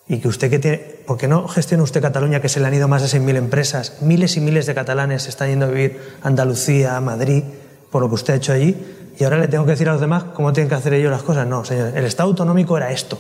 [0.07, 2.75] Y que usted que tiene, ¿por qué no gestiona usted Cataluña, que se le han
[2.75, 4.03] ido más de 6.000 empresas?
[4.03, 7.43] Miles y miles de catalanes están yendo a vivir a Andalucía, a Madrid,
[7.91, 8.77] por lo que usted ha hecho allí.
[9.19, 11.23] Y ahora le tengo que decir a los demás cómo tienen que hacer ellos las
[11.23, 11.47] cosas.
[11.47, 13.19] No, señor, el Estado autonómico era esto.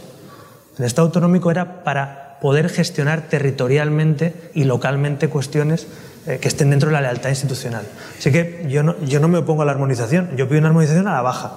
[0.79, 5.87] El Estado autonómico era para poder gestionar territorialmente y localmente cuestiones
[6.27, 7.87] eh, que estén dentro de la lealtad institucional.
[8.19, 11.09] Así que yo no, yo no me opongo a la armonización, yo pido una armonización
[11.09, 11.55] a la baja.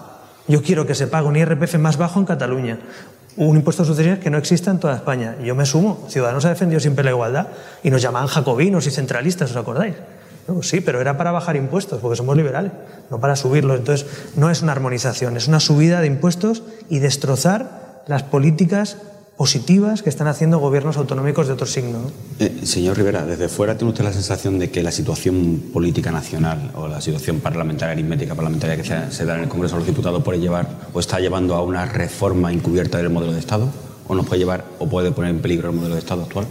[0.48, 2.80] Yo quiero que se pague un IRPF más bajo en Cataluña,
[3.36, 5.36] un impuesto de sucesiones que no exista en toda España.
[5.44, 6.06] Yo me sumo.
[6.08, 7.48] Ciudadanos ha defendido siempre la igualdad
[7.84, 9.96] y nos llamaban jacobinos y centralistas, ¿os acordáis?
[10.62, 12.72] sí, pero era para bajar impuestos, porque somos liberales,
[13.12, 13.78] no para subirlos.
[13.78, 14.08] Entonces,
[14.38, 18.96] no es una armonización, es una subida de impuestos y destrozar las políticas
[19.38, 22.00] positivas que están haciendo gobiernos autonómicos de otro signo.
[22.40, 26.72] Eh, señor Rivera, desde fuera tiene usted la sensación de que la situación política nacional
[26.74, 30.24] o la situación parlamentaria, aritmética parlamentaria que se, da en el Congreso de los Diputados
[30.24, 33.70] puede llevar o está llevando a una reforma encubierta del modelo de Estado?
[34.08, 36.48] ¿O nos puede llevar o puede poner en peligro el modelo de Estado actual?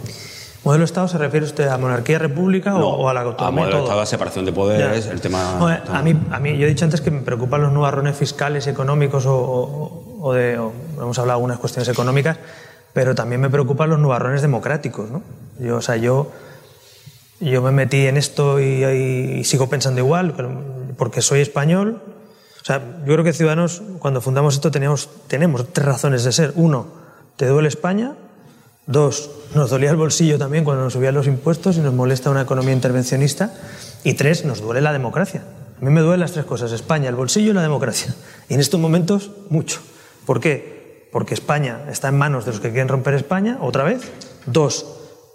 [0.63, 3.47] ¿Modelo de Estado se refiere usted a monarquía, república o, a la autonomía?
[3.47, 5.59] A modelo de Estado, a separación de poderes, el tema...
[5.59, 9.25] a, mí, a mí, yo he dicho antes que me preocupan los nubarrones fiscales económicos
[9.25, 10.53] o, o de...
[10.53, 12.37] hemos hablado de algunas cuestiones económicas
[12.93, 15.09] pero también me preocupan los nubarrones democráticos.
[15.11, 15.21] ¿no?
[15.59, 16.31] Yo, o sea, yo,
[17.39, 20.33] yo me metí en esto y, sigo pensando igual,
[20.97, 22.01] porque soy español.
[22.61, 26.53] O sea, yo creo que Ciudadanos, cuando fundamos esto, teníamos, tenemos tres razones de ser.
[26.55, 26.87] Uno,
[27.35, 28.15] te duele España.
[28.87, 32.41] Dos, nos dolía el bolsillo también cuando nos subían los impuestos y nos molesta una
[32.41, 33.53] economía intervencionista.
[34.03, 35.43] Y tres, nos duele la democracia.
[35.79, 38.15] A mí me duelen las tres cosas, España, el bolsillo y la democracia.
[38.49, 39.79] Y en estos momentos, mucho.
[40.25, 40.76] ¿Por qué?
[41.11, 44.11] Porque España está en manos de los que quieren romper España, otra vez.
[44.45, 44.85] Dos,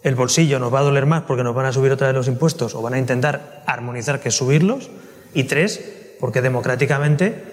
[0.02, 2.28] el bolsillo nos va a doler más porque nos van a subir otra vez los
[2.28, 4.90] impuestos o van a intentar armonizar que subirlos.
[5.34, 5.80] Y tres,
[6.20, 7.44] porque democráticamente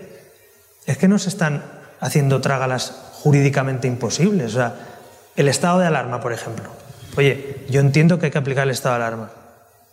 [0.86, 1.64] es que nos están
[2.00, 4.54] haciendo trágalas jurídicamente imposibles.
[4.54, 4.76] O sea,
[5.36, 6.70] el estado de alarma, por ejemplo.
[7.18, 9.32] Oye, yo entiendo que hay que aplicar el estado de alarma,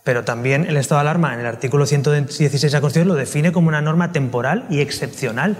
[0.03, 3.51] pero también el estado de alarma en el artículo 116 de la Constitución lo define
[3.51, 5.57] como una norma temporal y excepcional,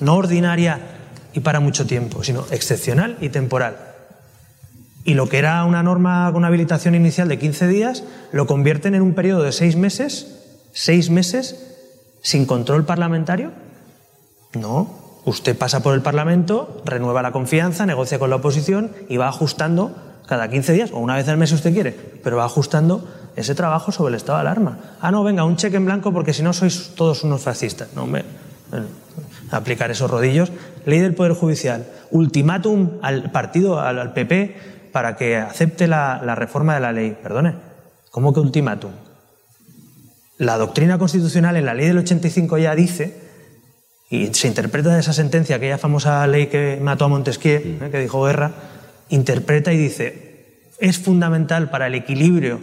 [0.00, 0.80] no ordinaria
[1.38, 3.76] y para mucho tiempo, sino excepcional y temporal.
[5.04, 9.02] Y lo que era una norma con habilitación inicial de 15 días, lo convierten en
[9.02, 10.26] un periodo de seis meses,
[10.72, 11.54] seis meses,
[12.22, 13.52] sin control parlamentario.
[14.54, 19.28] No, usted pasa por el Parlamento, renueva la confianza, negocia con la oposición y va
[19.28, 19.94] ajustando
[20.26, 21.92] cada 15 días, o una vez al mes si usted quiere,
[22.24, 24.78] pero va ajustando ese trabajo sobre el estado de alarma.
[25.00, 27.90] Ah, no, venga, un cheque en blanco porque si no sois todos unos fascistas.
[27.94, 28.24] No, me,
[29.50, 30.50] aplicar esos rodillos.
[30.88, 34.56] Ley del Poder Judicial, ultimátum al partido, al, PP,
[34.90, 37.14] para que acepte la, la reforma de la ley.
[37.22, 37.56] Perdone,
[38.10, 38.90] ¿cómo que ultimátum?
[40.38, 43.20] La doctrina constitucional en la ley del 85 ya dice,
[44.08, 47.88] y se interpreta de esa sentencia, aquella famosa ley que mató a Montesquieu, ¿eh?
[47.90, 48.52] que dijo guerra,
[49.10, 52.60] interpreta y dice, es fundamental para el equilibrio,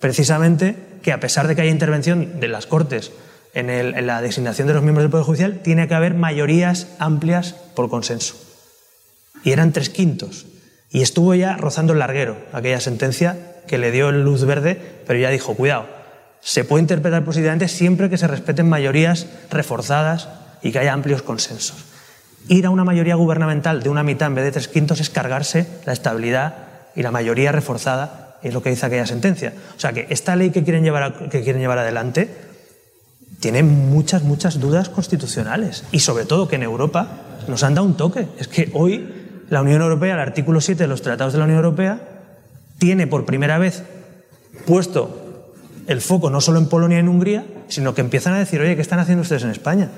[0.00, 3.12] precisamente, que a pesar de que haya intervención de las Cortes
[3.58, 7.88] en, la designación de los miembros del Poder Judicial tiene que haber mayorías amplias por
[7.88, 8.34] consenso.
[9.44, 10.46] Y eran tres quintos.
[10.90, 13.36] Y estuvo ya rozando el larguero aquella sentencia
[13.66, 15.86] que le dio luz verde, pero ya dijo, cuidado,
[16.40, 20.28] se puede interpretar positivamente siempre que se respeten mayorías reforzadas
[20.62, 21.84] y que haya amplios consensos.
[22.48, 25.66] Ir a una mayoría gubernamental de una mitad en vez de tres quintos es cargarse
[25.84, 26.54] la estabilidad
[26.96, 29.52] y la mayoría reforzada, es lo que dice aquella sentencia.
[29.76, 32.47] O sea que esta ley que quieren llevar, que quieren llevar adelante
[33.40, 35.84] tiene muchas, muchas dudas constitucionales.
[35.92, 37.08] Y sobre todo que en Europa
[37.46, 38.26] nos han dado un toque.
[38.38, 41.58] Es que hoy la Unión Europea, el artículo 7 de los tratados de la Unión
[41.58, 42.00] Europea,
[42.78, 43.82] tiene por primera vez
[44.66, 45.24] puesto
[45.86, 48.76] el foco no solo en Polonia y en Hungría, sino que empiezan a decir, oye,
[48.76, 49.88] ¿qué están haciendo ustedes en España?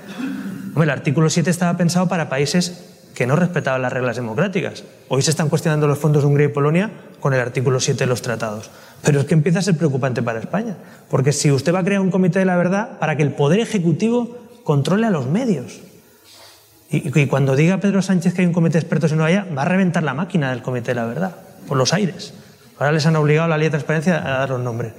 [0.81, 2.85] el artículo 7 estaba pensado para países
[3.15, 4.85] que no respetaban las reglas democráticas.
[5.09, 8.07] Hoy se están cuestionando los fondos de Hungría y Polonia con el artículo 7 de
[8.07, 8.71] los tratados.
[9.03, 10.77] Pero es que empieza a ser preocupante para España,
[11.09, 13.61] porque si usted va a crear un comité de la verdad para que el Poder
[13.61, 15.81] Ejecutivo controle a los medios.
[16.93, 19.63] Y, cuando diga Pedro Sánchez que hay un comité de expertos y no haya, va
[19.63, 21.37] a reventar la máquina del comité de la verdad,
[21.69, 22.35] por los aires.
[22.79, 24.93] Ahora les han obligado la ley de transparencia a dar los nombres.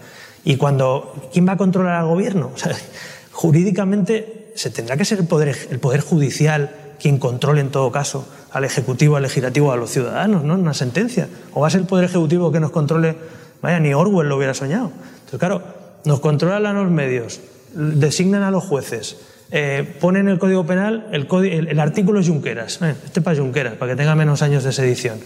[0.45, 2.51] Y cuando, ¿quién va a controlar al gobierno?
[3.31, 6.69] jurídicamente se tendrá que ser el poder, el poder judicial
[7.01, 10.53] quien controle en todo caso al Ejecutivo, al Legislativo, a los ciudadanos, ¿no?
[10.53, 11.27] Una sentencia.
[11.53, 13.15] O va a ser el Poder Ejecutivo que nos controle.
[13.61, 14.91] Vaya, ni Orwell lo hubiera soñado.
[15.19, 15.61] Entonces, claro,
[16.05, 17.39] nos controlan los medios,
[17.73, 19.17] designan a los jueces,
[19.51, 24.15] eh, ponen el Código Penal, el, artículo Junqueras, eh, este para Junqueras, para que tenga
[24.15, 25.19] menos años de sedición.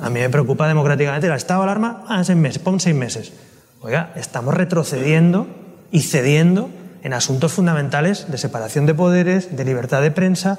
[0.00, 3.32] A mí me preocupa democráticamente el estado de alarma, ah, seis meses, pon seis meses.
[3.80, 5.46] Oiga, estamos retrocediendo
[5.92, 6.70] y cediendo
[7.02, 10.58] en asuntos fundamentales de separación de poderes, de libertad de prensa,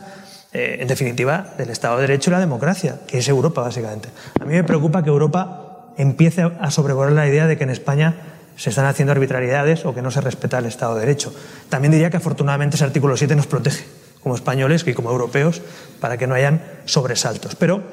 [0.54, 4.10] eh, en definitiva, del Estado de Derecho y la democracia, que es Europa, básicamente.
[4.40, 5.65] A mí me preocupa que Europa
[5.98, 8.16] empiece a sobrevolar la idea de que en España
[8.58, 11.34] se están haciendo arbitrariedades o que no se respeta el Estado de Derecho.
[11.70, 13.86] También diría que afortunadamente ese artículo 7 nos protege
[14.24, 15.62] como españoles y como europeos
[16.00, 17.56] para que no hayan sobresaltos.
[17.56, 17.84] Pero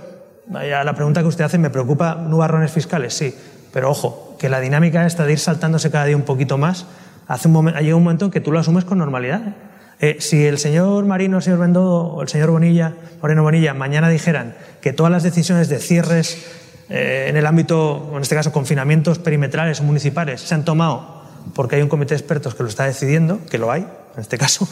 [0.54, 3.34] a la pregunta que usted hace me preocupa nubarrones fiscales, sí,
[3.72, 6.86] pero ojo, que la dinámica esta de ir saltándose cada día un poquito más,
[7.28, 9.56] hace un momento, un momento en que tú lo asumes con normalidad.
[10.00, 14.08] Eh, si el señor Marino, el señor Bendodo o el señor Bonilla, Moreno Bonilla mañana
[14.08, 19.18] dijeran que todas las decisiones de cierres eh, en el ámbito, en este caso, confinamientos
[19.18, 21.22] perimetrales o municipales, se han tomado
[21.54, 24.38] porque hay un comité de expertos que lo está decidiendo, que lo hay, en este
[24.38, 24.68] caso,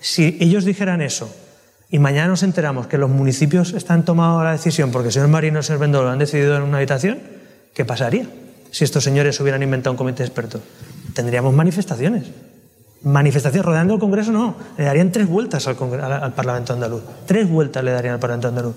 [0.00, 1.32] si ellos dijeran eso
[1.90, 5.56] y mañana nos enteramos que los municipios están tomando la decisión porque el señor Marino
[5.56, 7.20] y el señor han decidido en una habitación,
[7.74, 8.26] ¿qué pasaría
[8.70, 10.62] si estos señores hubieran inventado un comité de expertos?
[11.14, 12.24] Tendríamos manifestaciones.
[13.02, 14.56] Manifestaciones rodeando el Congreso, no.
[14.78, 17.02] Le darían tres vueltas al, al Parlamento andaluz.
[17.26, 18.74] Tres vueltas le darían al Parlamento andaluz.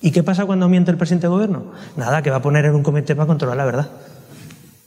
[0.00, 1.72] ¿Y qué pasa cuando miente el presidente del gobierno?
[1.96, 3.88] Nada, que va a poner en un comité para controlar la verdad.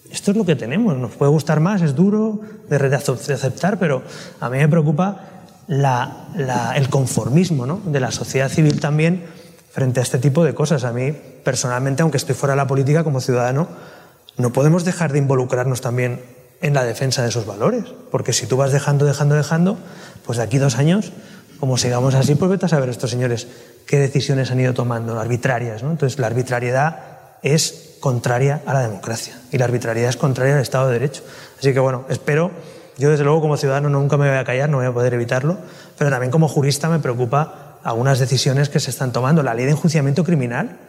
[0.09, 0.97] Esto es lo que tenemos.
[0.97, 2.39] Nos puede gustar más, es duro
[2.70, 4.03] de aceptar, pero
[4.39, 5.22] a mí me preocupa
[5.68, 9.26] el conformismo de la sociedad civil también
[9.72, 10.84] frente a este tipo de cosas.
[10.84, 13.68] A mí, personalmente, aunque estoy fuera de la política como ciudadano,
[14.38, 16.22] no podemos dejar de involucrarnos también
[16.62, 17.86] en la defensa de esos valores.
[18.12, 19.78] Porque si tú vas dejando, dejando, dejando,
[20.26, 21.12] pues de aquí dos años,
[21.62, 23.47] como sigamos así, pues vete a saber estos señores
[23.86, 25.84] qué decisiones han ido tomando, arbitrarias.
[25.84, 25.91] ¿no?
[25.91, 26.97] Entonces, la arbitrariedad
[27.43, 31.22] es contraria a la democracia y la arbitrariedad es contraria al Estado de Derecho.
[31.59, 32.49] Así que, bueno, espero,
[32.97, 35.59] yo desde luego como ciudadano nunca me voy a callar, no voy a poder evitarlo,
[35.99, 39.43] pero también como jurista me preocupa algunas decisiones que se están tomando.
[39.43, 40.80] La ley de enjuiciamiento criminal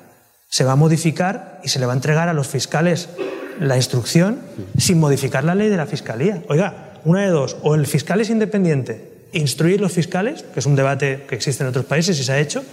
[0.49, 3.11] se va a modificar y se le va a entregar a los fiscales
[3.61, 4.39] la instrucción
[4.79, 6.43] sin modificar la ley de la Fiscalía.
[6.49, 10.77] Oiga, una de dos, o el fiscal es independiente instruir los fiscales, que es un
[10.77, 12.65] debate que existe en otros países y se ha hecho,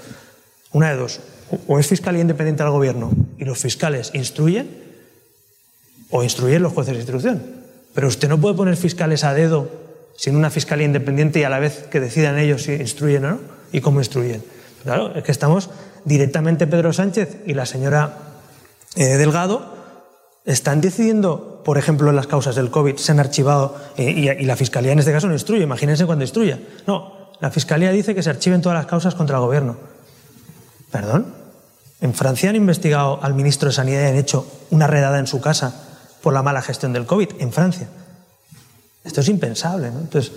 [0.71, 1.19] una de dos,
[1.67, 4.69] o es fiscalía independiente al gobierno y los fiscales instruyen,
[6.11, 7.43] o instruyen los jueces de instrucción.
[7.93, 9.69] Pero usted no puede poner fiscales a dedo
[10.15, 13.39] sin una fiscalía independiente y a la vez que decidan ellos si instruyen o no
[13.71, 14.43] y cómo instruyen.
[14.83, 15.69] Claro, es que estamos
[16.05, 18.17] directamente Pedro Sánchez y la señora
[18.95, 19.78] eh, Delgado
[20.53, 24.91] están decidiendo, por ejemplo, las causas del COVID se han archivado eh, y, la Fiscalía
[24.91, 26.59] en este caso no instruye, imagínense cuando instruya.
[26.87, 29.77] No, la Fiscalía dice que se archiven todas las causas contra el Gobierno.
[30.91, 31.27] ¿Perdón?
[32.01, 35.39] En Francia han investigado al ministro de Sanidad y han hecho una redada en su
[35.39, 35.73] casa
[36.23, 37.87] por la mala gestión del COVID, en Francia.
[39.03, 39.91] Esto es impensable.
[39.91, 39.99] ¿no?
[39.99, 40.31] Entonces,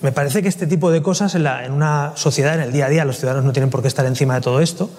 [0.00, 2.88] me parece que este tipo de cosas en, en una sociedad, en el día a
[2.88, 4.90] día, los ciudadanos no tienen por qué estar encima de todo esto,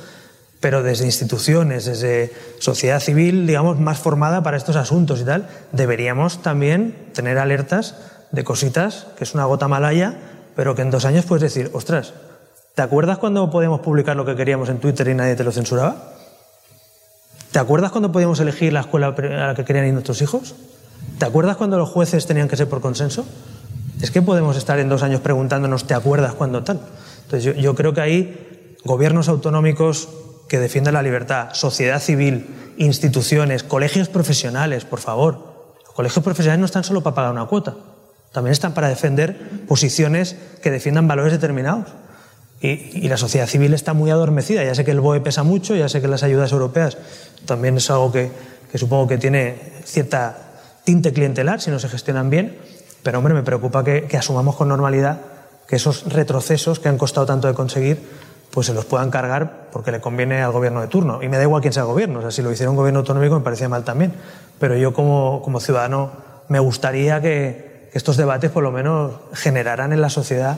[0.60, 6.42] pero desde instituciones, desde sociedad civil, digamos, más formada para estos asuntos y tal, deberíamos
[6.42, 7.96] también tener alertas
[8.32, 10.16] de cositas, que es una gota malaya,
[10.56, 12.14] pero que en dos años puedes decir, ostras,
[12.74, 16.14] ¿te acuerdas cuando podíamos publicar lo que queríamos en Twitter y nadie te lo censuraba?
[17.52, 20.56] ¿Te acuerdas cuando podíamos elegir la escuela a la que querían ir nuestros hijos?
[21.18, 23.26] ¿Te acuerdas cuando los jueces tenían que ser por consenso?
[24.02, 26.82] Es que podemos estar en dos años preguntándonos, ¿te acuerdas cuando tal?
[27.24, 30.10] Entonces yo, creo que ahí gobiernos autonómicos
[30.48, 35.76] que defienda la libertad, sociedad civil, instituciones, colegios profesionales, por favor.
[35.84, 37.76] Los colegios profesionales no están solo para pagar una cuota,
[38.32, 41.88] también están para defender posiciones que defiendan valores determinados.
[42.62, 44.64] Y, la sociedad civil está muy adormecida.
[44.64, 46.98] Ya sé que el BOE pesa mucho, ya sé que las ayudas europeas
[47.46, 48.32] también es algo que,
[48.74, 50.38] supongo que tiene cierta
[50.84, 52.58] tinte clientelar si no se gestionan bien,
[53.04, 55.22] pero hombre, me preocupa que, que asumamos con normalidad
[55.68, 58.00] que esos retrocesos que han costado tanto de conseguir
[58.56, 61.22] pues se los puedan cargar porque le conviene al gobierno de turno.
[61.22, 63.02] Y me da igual quién sea el gobierno, o sea, si lo hiciera un gobierno
[63.02, 64.14] autonómico me parecía mal también.
[64.60, 66.12] Pero yo como, como ciudadano
[66.48, 70.58] me gustaría que, estos debates por lo menos generaran en la sociedad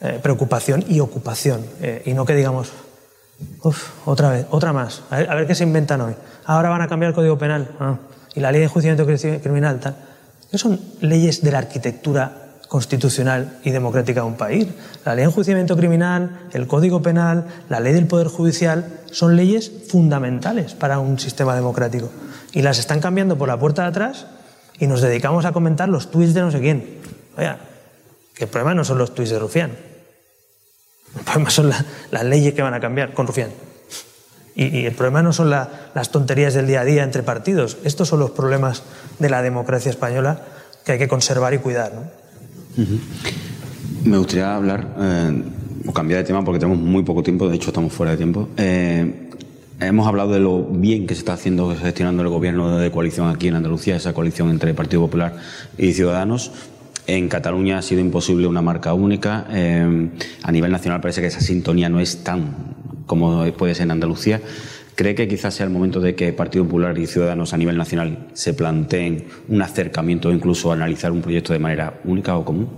[0.00, 1.64] eh, preocupación y ocupación.
[1.80, 2.72] Eh, y no que digamos,
[3.62, 6.14] uff, otra vez, otra más, a ver, qué se inventan hoy.
[6.44, 7.96] Ahora van a cambiar el Código Penal ah,
[8.34, 9.06] y la ley de enjuiciamiento
[9.42, 9.96] criminal, tal.
[10.52, 14.68] son leyes de la arquitectura constitucional y democrática de un país.
[15.04, 19.72] La ley de enjuiciamiento criminal, el Código Penal, la ley del Poder Judicial son leyes
[19.88, 22.10] fundamentales para un sistema democrático.
[22.52, 24.26] Y las están cambiando por la puerta de atrás
[24.78, 27.00] y nos dedicamos a comentar los tuits de no sé quién.
[27.36, 27.58] Oiga,
[28.34, 29.72] que el problema no son los tuits de Rufián.
[31.16, 31.70] El problema son
[32.12, 33.50] las leyes que van a cambiar con Rufián.
[34.54, 37.78] Y, el problema no son las tonterías del día a día entre partidos.
[37.82, 38.84] Estos son los problemas
[39.18, 40.42] de la democracia española
[40.84, 42.19] que hay que conservar y cuidar.
[44.04, 45.42] Me gustaría hablar eh,
[45.86, 48.48] o cambiar de tema porque tenemos muy poco tiempo, de hecho estamos fuera de tiempo.
[48.56, 49.28] Eh,
[49.80, 53.48] hemos hablado de lo bien que se está haciendo, gestionando el gobierno de coalición aquí
[53.48, 55.36] en Andalucía, esa coalición entre Partido Popular
[55.76, 56.52] y Ciudadanos.
[57.06, 59.46] En Cataluña ha sido imposible una marca única.
[59.50, 60.10] Eh,
[60.42, 62.70] a nivel nacional parece que esa sintonía no es tan
[63.06, 64.40] como puede ser en Andalucía.
[65.00, 68.26] ¿Cree que quizás sea el momento de que Partido Popular y Ciudadanos a nivel nacional
[68.34, 72.68] se planteen un acercamiento o incluso analizar un proyecto de manera única o común?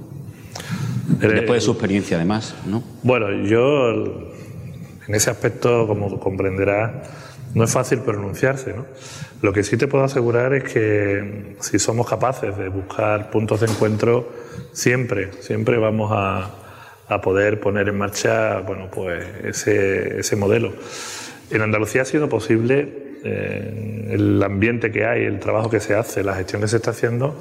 [1.21, 2.85] Eh, Después de su experiencia, además, ¿no?
[3.03, 3.91] Bueno, yo
[5.09, 7.03] en ese aspecto, como comprenderá,
[7.57, 8.73] no es fácil pronunciarse.
[8.73, 8.87] ¿no?
[9.41, 13.67] Lo que sí te puedo asegurar es que si somos capaces de buscar puntos de
[13.67, 14.31] encuentro,
[14.71, 16.53] siempre, siempre vamos a,
[17.09, 20.73] a poder poner en marcha bueno, pues ese, ese modelo.
[21.53, 22.89] En Andalucía ha sido posible
[23.25, 26.93] eh, el ambiente que hay, el trabajo que se hace, la gestión que se está
[26.93, 27.39] haciendo,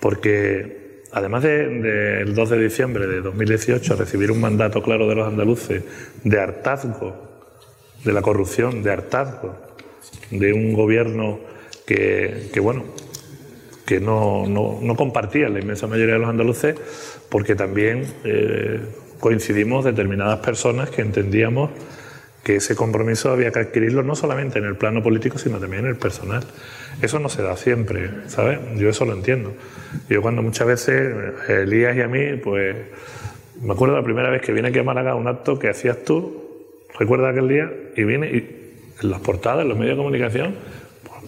[0.00, 5.28] porque además del de, 2 de diciembre de 2018 recibir un mandato claro de los
[5.28, 5.84] andaluces
[6.24, 7.16] de hartazgo
[8.04, 9.56] de la corrupción, de hartazgo
[10.30, 11.38] de un gobierno
[11.86, 12.84] que, que bueno,
[13.86, 16.74] que no, no, no, compartía la inmensa mayoría de los andaluces,
[17.28, 18.80] porque también eh,
[19.20, 21.70] coincidimos determinadas personas que entendíamos
[22.44, 25.90] que ese compromiso había que adquirirlo no solamente en el plano político, sino también en
[25.90, 26.44] el personal.
[27.02, 28.58] Eso no se da siempre, ¿sabes?
[28.76, 29.52] Yo eso lo entiendo.
[30.08, 31.12] Yo cuando muchas veces,
[31.48, 32.76] Elías y a mí, pues,
[33.62, 36.76] me acuerdo la primera vez que vine aquí a Málaga un acto que hacías tú,
[36.98, 40.54] recuerda aquel día, y vine y en las portadas, en los medios de comunicación,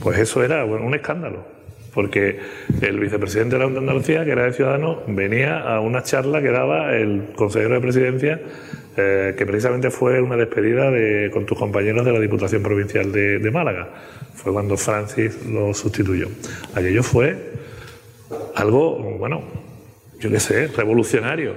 [0.03, 1.56] pues eso era un escándalo
[1.97, 2.39] porque
[2.83, 6.43] el vicepresidente de la Junta de Andalucía, que era de Ciudadanos, venía a una charla
[6.43, 8.39] que daba el consejero de presidencia,
[8.99, 13.51] eh, que precisamente fue una despedida de, con tus compañeros de la Diputación Provincial de,
[13.51, 13.89] Málaga.
[14.35, 16.29] Fue cuando Francis lo sustituyó.
[16.75, 17.35] Aquello fue
[18.57, 19.41] algo, bueno,
[20.21, 21.55] yo qué sé, revolucionario.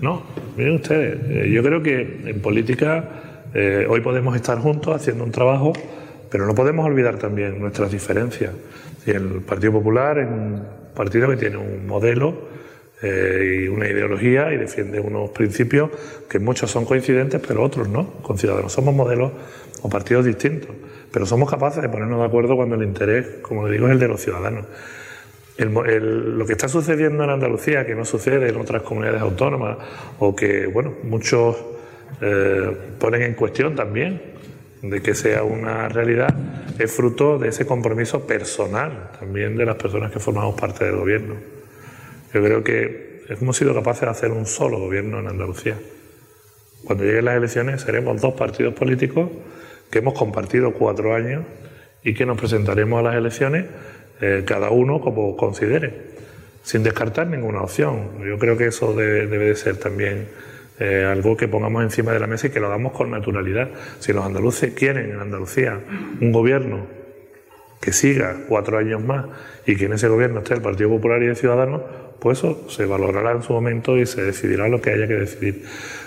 [0.00, 0.22] No,
[0.56, 3.10] miren ustedes, eh, yo creo que en política
[3.52, 5.74] eh, hoy podemos estar juntos haciendo un trabajo,
[6.30, 8.52] pero no podemos olvidar también nuestras diferencias.
[9.06, 10.62] Y el Partido Popular es un
[10.94, 12.34] partido que tiene un modelo
[13.02, 15.90] eh, y una ideología y defiende unos principios
[16.28, 18.12] que muchos son coincidentes, pero otros no.
[18.22, 19.32] Con Ciudadanos somos modelos
[19.82, 20.70] o partidos distintos,
[21.10, 23.98] pero somos capaces de ponernos de acuerdo cuando el interés, como le digo, es el
[23.98, 24.66] de los ciudadanos.
[25.58, 29.78] lo que está sucediendo en Andalucía, que no sucede en otras comunidades autónomas,
[30.20, 31.56] o que, bueno, muchos
[32.20, 34.31] eh, ponen en cuestión también,
[34.82, 36.34] de que sea una realidad,
[36.78, 41.36] es fruto de ese compromiso personal también de las personas que formamos parte del gobierno.
[42.34, 45.76] Yo creo que hemos sido capaces de hacer un solo gobierno en Andalucía.
[46.84, 49.30] Cuando lleguen las elecciones seremos dos partidos políticos
[49.88, 51.44] que hemos compartido cuatro años
[52.02, 53.66] y que nos presentaremos a las elecciones
[54.20, 55.94] eh, cada uno como considere,
[56.64, 58.24] sin descartar ninguna opción.
[58.26, 60.26] Yo creo que eso debe de ser también
[60.78, 63.70] eh, algo que pongamos encima de la mesa y que lo hagamos con naturalidad.
[63.98, 65.78] Si los andaluces quieren en Andalucía
[66.20, 66.86] un gobierno
[67.80, 69.26] que siga cuatro años más
[69.66, 71.82] y que en ese gobierno esté el Partido Popular y el Ciudadanos,
[72.20, 75.64] pues eso se valorará en su momento y se decidirá lo que haya que decidir.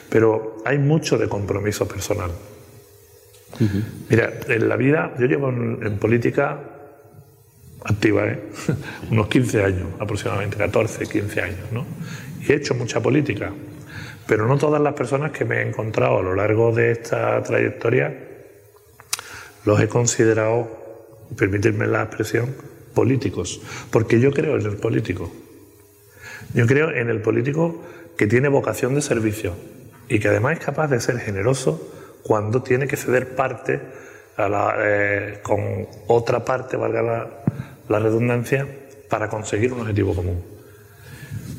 [0.09, 2.31] Pero hay mucho de compromiso personal.
[4.09, 6.59] Mira, en la vida, yo llevo en, política
[7.83, 8.39] activa, ¿eh?
[9.11, 11.85] unos 15 años aproximadamente, 14, 15 años, ¿no?
[12.41, 13.51] Y he hecho mucha política.
[14.27, 18.13] Pero no todas las personas que me he encontrado a lo largo de esta trayectoria
[19.65, 20.67] los he considerado,
[21.37, 22.55] permitirme la expresión,
[22.93, 23.61] políticos.
[23.91, 25.31] Porque yo creo en el político.
[26.53, 27.83] Yo creo en el político
[28.17, 29.53] que tiene vocación de servicio
[30.07, 31.91] y que además es capaz de ser generoso
[32.23, 33.81] cuando tiene que ceder parte
[34.37, 37.27] eh, con otra parte, valga la,
[37.89, 38.67] la redundancia,
[39.09, 40.43] para conseguir un objetivo común.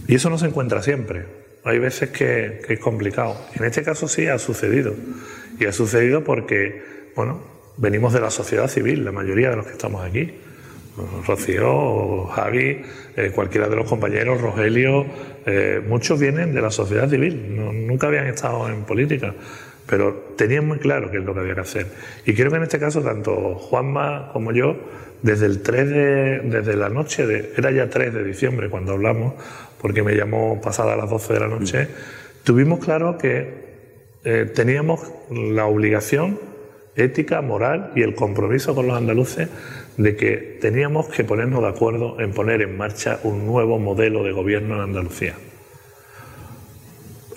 [0.09, 1.46] Y eso no se encuentra siempre.
[1.67, 3.37] Hay veces que, es complicado.
[3.55, 4.95] En este caso sí ha sucedido.
[5.59, 7.41] Y ha sucedido porque, bueno,
[7.77, 10.33] venimos de la sociedad civil, la mayoría de los que estamos aquí.
[11.27, 12.83] Rocío, Javi,
[13.17, 15.07] eh, cualquiera de los compañeros, Rogelio,
[15.45, 17.57] eh, muchos vienen de la sociedad civil,
[17.87, 19.35] nunca habían estado en política.
[19.87, 21.87] Pero tenían muy claro qué es lo que había que hacer.
[22.25, 24.77] Y creo que en este caso, tanto Juanma como yo,
[25.23, 29.35] desde el 3 de, desde la noche de, era ya 3 de diciembre cuando hablamos,
[29.81, 31.89] porque me llamó pasada las 12 de la noche,
[32.45, 33.67] tuvimos claro que
[34.25, 36.39] eh, teníamos la obligación
[36.97, 39.49] ética, moral y el compromiso con los andaluces
[39.97, 44.33] de que teníamos que ponernos de acuerdo en poner en marcha un nuevo modelo de
[44.33, 45.35] gobierno en Andalucía.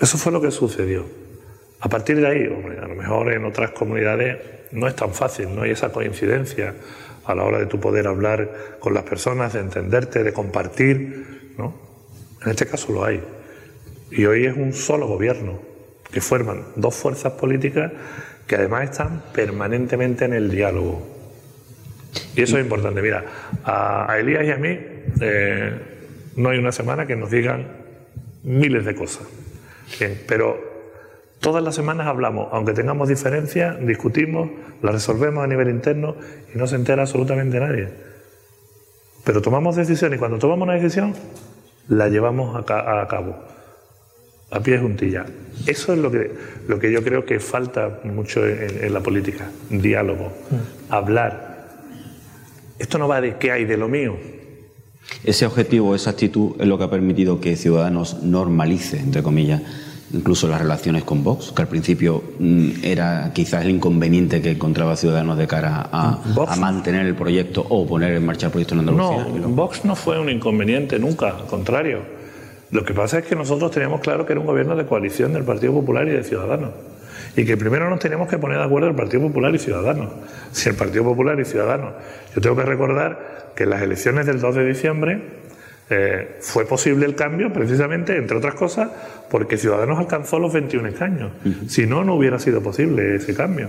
[0.00, 1.19] Eso fue lo que sucedió.
[1.80, 4.38] A partir de ahí, a lo mejor en otras comunidades
[4.72, 6.74] no es tan fácil, no hay esa coincidencia
[7.24, 11.74] a la hora de tu poder hablar con las personas, de entenderte, de compartir, ¿no?
[12.44, 13.22] En este caso lo hay.
[14.10, 15.60] Y hoy es un solo gobierno
[16.10, 17.92] que forman dos fuerzas políticas
[18.46, 21.06] que además están permanentemente en el diálogo.
[22.34, 23.00] Y eso es importante.
[23.00, 23.24] Mira,
[23.64, 24.78] a, Elías y a mí
[25.20, 25.72] eh,
[26.36, 27.66] no hay una semana que nos digan
[28.42, 29.26] miles de cosas.
[30.26, 30.69] pero
[31.40, 34.50] todas las semanas hablamos, aunque tengamos diferencias, discutimos,
[34.82, 36.14] las resolvemos a nivel interno
[36.54, 37.88] y no se entera absolutamente nadie.
[39.24, 41.14] Pero tomamos decisiones y cuando tomamos una decisión,
[41.88, 43.36] la llevamos a, cabo
[44.50, 45.26] a pie juntilla.
[45.66, 46.30] Eso es lo que,
[46.68, 50.92] lo que yo creo que falta mucho en, la política, diálogo, mm.
[50.92, 51.50] hablar.
[52.78, 54.16] Esto no va de qué hay de lo mío.
[55.24, 59.62] Ese objetivo, esa actitud es lo que ha permitido que Ciudadanos normalice, entre comillas,
[60.12, 64.96] incluso las relaciones con Vox, que al principio mm, era quizás el inconveniente que encontraba
[64.96, 68.80] Ciudadanos de cara a, a, mantener el proyecto o poner en marcha el proyecto en
[68.80, 69.26] Andalucía.
[69.40, 72.00] No, Vox no fue un inconveniente nunca, al contrario.
[72.70, 75.44] Lo que pasa es que nosotros teníamos claro que era un gobierno de coalición del
[75.44, 76.70] Partido Popular y de Ciudadanos.
[77.36, 80.10] Y que primero nos teníamos que poner de acuerdo el Partido Popular y Ciudadanos.
[80.52, 81.92] Si el Partido Popular y Ciudadanos.
[82.34, 85.39] Yo tengo que recordar que en las elecciones del 2 de diciembre
[85.92, 88.88] eh, fue posible el cambio precisamente, entre otras cosas,
[89.28, 91.32] porque Ciudadanos alcanzó los 21 escaños.
[91.66, 93.68] Si no, no hubiera sido posible ese cambio.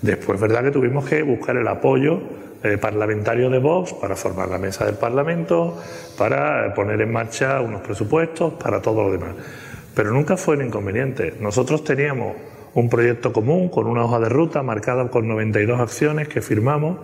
[0.00, 2.20] Después, verdad que tuvimos que buscar el apoyo
[2.62, 5.76] eh, parlamentario de Vox para formar la mesa del Parlamento,
[6.16, 9.34] para poner en marcha unos presupuestos, para todo lo demás.
[9.92, 11.34] Pero nunca fue un inconveniente.
[11.40, 12.36] Nosotros teníamos
[12.74, 16.98] un proyecto común con una hoja de ruta marcada con 92 acciones que firmamos,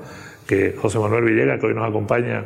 [0.47, 2.45] que José Manuel Villegas, que hoy nos acompaña,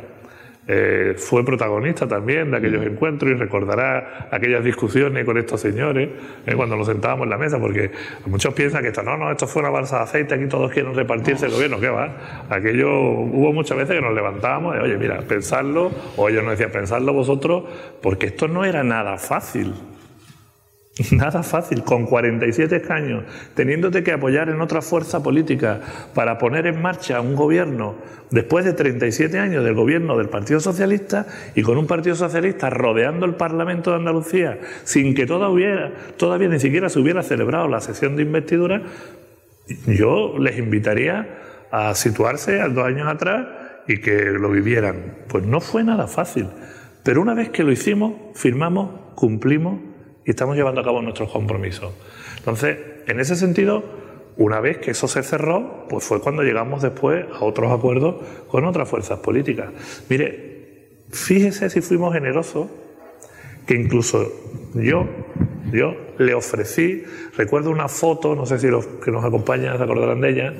[0.69, 6.09] eh, fue protagonista también de aquellos encuentros y recordará aquellas discusiones con estos señores
[6.45, 7.91] eh, cuando nos sentábamos en la mesa, porque
[8.25, 10.93] muchos piensan que esto no, no, esto fue una balsa de aceite, aquí todos quieren
[10.93, 12.45] repartirse el gobierno, ¿qué va?
[12.49, 16.71] Aquello hubo muchas veces que nos levantábamos y, oye, mira, pensarlo, o ellos nos decían,
[16.71, 17.63] pensadlo vosotros,
[18.01, 19.73] porque esto no era nada fácil.
[21.11, 23.23] Nada fácil, con 47 escaños,
[23.53, 25.81] teniéndote que apoyar en otra fuerza política
[26.13, 27.95] para poner en marcha un gobierno
[28.31, 33.25] después de 37 años del gobierno del Partido Socialista y con un Partido Socialista rodeando
[33.25, 38.15] el Parlamento de Andalucía sin que todavía, todavía ni siquiera se hubiera celebrado la sesión
[38.15, 38.81] de investidura,
[39.85, 41.27] yo les invitaría
[41.71, 43.45] a situarse a dos años atrás
[43.87, 45.17] y que lo vivieran.
[45.27, 46.47] Pues no fue nada fácil,
[47.03, 49.79] pero una vez que lo hicimos, firmamos, cumplimos
[50.27, 51.93] y estamos llevando a cabo nuestros compromisos.
[52.37, 53.83] Entonces, en ese sentido,
[54.35, 58.17] una vez que eso se cerró, pues fue cuando llegamos después a otros acuerdos
[58.49, 59.69] con otras fuerzas políticas.
[60.09, 62.67] Mire, fíjese si fuimos generosos,
[63.65, 64.29] que incluso
[64.73, 65.07] yo,
[65.71, 67.05] yo le ofrecí,
[67.37, 70.53] recuerdo una foto, no sé si los que nos acompañan se acordarán de ella,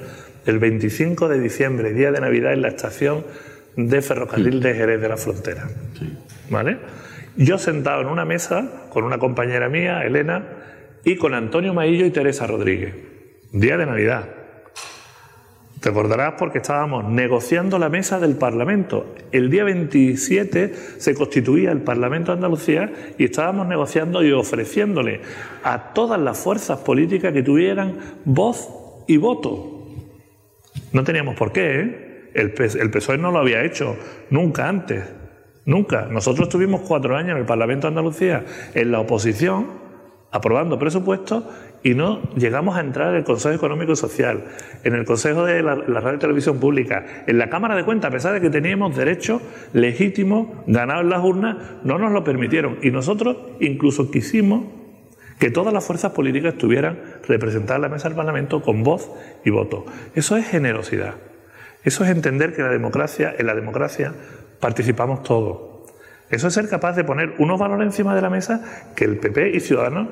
[0.45, 3.25] el 25 de diciembre, día de Navidad, en la estación
[3.75, 5.67] de ferrocarril de Jerez de la Frontera.
[6.49, 6.77] ¿Vale?
[7.37, 10.43] Yo sentado en una mesa con una compañera mía, Elena,
[11.03, 12.95] y con Antonio Maillo y Teresa Rodríguez.
[13.51, 14.25] Día de Navidad.
[15.79, 19.15] Te acordarás porque estábamos negociando la mesa del Parlamento.
[19.31, 25.21] El día 27 se constituía el Parlamento de Andalucía y estábamos negociando y ofreciéndole
[25.63, 28.67] a todas las fuerzas políticas que tuvieran voz
[29.07, 29.85] y voto.
[30.91, 32.31] No teníamos por qué, ¿eh?
[32.33, 33.95] El, PSOE no lo había hecho
[34.29, 35.03] nunca antes.
[35.67, 36.07] Nunca.
[36.09, 39.67] Nosotros tuvimos cuatro años en el Parlamento de Andalucía en la oposición,
[40.31, 41.43] aprobando presupuestos,
[41.83, 44.45] y no llegamos a entrar en el Consejo Económico y Social,
[44.85, 48.11] en el Consejo de la, Radio y Televisión Pública, en la Cámara de Cuentas, a
[48.13, 49.41] pesar de que teníamos derechos
[49.73, 52.77] legítimos ganados en las urnas, no nos lo permitieron.
[52.81, 54.63] Y nosotros incluso quisimos
[55.37, 59.11] que todas las fuerzas políticas estuvieran representadas en la mesa del Parlamento con voz
[59.43, 59.85] y voto.
[60.15, 61.15] Eso es generosidad.
[61.83, 64.13] Eso es entender que la democracia, en la democracia
[64.59, 65.67] participamos todos.
[66.29, 68.61] Eso es ser capaz de poner unos valores encima de la mesa
[68.95, 70.09] que el PP y Ciudadanos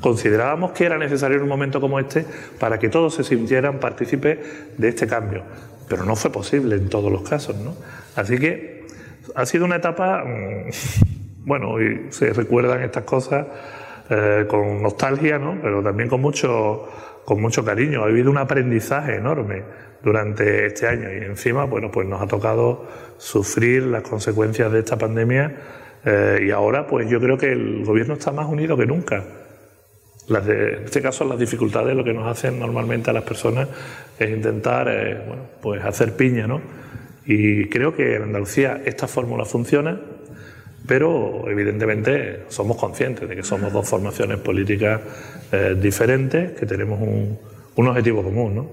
[0.00, 2.24] considerábamos que era necesario en un momento como este
[2.58, 4.38] para que todos se sintieran partícipes
[4.76, 5.42] de este cambio.
[5.88, 7.76] Pero no fue posible en todos los casos, ¿no?
[8.16, 8.86] Así que
[9.34, 10.70] ha sido una etapa, mm,
[11.44, 11.74] bueno,
[12.10, 13.46] se recuerdan estas cosas
[14.10, 15.58] eh, con nostalgia, ¿no?
[15.62, 16.88] pero también con mucho,
[17.24, 18.02] con mucho cariño.
[18.02, 19.62] Ha habido un aprendizaje enorme
[20.02, 22.86] durante este año y encima, bueno, pues nos ha tocado
[23.22, 25.54] sufrir las consecuencias de esta pandemia
[26.04, 29.22] eh, y ahora, pues yo creo que el gobierno está más unido que nunca.
[30.26, 33.68] Las en este caso, las dificultades lo que nos hacen normalmente a las personas
[34.18, 36.60] es intentar, eh, bueno, pues hacer piña, ¿no?
[37.24, 40.00] Y creo que en Andalucía esta fórmula funciona
[40.84, 45.00] pero evidentemente somos conscientes de que somos dos formaciones políticas
[45.52, 47.38] eh, diferentes que tenemos un,
[47.76, 48.54] un objetivo común.
[48.56, 48.66] ¿no?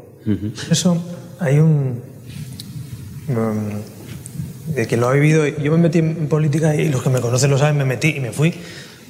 [0.72, 0.98] Eso,
[1.40, 2.02] hay un...
[4.70, 7.52] de que lo ha vivido, yo me metí en política y los que me conocen
[7.52, 8.54] lo saben, me metí y me fui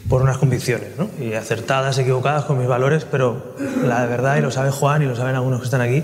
[0.07, 1.09] por unas convicciones, ¿no?
[1.19, 3.55] y acertadas, equivocadas con mis valores, pero
[3.85, 6.03] la verdad, y lo sabe Juan y lo saben algunos que están aquí,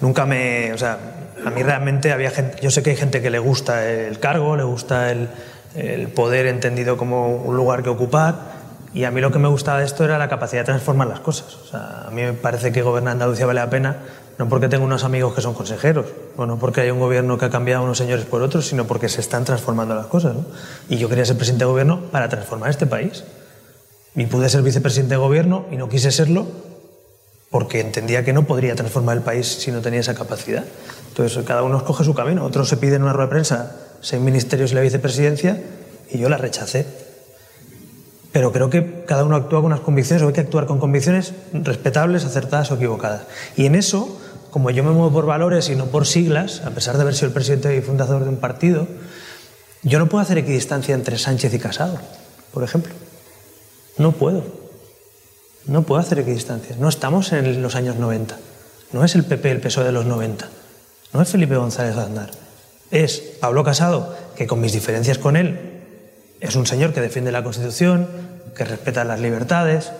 [0.00, 0.72] nunca me...
[0.72, 0.98] O sea,
[1.44, 4.56] a mí realmente había gente, yo sé que hay gente que le gusta el cargo,
[4.56, 5.28] le gusta el,
[5.74, 8.62] el poder entendido como un lugar que ocupar.
[8.94, 11.20] Y a mí lo que me gustaba de esto era la capacidad de transformar las
[11.20, 11.54] cosas.
[11.56, 13.96] O sea, a mí me parece que gobernar Andalucía vale la pena,
[14.38, 16.06] no porque tengo unos amigos que son consejeros,
[16.36, 18.86] o no porque hay un gobierno que ha cambiado a unos señores por otros, sino
[18.86, 20.36] porque se están transformando las cosas.
[20.88, 23.24] Y yo quería ser presidente de gobierno para transformar este país.
[24.14, 26.46] Y pude ser vicepresidente de gobierno y no quise serlo
[27.50, 30.64] porque entendía que no podría transformar el país si no tenía esa capacidad.
[31.08, 32.44] Entonces, cada uno escoge su camino.
[32.44, 35.62] Otros se piden una rueda de prensa seis ministerios y la vicepresidencia,
[36.10, 36.86] y yo la rechacé.
[38.32, 41.34] Pero creo que cada uno actúa con unas convicciones, o hay que actuar con convicciones
[41.52, 43.22] respetables, acertadas o equivocadas.
[43.56, 44.18] Y en eso,
[44.50, 47.28] como yo me muevo por valores y no por siglas, a pesar de haber sido
[47.28, 48.88] el presidente y fundador de un partido,
[49.82, 51.98] yo no puedo hacer equidistancia entre Sánchez y Casado,
[52.52, 52.92] por ejemplo.
[53.98, 54.44] No puedo.
[55.66, 56.76] No puedo hacer equidistancia.
[56.78, 58.36] No estamos en los años 90.
[58.92, 60.48] No es el PP el PSOE de los 90.
[61.12, 62.30] No es Felipe González Aznar
[62.92, 65.71] es Pablo Casado, que con mis diferencias con él
[66.42, 68.08] es un señor que defiende la Constitución,
[68.56, 69.92] que respeta las libertades,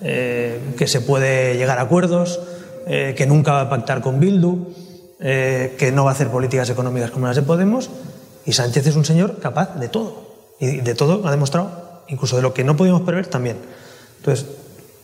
[0.00, 2.40] eh, que se puede llegar a acuerdos,
[2.86, 4.72] eh, que nunca va a pactar con Bildu,
[5.20, 7.90] eh, que no va a hacer políticas económicas como las de Podemos,
[8.46, 10.30] y Sánchez es un señor capaz de todo.
[10.58, 13.58] Y de todo ha demostrado, incluso de lo que no podíamos prever también.
[14.16, 14.46] Entonces,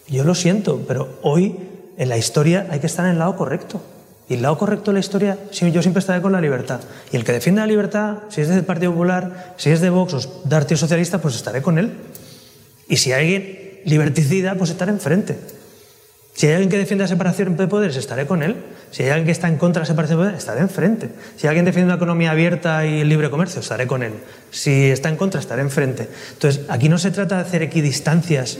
[0.08, 1.58] yo lo siento, pero hoy
[1.98, 3.82] en la historia hay que estar en el lado correcto.
[4.28, 6.80] Y el lado correcto de la historia, yo siempre estaré con la libertad.
[7.12, 10.14] Y el que defiende la libertad, si es del Partido Popular, si es de Vox
[10.14, 11.92] o de Partido Socialista, pues estaré con él.
[12.88, 15.38] Y si hay alguien liberticida, pues estaré enfrente.
[16.34, 18.56] Si hay alguien que defiende la separación de poderes, estaré con él.
[18.90, 21.08] Si hay alguien que está en contra de la separación de poderes, estaré enfrente.
[21.36, 24.12] Si hay alguien defiende una economía abierta y el libre comercio, estaré con él.
[24.50, 26.08] Si está en contra, estaré enfrente.
[26.32, 28.58] Entonces, aquí no se trata de hacer equidistancias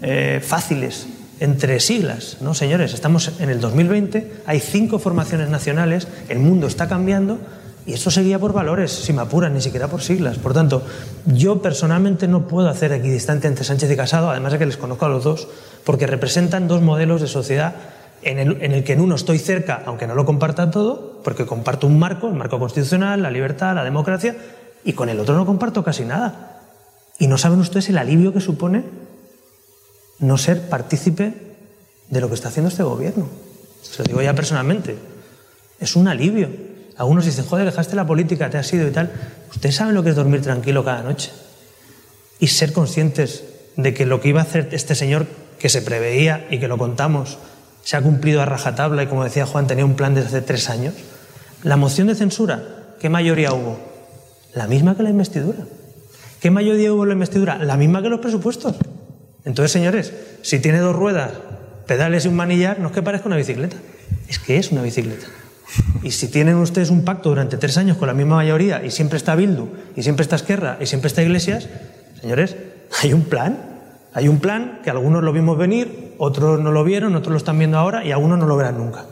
[0.00, 1.08] eh, fáciles
[1.40, 2.38] entre siglas.
[2.40, 7.38] No, señores, estamos en el 2020, hay cinco formaciones nacionales, el mundo está cambiando
[7.86, 10.36] y esto seguía por valores, si me apuran, ni siquiera por siglas.
[10.38, 10.82] Por tanto,
[11.24, 15.06] yo personalmente no puedo hacer equidistante entre Sánchez y Casado, además de que les conozco
[15.06, 15.48] a los dos,
[15.84, 17.74] porque representan dos modelos de sociedad
[18.22, 21.46] en el, en el que en uno estoy cerca, aunque no lo comparta todo, porque
[21.46, 24.36] comparto un marco, el marco constitucional, la libertad, la democracia,
[24.84, 26.60] y con el otro no comparto casi nada.
[27.18, 28.84] Y no saben ustedes el alivio que supone
[30.18, 31.34] no ser partícipe
[32.10, 33.28] de lo que está haciendo este gobierno.
[33.82, 34.96] Se lo digo ya personalmente.
[35.80, 36.48] Es un alivio.
[36.96, 39.12] Algunos dicen, joder, dejaste la política, te has ido y tal.
[39.50, 41.30] Ustedes saben lo que es dormir tranquilo cada noche.
[42.40, 43.44] Y ser conscientes
[43.76, 45.26] de que lo que iba a hacer este señor,
[45.58, 47.38] que se preveía y que lo contamos,
[47.84, 50.68] se ha cumplido a rajatabla y como decía Juan, tenía un plan desde hace tres
[50.68, 50.94] años.
[51.62, 53.78] La moción de censura, ¿qué mayoría hubo?
[54.54, 55.64] La misma que la investidura.
[56.40, 57.58] ¿Qué mayoría hubo en la investidura?
[57.58, 58.74] La misma que los presupuestos.
[59.48, 60.12] Entonces, señores,
[60.42, 61.32] si tiene dos ruedas,
[61.86, 63.78] pedales y un manillar, no es que parezca una bicicleta,
[64.28, 65.26] es que es una bicicleta.
[66.02, 69.16] Y si tienen ustedes un pacto durante tres años con la misma mayoría y siempre
[69.16, 71.66] está Bildu, y siempre está Esquerra, y siempre está Iglesias,
[72.20, 72.56] señores,
[73.02, 73.56] hay un plan.
[74.12, 77.58] Hay un plan que algunos lo vimos venir, otros no lo vieron, otros lo están
[77.58, 79.06] viendo ahora y algunos no lo verán nunca.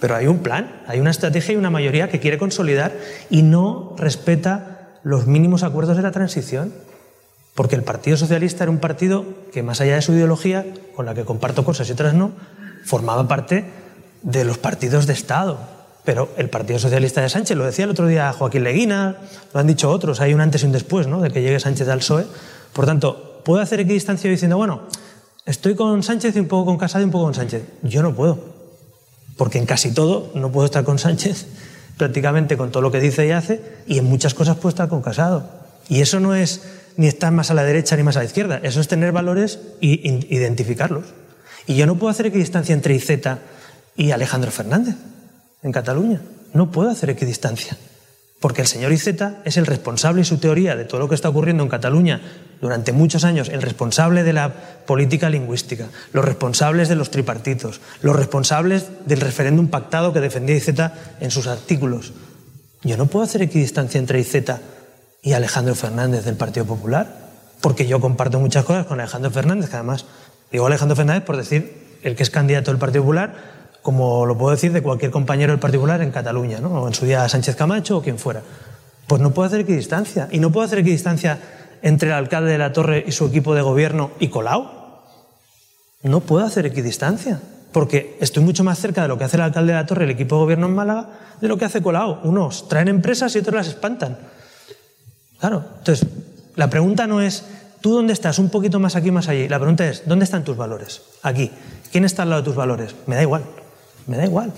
[0.00, 2.92] Pero hay un plan, hay una estrategia y una mayoría que quiere consolidar
[3.30, 6.72] y no respeta los mínimos acuerdos de la transición.
[7.54, 11.14] Porque el Partido Socialista era un partido que, más allá de su ideología, con la
[11.14, 12.32] que comparto cosas y otras no,
[12.84, 13.64] formaba parte
[14.22, 15.58] de los partidos de Estado.
[16.04, 19.16] Pero el Partido Socialista de Sánchez, lo decía el otro día Joaquín Leguina,
[19.52, 21.20] lo han dicho otros, hay un antes y un después ¿no?
[21.20, 22.26] de que llegue Sánchez al PSOE.
[22.72, 24.82] Por tanto, ¿puedo hacer equidistancia diciendo, bueno,
[25.46, 27.62] estoy con Sánchez y un poco con Casado y un poco con Sánchez?
[27.82, 28.38] Yo no puedo,
[29.38, 31.46] porque en casi todo no puedo estar con Sánchez,
[31.96, 35.00] prácticamente con todo lo que dice y hace, y en muchas cosas puedo estar con
[35.00, 35.48] Casado.
[35.88, 36.62] Y eso no es
[36.96, 38.60] ni estar más a la derecha ni más a la izquierda.
[38.62, 41.04] Eso es tener valores e identificarlos.
[41.66, 43.10] Y yo no puedo hacer equidistancia entre IZ
[43.96, 44.96] y Alejandro Fernández
[45.62, 46.20] en Cataluña.
[46.52, 47.76] No puedo hacer equidistancia.
[48.40, 49.08] Porque el señor IZ
[49.44, 52.20] es el responsable y su teoría de todo lo que está ocurriendo en Cataluña
[52.60, 54.52] durante muchos años el responsable de la
[54.86, 60.68] política lingüística, los responsables de los tripartitos, los responsables del referéndum pactado que defendía IZ
[61.20, 62.12] en sus artículos.
[62.82, 64.34] Yo no puedo hacer equidistancia entre IZ
[65.24, 67.08] y Alejandro Fernández del Partido Popular,
[67.62, 70.04] porque yo comparto muchas cosas con Alejandro Fernández, que además
[70.52, 73.34] digo Alejandro Fernández por decir el que es candidato del Partido Popular,
[73.80, 76.82] como lo puedo decir de cualquier compañero del Partido Popular en Cataluña, ¿no?
[76.82, 78.42] o en su día Sánchez Camacho o quien fuera.
[79.06, 80.28] Pues no puedo hacer equidistancia.
[80.30, 81.38] Y no puedo hacer equidistancia
[81.82, 84.70] entre el alcalde de la Torre y su equipo de gobierno y Colau.
[86.02, 87.40] No puedo hacer equidistancia.
[87.72, 90.06] Porque estoy mucho más cerca de lo que hace el alcalde de la Torre y
[90.06, 91.08] el equipo de gobierno en Málaga
[91.40, 92.20] de lo que hace Colau.
[92.24, 94.16] Unos traen empresas y otros las espantan.
[95.44, 95.62] Claro.
[95.76, 96.08] Entonces,
[96.56, 97.44] la pregunta no es,
[97.82, 98.38] ¿tú dónde estás?
[98.38, 99.46] Un poquito más aquí, más allí.
[99.46, 101.02] La pregunta es, ¿dónde están tus valores?
[101.20, 101.50] Aquí.
[101.92, 102.94] ¿Quién está al lado de tus valores?
[103.06, 103.42] Me da igual.
[104.06, 104.54] Me da igual.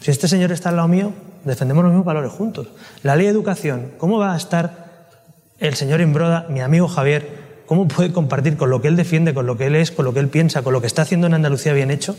[0.00, 1.12] Si este señor está al lado mío,
[1.44, 2.68] defendemos los mismos valores juntos.
[3.02, 5.10] La ley de educación, ¿cómo va a estar
[5.58, 9.44] el señor Imbroda, mi amigo Javier, cómo puede compartir con lo que él defiende, con
[9.44, 11.34] lo que él es, con lo que él piensa, con lo que está haciendo en
[11.34, 12.16] Andalucía bien hecho?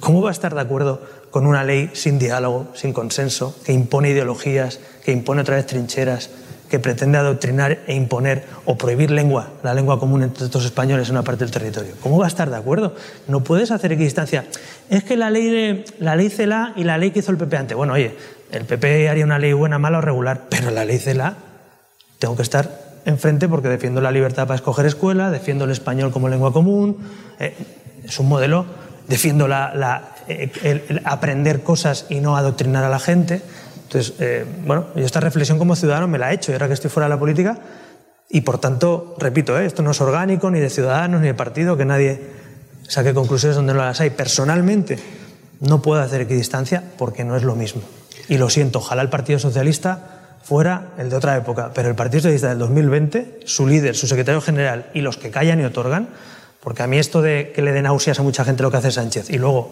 [0.00, 4.10] ¿Cómo va a estar de acuerdo con una ley sin diálogo, sin consenso, que impone
[4.10, 6.30] ideologías, que impone otra vez trincheras,
[6.68, 11.14] que pretende adoctrinar e imponer o prohibir lengua, la lengua común entre los españoles en
[11.14, 11.92] una parte del territorio.
[12.00, 12.94] ¿Cómo va a estar de acuerdo?
[13.28, 14.46] No puedes hacer equidistancia.
[14.88, 17.56] Es que la ley de la ley CELA y la ley que hizo el PP
[17.56, 17.76] antes.
[17.76, 18.16] Bueno, oye,
[18.50, 21.36] el PP haría una ley buena, mala o regular, pero la ley CELA
[22.18, 26.28] tengo que estar enfrente porque defiendo la libertad para escoger escuela, defiendo el español como
[26.28, 26.98] lengua común.
[27.38, 27.54] Eh,
[28.04, 28.66] es un modelo,
[29.08, 33.42] defiendo la, eh, el aprender cosas y no adoctrinar a la gente.
[33.84, 36.74] Entonces, eh, bueno, yo esta reflexión como ciudadano me la he hecho y ahora que
[36.74, 37.58] estoy fuera de la política
[38.28, 39.66] y por tanto, repito, ¿eh?
[39.66, 42.20] esto no es orgánico ni de ciudadanos ni de partido, que nadie
[42.88, 44.10] saque conclusiones donde no las hay.
[44.10, 44.98] Personalmente
[45.60, 47.82] no puedo hacer equidistancia porque no es lo mismo.
[48.28, 52.22] Y lo siento, ojalá el Partido Socialista fuera el de otra época, pero el Partido
[52.22, 56.08] Socialista del 2020, su líder, su secretario general y los que callan y otorgan,
[56.60, 58.90] porque a mí esto de que le den náuseas a mucha gente lo que hace
[58.90, 59.70] Sánchez y luego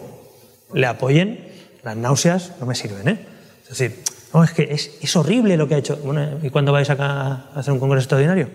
[0.73, 1.51] le apoyen,
[1.83, 3.07] las náuseas no me sirven.
[3.07, 3.32] ¿eh?
[3.73, 5.97] Es decir, no, es que es, horrible lo que ha hecho.
[6.43, 8.49] ¿Y cuándo vais a hacer un congreso extraordinario?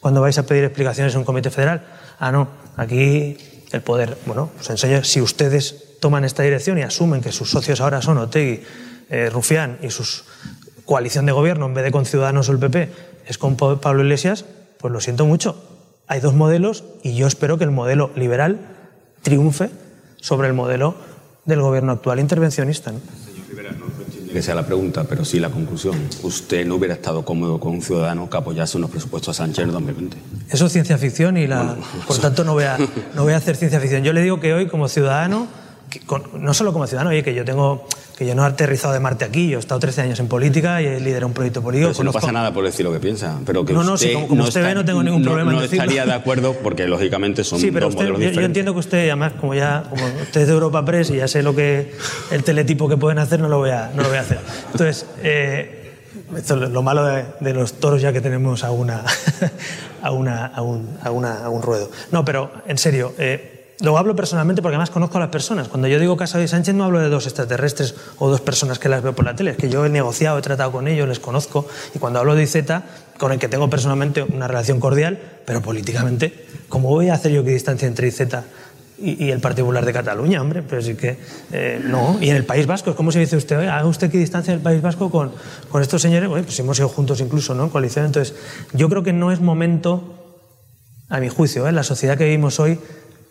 [0.00, 1.82] ¿Cuándo vais a pedir explicaciones en un comité federal?
[2.20, 3.36] Ah, no, aquí
[3.72, 4.16] el poder.
[4.26, 8.18] Bueno, os enseño, si ustedes toman esta dirección y asumen que sus socios ahora son
[8.18, 8.62] Otegui,
[9.10, 10.04] eh, Rufián y su
[10.84, 12.92] coalición de gobierno, en vez de con Ciudadanos o el PP,
[13.26, 14.44] es con Pablo Iglesias,
[14.78, 15.62] pues lo siento mucho.
[16.06, 18.60] Hay dos modelos y yo espero que el modelo liberal
[19.22, 19.70] triunfe
[20.20, 20.94] sobre el modelo
[21.44, 22.92] del gobierno actual intervencionista.
[24.32, 25.96] Que sea la pregunta, pero sí la conclusión.
[26.22, 29.72] ¿Usted no hubiera estado cómodo con un ciudadano que apoyase unos presupuestos a Sánchez en
[29.72, 30.16] 2020?
[30.50, 31.76] Eso es ciencia ficción y la,
[32.06, 32.78] por tanto no voy, a,
[33.14, 34.02] no voy a hacer ciencia ficción.
[34.02, 35.46] Yo le digo que hoy como ciudadano,
[36.38, 37.86] no solo como ciudadano, oye, que yo tengo
[38.20, 40.82] que yo no he aterrizado de Marte aquí, yo he estado 13 años en política
[40.82, 41.92] y he liderado un proyecto político.
[41.92, 44.44] Pero no pasa nada por decir lo que piensa, pero que no, no, usted como,
[44.44, 47.86] usted ve no tengo ningún problema no, estaría de acuerdo porque lógicamente son sí, pero
[47.86, 48.42] dos modelos yo, diferentes.
[48.42, 51.28] yo entiendo que usted, además, como ya como usted es de Europa Press y ya
[51.28, 51.94] sé lo que
[52.30, 54.40] el teletipo que pueden hacer, no lo voy a, no lo voy a hacer.
[54.70, 55.94] Entonces, eh,
[56.36, 59.02] esto es lo malo de, de, los toros ya que tenemos a una,
[60.02, 61.90] a una, a un, a una, a un ruedo.
[62.12, 63.14] No, pero en serio.
[63.16, 65.68] Eh, lo hablo personalmente porque además conozco a las personas.
[65.68, 68.88] Cuando yo digo Casado y Sánchez no hablo de dos extraterrestres o dos personas que
[68.88, 71.18] las veo por la tele, es que yo he negociado, he tratado con ellos, les
[71.18, 71.66] conozco.
[71.94, 72.56] Y cuando hablo de IZ,
[73.18, 77.42] con el que tengo personalmente una relación cordial, pero políticamente, ¿cómo voy a hacer yo
[77.42, 78.20] distancia entre IZ
[78.98, 80.62] y, y, el Partido Popular de Cataluña, hombre?
[80.62, 81.18] Pero sí que
[81.52, 82.18] eh, no.
[82.20, 83.66] Y en el País Vasco, ¿cómo se dice usted?
[83.66, 85.32] Haga usted distancia en el País Vasco con,
[85.70, 86.28] con estos señores.
[86.28, 87.64] Bueno, pues hemos ido juntos incluso, ¿no?
[87.64, 88.04] En coalición.
[88.04, 88.34] Entonces,
[88.74, 90.16] yo creo que no es momento,
[91.08, 91.72] a mi juicio, ¿eh?
[91.72, 92.78] la sociedad que vivimos hoy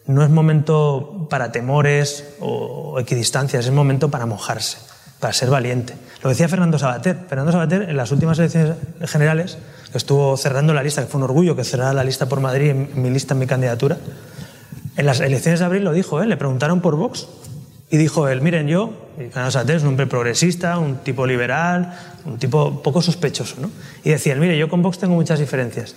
[0.09, 4.79] no es momento para temores o equidistancias, es momento para mojarse,
[5.19, 5.93] para ser valiente.
[6.23, 7.15] Lo decía Fernando Sabater.
[7.29, 8.75] Fernando Sabater, en las últimas elecciones
[9.05, 9.59] generales,
[9.93, 12.89] estuvo cerrando la lista, que fue un orgullo que cerrara la lista por Madrid, en
[12.99, 13.97] mi lista, en mi candidatura,
[14.97, 16.25] en las elecciones de abril lo dijo, ¿eh?
[16.25, 17.27] le preguntaron por Vox
[17.91, 21.95] y dijo él, miren, yo, Fernando Sabater es un hombre progresista, un tipo liberal,
[22.25, 23.69] un tipo poco sospechoso, ¿no?
[24.03, 25.95] Y decía, mire, yo con Vox tengo muchas diferencias.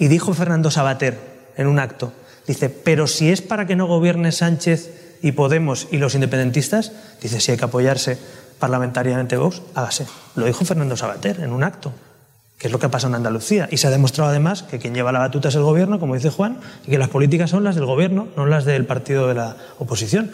[0.00, 1.16] Y dijo Fernando Sabater
[1.56, 2.12] en un acto,
[2.46, 7.40] Dice, pero si es para que no gobierne Sánchez y Podemos y los independentistas, dice,
[7.40, 8.18] si hay que apoyarse
[8.58, 10.06] parlamentariamente Vox, hágase.
[10.36, 11.92] Lo dijo Fernando Sabater en un acto,
[12.58, 13.68] que es lo que ha pasado en Andalucía.
[13.70, 16.30] Y se ha demostrado además que quien lleva la batuta es el gobierno, como dice
[16.30, 19.56] Juan, y que las políticas son las del gobierno, no las del partido de la
[19.78, 20.30] oposición.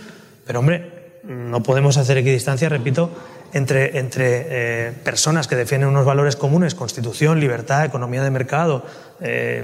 [0.47, 3.11] Pero hombre, no podemos hacer equidistancia, repito,
[3.53, 8.85] entre, entre eh, personas que defienden unos valores comunes, constitución, libertad, economía de mercado,
[9.21, 9.63] eh,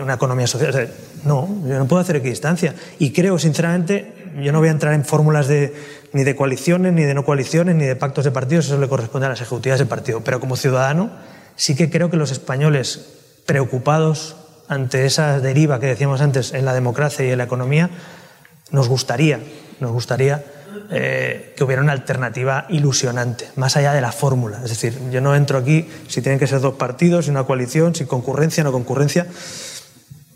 [0.00, 0.88] una economía social.
[1.24, 2.74] No, yo no puedo hacer equidistancia.
[2.98, 4.12] Y creo, sinceramente,
[4.42, 5.74] yo no voy a entrar en fórmulas de,
[6.12, 9.26] ni de coaliciones, ni de no coaliciones, ni de pactos de partidos, eso le corresponde
[9.26, 10.22] a las ejecutivas del partido.
[10.22, 11.10] Pero como ciudadano,
[11.56, 13.06] sí que creo que los españoles
[13.46, 14.36] preocupados
[14.68, 17.90] ante esa deriva que decíamos antes en la democracia y en la economía,
[18.70, 19.40] nos gustaría,
[19.80, 20.44] nos gustaría
[20.90, 24.60] eh, que hubiera una alternativa ilusionante, más allá de la fórmula.
[24.64, 27.94] Es decir, yo no entro aquí si tienen que ser dos partidos, si una coalición,
[27.94, 29.26] si concurrencia, no concurrencia.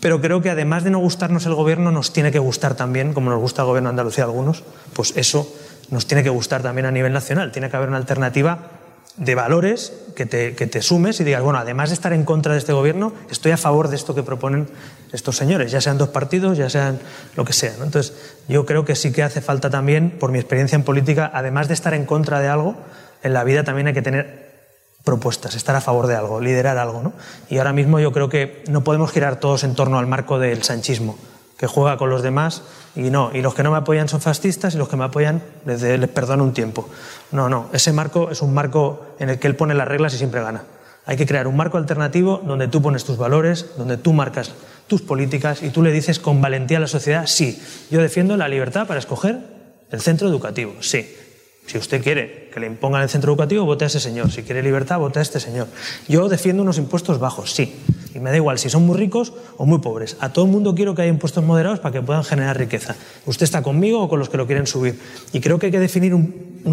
[0.06, 3.28] Pero creo que además de no gustarnos el gobierno, nos tiene que gustar también, como
[3.28, 4.62] nos gusta el gobierno de Andalucía a algunos,
[4.92, 5.52] pues eso
[5.90, 7.50] nos tiene que gustar también a nivel nacional.
[7.50, 8.70] Tiene que haber una alternativa
[9.16, 12.52] de valores que te, que te, sumes y digas, bueno, además de estar en contra
[12.52, 14.68] de este gobierno, estoy a favor de esto que proponen
[15.12, 17.00] estos señores, ya sean dos partidos, ya sean
[17.34, 17.72] lo que sea.
[17.82, 18.12] Entonces,
[18.46, 21.74] yo creo que sí que hace falta también, por mi experiencia en política, además de
[21.74, 22.76] estar en contra de algo,
[23.24, 24.45] en la vida también hay que tener
[25.06, 27.00] propuestas, estar a favor de algo, liderar algo.
[27.00, 27.12] ¿no?
[27.48, 30.64] Y ahora mismo yo creo que no podemos girar todos en torno al marco del
[30.64, 31.16] sanchismo
[31.56, 32.64] que juega con los demás
[32.96, 35.42] y no, y los que no me apoyan son fascistas y los que me apoyan
[35.64, 36.88] les, perdono un tiempo.
[37.30, 40.18] No, no, ese marco es un marco en el que él pone las reglas y
[40.18, 40.64] siempre gana.
[41.06, 44.50] Hay que crear un marco alternativo donde tú pones tus valores, donde tú marcas
[44.88, 47.62] tus políticas y tú le dices con valentía a la sociedad, sí,
[47.92, 49.38] yo defiendo la libertad para escoger
[49.92, 51.16] el centro educativo, sí.
[51.66, 54.30] Si usted quiere que le impongan el centro educativo, vote a ese señor.
[54.30, 55.66] Si quiere libertad, vote a este señor.
[56.08, 57.74] Yo defiendo unos impuestos bajos, sí.
[58.14, 60.16] Y me da igual si son muy ricos o muy pobres.
[60.20, 62.94] A todo el mundo quiero que haya impuestos moderados para que puedan generar riqueza.
[63.26, 64.98] Usted está conmigo o con los que lo quieren subir.
[65.32, 66.14] Y creo que hay que definir,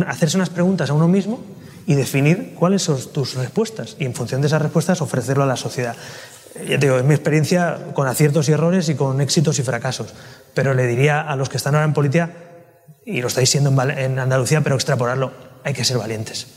[0.07, 1.41] hacerse unas preguntas a uno mismo
[1.87, 3.97] y definir cuáles son tus respuestas.
[3.99, 5.95] Y en función de esas respuestas ofrecerlo a la sociedad.
[6.55, 10.13] Ya te digo, es mi experiencia con aciertos y errores y con éxitos y fracasos.
[10.53, 12.29] Pero le diría a los que están ahora en política,
[13.05, 15.31] y lo estáis siendo en Andalucía, pero extrapolarlo,
[15.63, 16.47] hay que ser valientes.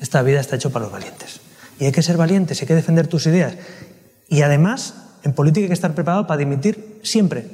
[0.00, 1.40] Esta vida está hecha para los valientes.
[1.78, 3.54] Y hay que ser valientes, hay que defender tus ideas.
[4.28, 7.48] Y además, en política hay que estar preparado para dimitir siempre.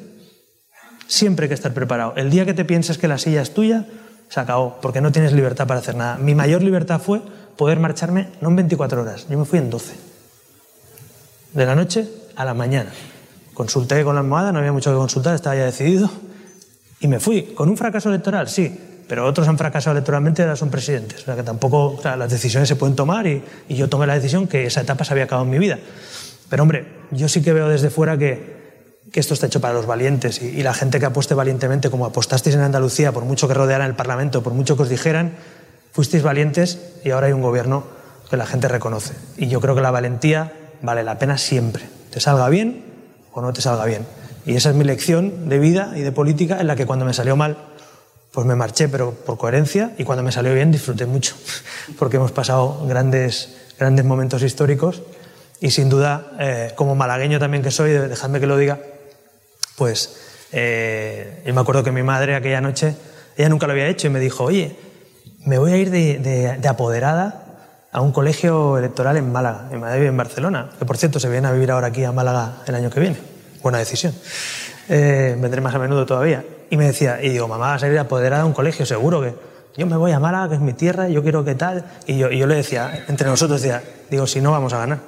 [1.07, 2.15] Siempre hay que estar preparado.
[2.17, 3.87] El día que te pienses que la silla es tuya,
[4.29, 6.17] se acabó, porque no tienes libertad para hacer nada.
[6.17, 7.21] Mi mayor libertad fue
[7.57, 9.95] poder marcharme no en 24 horas, yo me fui en 12.
[11.53, 12.91] De la noche a la mañana.
[13.55, 16.11] Consulté con la almohada, no había mucho que consultar, estaba ya decidido.
[17.01, 17.43] Y me fui.
[17.55, 18.49] ¿Con un fracaso electoral?
[18.49, 18.79] Sí.
[19.09, 21.23] Pero otros han fracasado electoralmente y ahora son presidentes.
[21.23, 24.07] O sea que tampoco o sea, las decisiones se pueden tomar y, y, yo tomé
[24.07, 25.79] la decisión que esa etapa se había acabado en mi vida.
[26.49, 29.87] Pero hombre, yo sí que veo desde fuera que, que esto está hecho para los
[29.87, 33.55] valientes y, y, la gente que apueste valientemente, como apostasteis en Andalucía, por mucho que
[33.55, 35.33] rodearan el Parlamento, por mucho que os dijeran,
[35.93, 37.83] fuisteis valientes y ahora hay un gobierno
[38.31, 39.15] que la gente reconoce.
[39.37, 40.53] Y yo creo que la valentía
[40.83, 41.83] vale la pena siempre.
[42.11, 42.85] Te salga bien
[43.33, 44.07] o no te salga bien.
[44.47, 47.13] Y esa es mi lección de vida y de política en la que cuando me
[47.13, 47.57] salió mal,
[48.33, 51.35] pues me marché, pero por coherencia, y cuando me salió bien disfruté mucho,
[51.99, 55.03] porque hemos pasado grandes, grandes momentos históricos
[55.61, 58.81] y sin duda, eh, como malagueño también que soy, dejadme que lo diga,
[59.77, 60.17] pues
[60.53, 62.95] eh, yo me acuerdo que mi madre aquella noche,
[63.37, 64.77] ella nunca lo había hecho y me dijo, oye,
[65.45, 67.45] me voy a ir de, de, de apoderada
[67.93, 71.29] a un colegio electoral en Málaga, mi madre vive en Barcelona, que por cierto se
[71.29, 73.30] viene a vivir ahora aquí a Málaga el año que viene
[73.63, 74.15] buena decisión.
[74.89, 76.45] Eh, vendré más a menudo todavía.
[76.71, 79.35] Y me decía, y digo, mamá, vas a ir apoderada a un colegio, seguro que
[79.77, 81.85] yo me voy a Málaga, que es mi tierra, yo quiero que tal.
[82.07, 84.99] Y yo, y yo le decía, entre nosotros, decía, digo, si no vamos a ganar.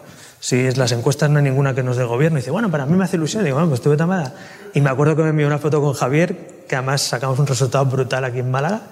[0.40, 2.38] Si es las encuestas no hay ninguna que nos dé gobierno.
[2.38, 3.42] Y dice, bueno, para mí me hace ilusión.
[3.42, 4.32] Y digo, bueno, pues estuve tan mala.
[4.74, 7.84] Y me acuerdo que me envió una foto con Javier, que además sacamos un resultado
[7.86, 8.82] brutal aquí en Málaga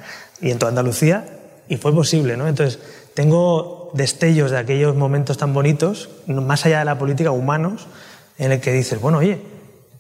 [0.41, 1.25] y en toda Andalucía,
[1.69, 2.47] y fue posible, ¿no?
[2.47, 2.79] Entonces,
[3.15, 7.87] tengo destellos de aquellos momentos tan bonitos, más allá de la política, humanos,
[8.41, 9.39] en el que dices, bueno, oye,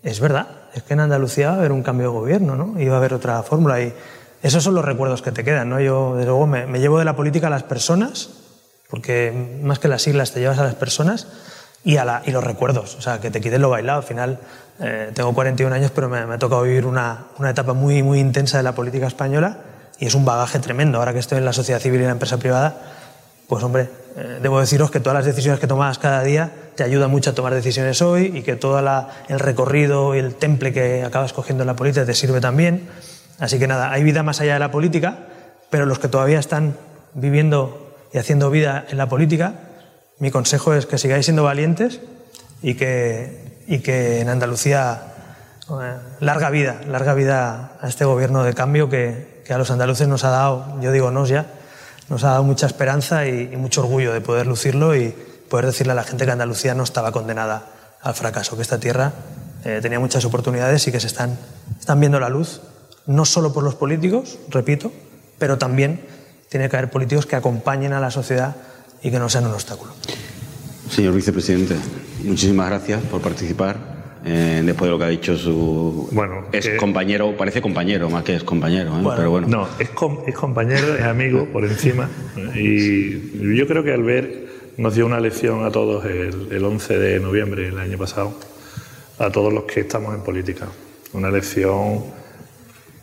[0.02, 2.80] es verdad, es que en Andalucía va a haber un cambio de gobierno, ¿no?
[2.80, 3.80] Y va a haber otra fórmula.
[3.82, 3.92] Y
[4.42, 5.78] esos son los recuerdos que te quedan, ¿no?
[5.78, 8.30] Yo, desde luego, me, me, llevo de la política a las personas,
[8.88, 11.26] porque más que las siglas te llevas a las personas
[11.84, 12.94] y, a los recuerdos.
[12.96, 13.98] O sea, que te quiten lo bailado.
[13.98, 14.38] Al final,
[14.80, 18.20] eh, tengo 41 años, pero me, me ha tocado vivir una, una etapa muy, muy
[18.20, 19.58] intensa de la política española
[19.98, 20.98] y es un bagaje tremendo.
[20.98, 22.74] Ahora que estoy en la sociedad civil y en la empresa privada,
[23.50, 27.10] pues hombre, eh, debo deciros que todas las decisiones que tomas cada día te ayudan
[27.10, 31.32] mucho a tomar decisiones hoy y que todo el recorrido y el temple que acabas
[31.32, 32.88] cogiendo en la política te sirve también.
[33.40, 35.26] Así que nada, hay vida más allá de la política,
[35.68, 36.76] pero los que todavía están
[37.14, 39.54] viviendo y haciendo vida en la política,
[40.20, 42.00] mi consejo es que sigáis siendo valientes
[42.62, 45.02] y que, y que en Andalucía
[45.70, 50.06] eh, larga vida, larga vida a este gobierno de cambio que, que a los andaluces
[50.06, 51.46] nos ha dado, yo digo nos ya,
[52.10, 55.14] nos ha dado mucha esperanza y, mucho orgullo de poder lucirlo y
[55.48, 57.66] poder decirle a la gente que Andalucía no estaba condenada
[58.02, 59.12] al fracaso, que esta tierra
[59.64, 61.38] eh, tenía muchas oportunidades y que se están,
[61.78, 62.60] están viendo la luz,
[63.06, 64.92] no solo por los políticos, repito,
[65.38, 66.04] pero también
[66.48, 68.56] tiene que haber políticos que acompañen a la sociedad
[69.02, 69.92] y que no sean un obstáculo.
[70.90, 71.76] Señor vicepresidente,
[72.24, 73.99] muchísimas gracias por participar.
[74.24, 76.76] Eh, después de lo que ha dicho su bueno, es que...
[76.76, 79.02] compañero, parece compañero más que es compañero, ¿eh?
[79.02, 79.48] bueno, pero bueno.
[79.48, 82.08] No, es, com es compañero, es amigo por encima.
[82.54, 84.30] Y yo creo que Albert
[84.76, 88.34] nos dio una lección a todos el, el 11 de noviembre del año pasado,
[89.18, 90.68] a todos los que estamos en política.
[91.14, 92.04] Una elección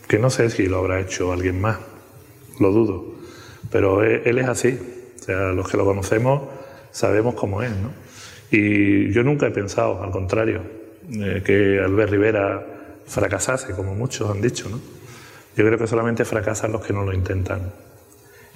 [0.08, 1.80] que no sé si lo habrá hecho alguien más,
[2.60, 3.16] lo dudo,
[3.72, 4.80] pero él es así.
[5.20, 6.44] O sea, los que lo conocemos
[6.92, 7.92] sabemos cómo es, ¿no?
[8.50, 10.77] Y yo nunca he pensado, al contrario,
[11.12, 12.66] eh, que Albert Rivera
[13.06, 14.80] fracasase, como muchos han dicho, ¿no?
[15.56, 17.72] Yo creo que solamente fracasan los que no lo intentan.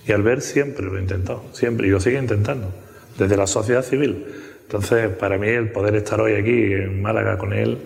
[0.05, 2.73] Y Albert siempre lo ha intentado, siempre, y lo sigue intentando,
[3.17, 4.25] desde la sociedad civil.
[4.63, 7.79] Entonces, para mí, el poder estar hoy aquí en Málaga con él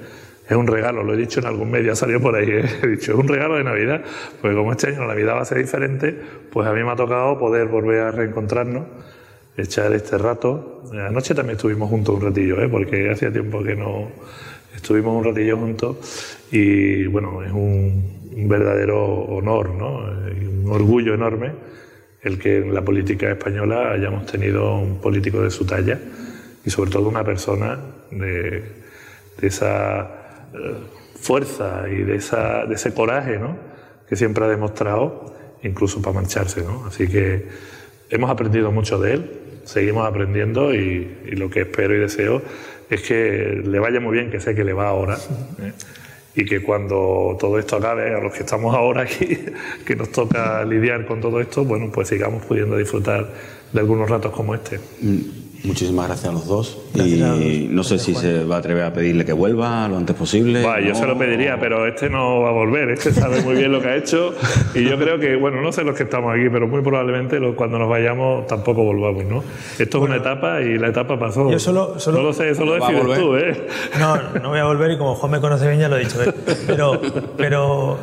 [0.48, 2.66] es un regalo, lo he dicho en algún medio, ha salido por ahí, ¿eh?
[2.84, 4.04] he dicho, es un regalo de Navidad,
[4.42, 6.16] porque como este año la Navidad va a ser diferente,
[6.52, 8.86] pues a mí me ha tocado poder volver a reencontrarnos,
[9.58, 10.84] echar este rato.
[10.94, 12.70] Anoche también estuvimos juntos un ratillo, ¿eh?
[12.70, 14.12] porque hacía tiempo que no
[14.76, 18.16] estuvimos un ratillo juntos y bueno, es un,
[18.48, 20.00] verdadero honor, ¿no?
[20.00, 21.54] un orgullo enorme
[22.22, 26.00] el que en la política española hayamos tenido un político de su talla
[26.66, 27.80] y sobre todo una persona
[28.12, 28.64] de,
[29.42, 30.48] esa
[31.16, 33.58] fuerza y de, esa, ese coraje ¿no?
[34.10, 36.62] que siempre ha demostrado, incluso para marcharse.
[36.64, 36.86] ¿no?
[36.88, 37.48] Así que
[38.10, 39.32] hemos aprendido mucho de él,
[39.66, 42.42] seguimos aprendiendo y, lo que espero y deseo
[42.90, 45.18] es que le vaya muy bien, que sé que le va ahora.
[45.62, 45.74] ¿eh?
[46.38, 49.40] Y que cuando todo esto acabe, a los que estamos ahora aquí,
[49.86, 53.28] que nos toca lidiar con todo esto, bueno, pues sigamos pudiendo disfrutar
[53.72, 54.80] de algunos ratos como este.
[55.66, 56.78] Muchísimas gracias a los dos.
[56.94, 60.66] y no sé si se va a atrever a pedirle que vuelva lo antes posible.
[60.86, 62.90] yo se lo pediría, pero este no va a volver.
[62.90, 64.34] Este sabe muy bien lo que ha hecho.
[64.74, 67.80] Y yo creo que, bueno, no sé los que estamos aquí, pero muy probablemente cuando
[67.80, 69.44] nos vayamos tampoco volvamos, ¿no?
[69.80, 71.50] Esto es una etapa y la etapa pasó.
[71.52, 73.68] Yo solo, no lo sé, eso lo decides tú, ¿eh?
[74.00, 76.22] No, no voy a volver y como Juan me conoce bien ya lo he dicho.
[76.24, 76.34] ¿eh?
[76.68, 77.02] Pero,
[77.38, 77.98] pero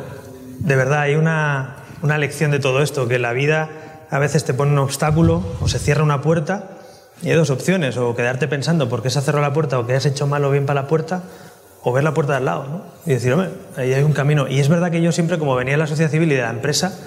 [0.59, 3.69] de verdad hay una, una lección de todo esto, que la vida
[4.09, 6.82] a veces te pone un obstáculo o se cierra una puerta
[7.23, 9.87] y hay dos opciones, o quedarte pensando por qué se ha cerrado la puerta o
[9.87, 11.23] que has hecho mal o bien para la puerta,
[11.81, 12.81] o ver la puerta de al lado, ¿no?
[13.05, 14.47] Y decir, hombre, ahí hay un camino.
[14.47, 16.49] Y es verdad que yo siempre, como venía de la sociedad civil y de la
[16.49, 16.97] empresa,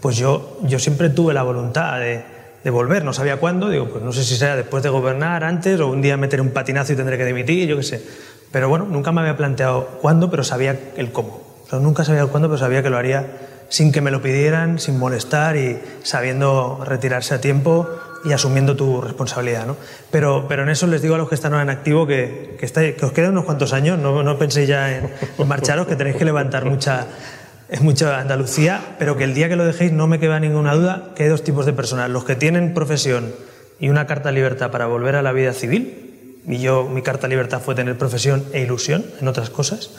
[0.00, 2.24] pues yo, yo siempre tuve la voluntad de,
[2.64, 5.78] de volver, no sabía cuándo, digo, pues no sé si sea después de gobernar, antes,
[5.80, 8.02] o un día meter un patinazo y tendré que dimitir, yo qué sé.
[8.52, 11.42] Pero bueno, nunca me había planteado cuándo, pero sabía el cómo.
[11.72, 13.26] Nunca sabía el cuándo, pero sabía que lo haría
[13.68, 17.88] sin que me lo pidieran, sin molestar y sabiendo retirarse a tiempo
[18.26, 19.66] y asumiendo tu responsabilidad.
[19.66, 19.76] ¿no?
[20.10, 22.94] Pero, pero en eso les digo a los que están ahora en activo que, que,
[22.94, 25.10] que os quedan unos cuantos años, no, no penséis ya en,
[25.46, 27.06] marcharos, que tenéis que levantar mucha,
[27.80, 31.24] mucha Andalucía, pero que el día que lo dejéis no me queda ninguna duda que
[31.24, 33.32] hay dos tipos de personas, los que tienen profesión
[33.78, 37.60] y una carta libertad para volver a la vida civil, y yo mi carta libertad
[37.60, 39.90] fue tener profesión e ilusión en otras cosas,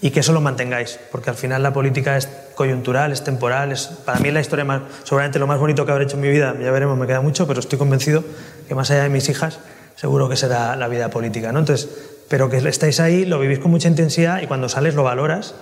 [0.00, 3.86] y que eso lo mantengáis, porque al final la política es coyuntural, es temporal, es
[3.86, 6.54] para mí la historia más, seguramente lo más bonito que habré hecho en mi vida,
[6.60, 8.22] ya veremos, me queda mucho, pero estoy convencido
[8.68, 9.58] que más allá de mis hijas,
[9.96, 11.60] seguro que será la vida política, ¿no?
[11.60, 11.88] Entonces,
[12.28, 15.54] pero que estáis ahí, lo vivís con mucha intensidad y cuando sales lo valoras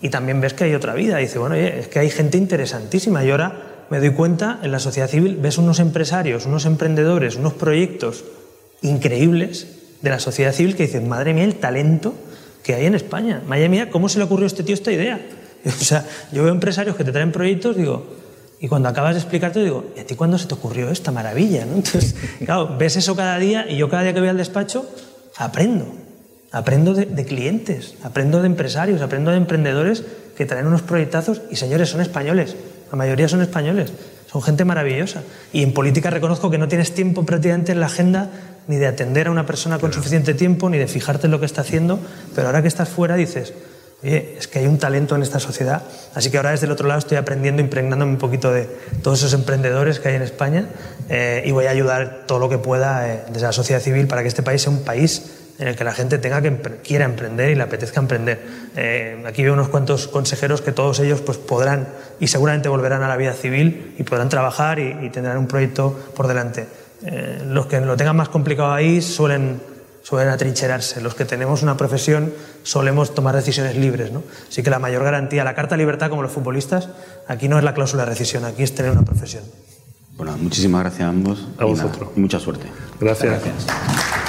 [0.00, 2.38] y también ves que hay otra vida, y dices, bueno, oye, es que hay gente
[2.38, 7.36] interesantísima y ahora me doy cuenta, en la sociedad civil ves unos empresarios, unos emprendedores,
[7.36, 8.24] unos proyectos
[8.80, 9.68] increíbles
[10.00, 12.14] de la sociedad civil que dicen, madre mía, el talento
[12.62, 13.42] que hay en España.
[13.46, 15.20] Madre mía, ¿cómo se le ocurrió a este tío esta idea?
[15.64, 18.04] O sea, yo veo empresarios que te traen proyectos, digo,
[18.58, 21.64] y cuando acabas de explicarte, digo, ¿y a ti cuándo se te ocurrió esta maravilla?
[21.64, 21.74] ¿no?
[21.76, 24.88] Entonces, claro, ves eso cada día y yo cada día que voy al despacho
[25.36, 25.86] aprendo.
[26.50, 30.04] Aprendo de, de clientes, aprendo de empresarios, aprendo de emprendedores
[30.36, 32.56] que traen unos proyectazos y señores, son españoles.
[32.90, 33.92] La mayoría son españoles.
[34.30, 35.22] Son gente maravillosa.
[35.52, 38.30] Y en política reconozco que no tienes tiempo prácticamente en la agenda
[38.68, 41.46] ni de atender a una persona con suficiente tiempo, ni de fijarte en lo que
[41.46, 41.98] está haciendo,
[42.34, 43.52] pero ahora que estás fuera dices,
[44.02, 45.82] oye, es que hay un talento en esta sociedad,
[46.14, 48.68] así que ahora desde el otro lado estoy aprendiendo, impregnándome un poquito de
[49.02, 50.66] todos esos emprendedores que hay en España
[51.08, 54.22] eh, y voy a ayudar todo lo que pueda eh, desde la sociedad civil para
[54.22, 57.50] que este país sea un país en el que la gente tenga que quiera emprender
[57.50, 58.40] y le apetezca emprender.
[58.74, 63.08] Eh, aquí veo unos cuantos consejeros que todos ellos pues, podrán y seguramente volverán a
[63.08, 66.66] la vida civil y podrán trabajar y tendrán un proyecto por delante.
[67.04, 69.60] Eh, los que lo tengan más complicado ahí suelen,
[70.02, 71.00] suelen atrincherarse.
[71.00, 74.12] Los que tenemos una profesión solemos tomar decisiones libres.
[74.12, 74.22] ¿no?
[74.48, 76.88] Así que la mayor garantía, la carta de libertad como los futbolistas,
[77.26, 79.42] aquí no es la cláusula de rescisión, aquí es tener una profesión.
[80.16, 81.48] Bueno, muchísimas gracias a ambos.
[81.58, 82.10] A vosotros.
[82.14, 82.66] y mucha suerte.
[83.00, 83.42] gracias.
[83.42, 84.21] gracias.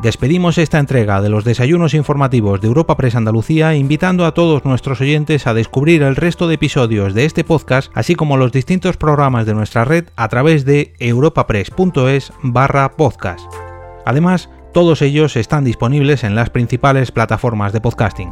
[0.00, 5.00] Despedimos esta entrega de los desayunos informativos de Europa Press Andalucía invitando a todos nuestros
[5.00, 9.44] oyentes a descubrir el resto de episodios de este podcast, así como los distintos programas
[9.44, 13.52] de nuestra red a través de europapress.es barra podcast.
[14.06, 18.30] Además, todos ellos están disponibles en las principales plataformas de podcasting.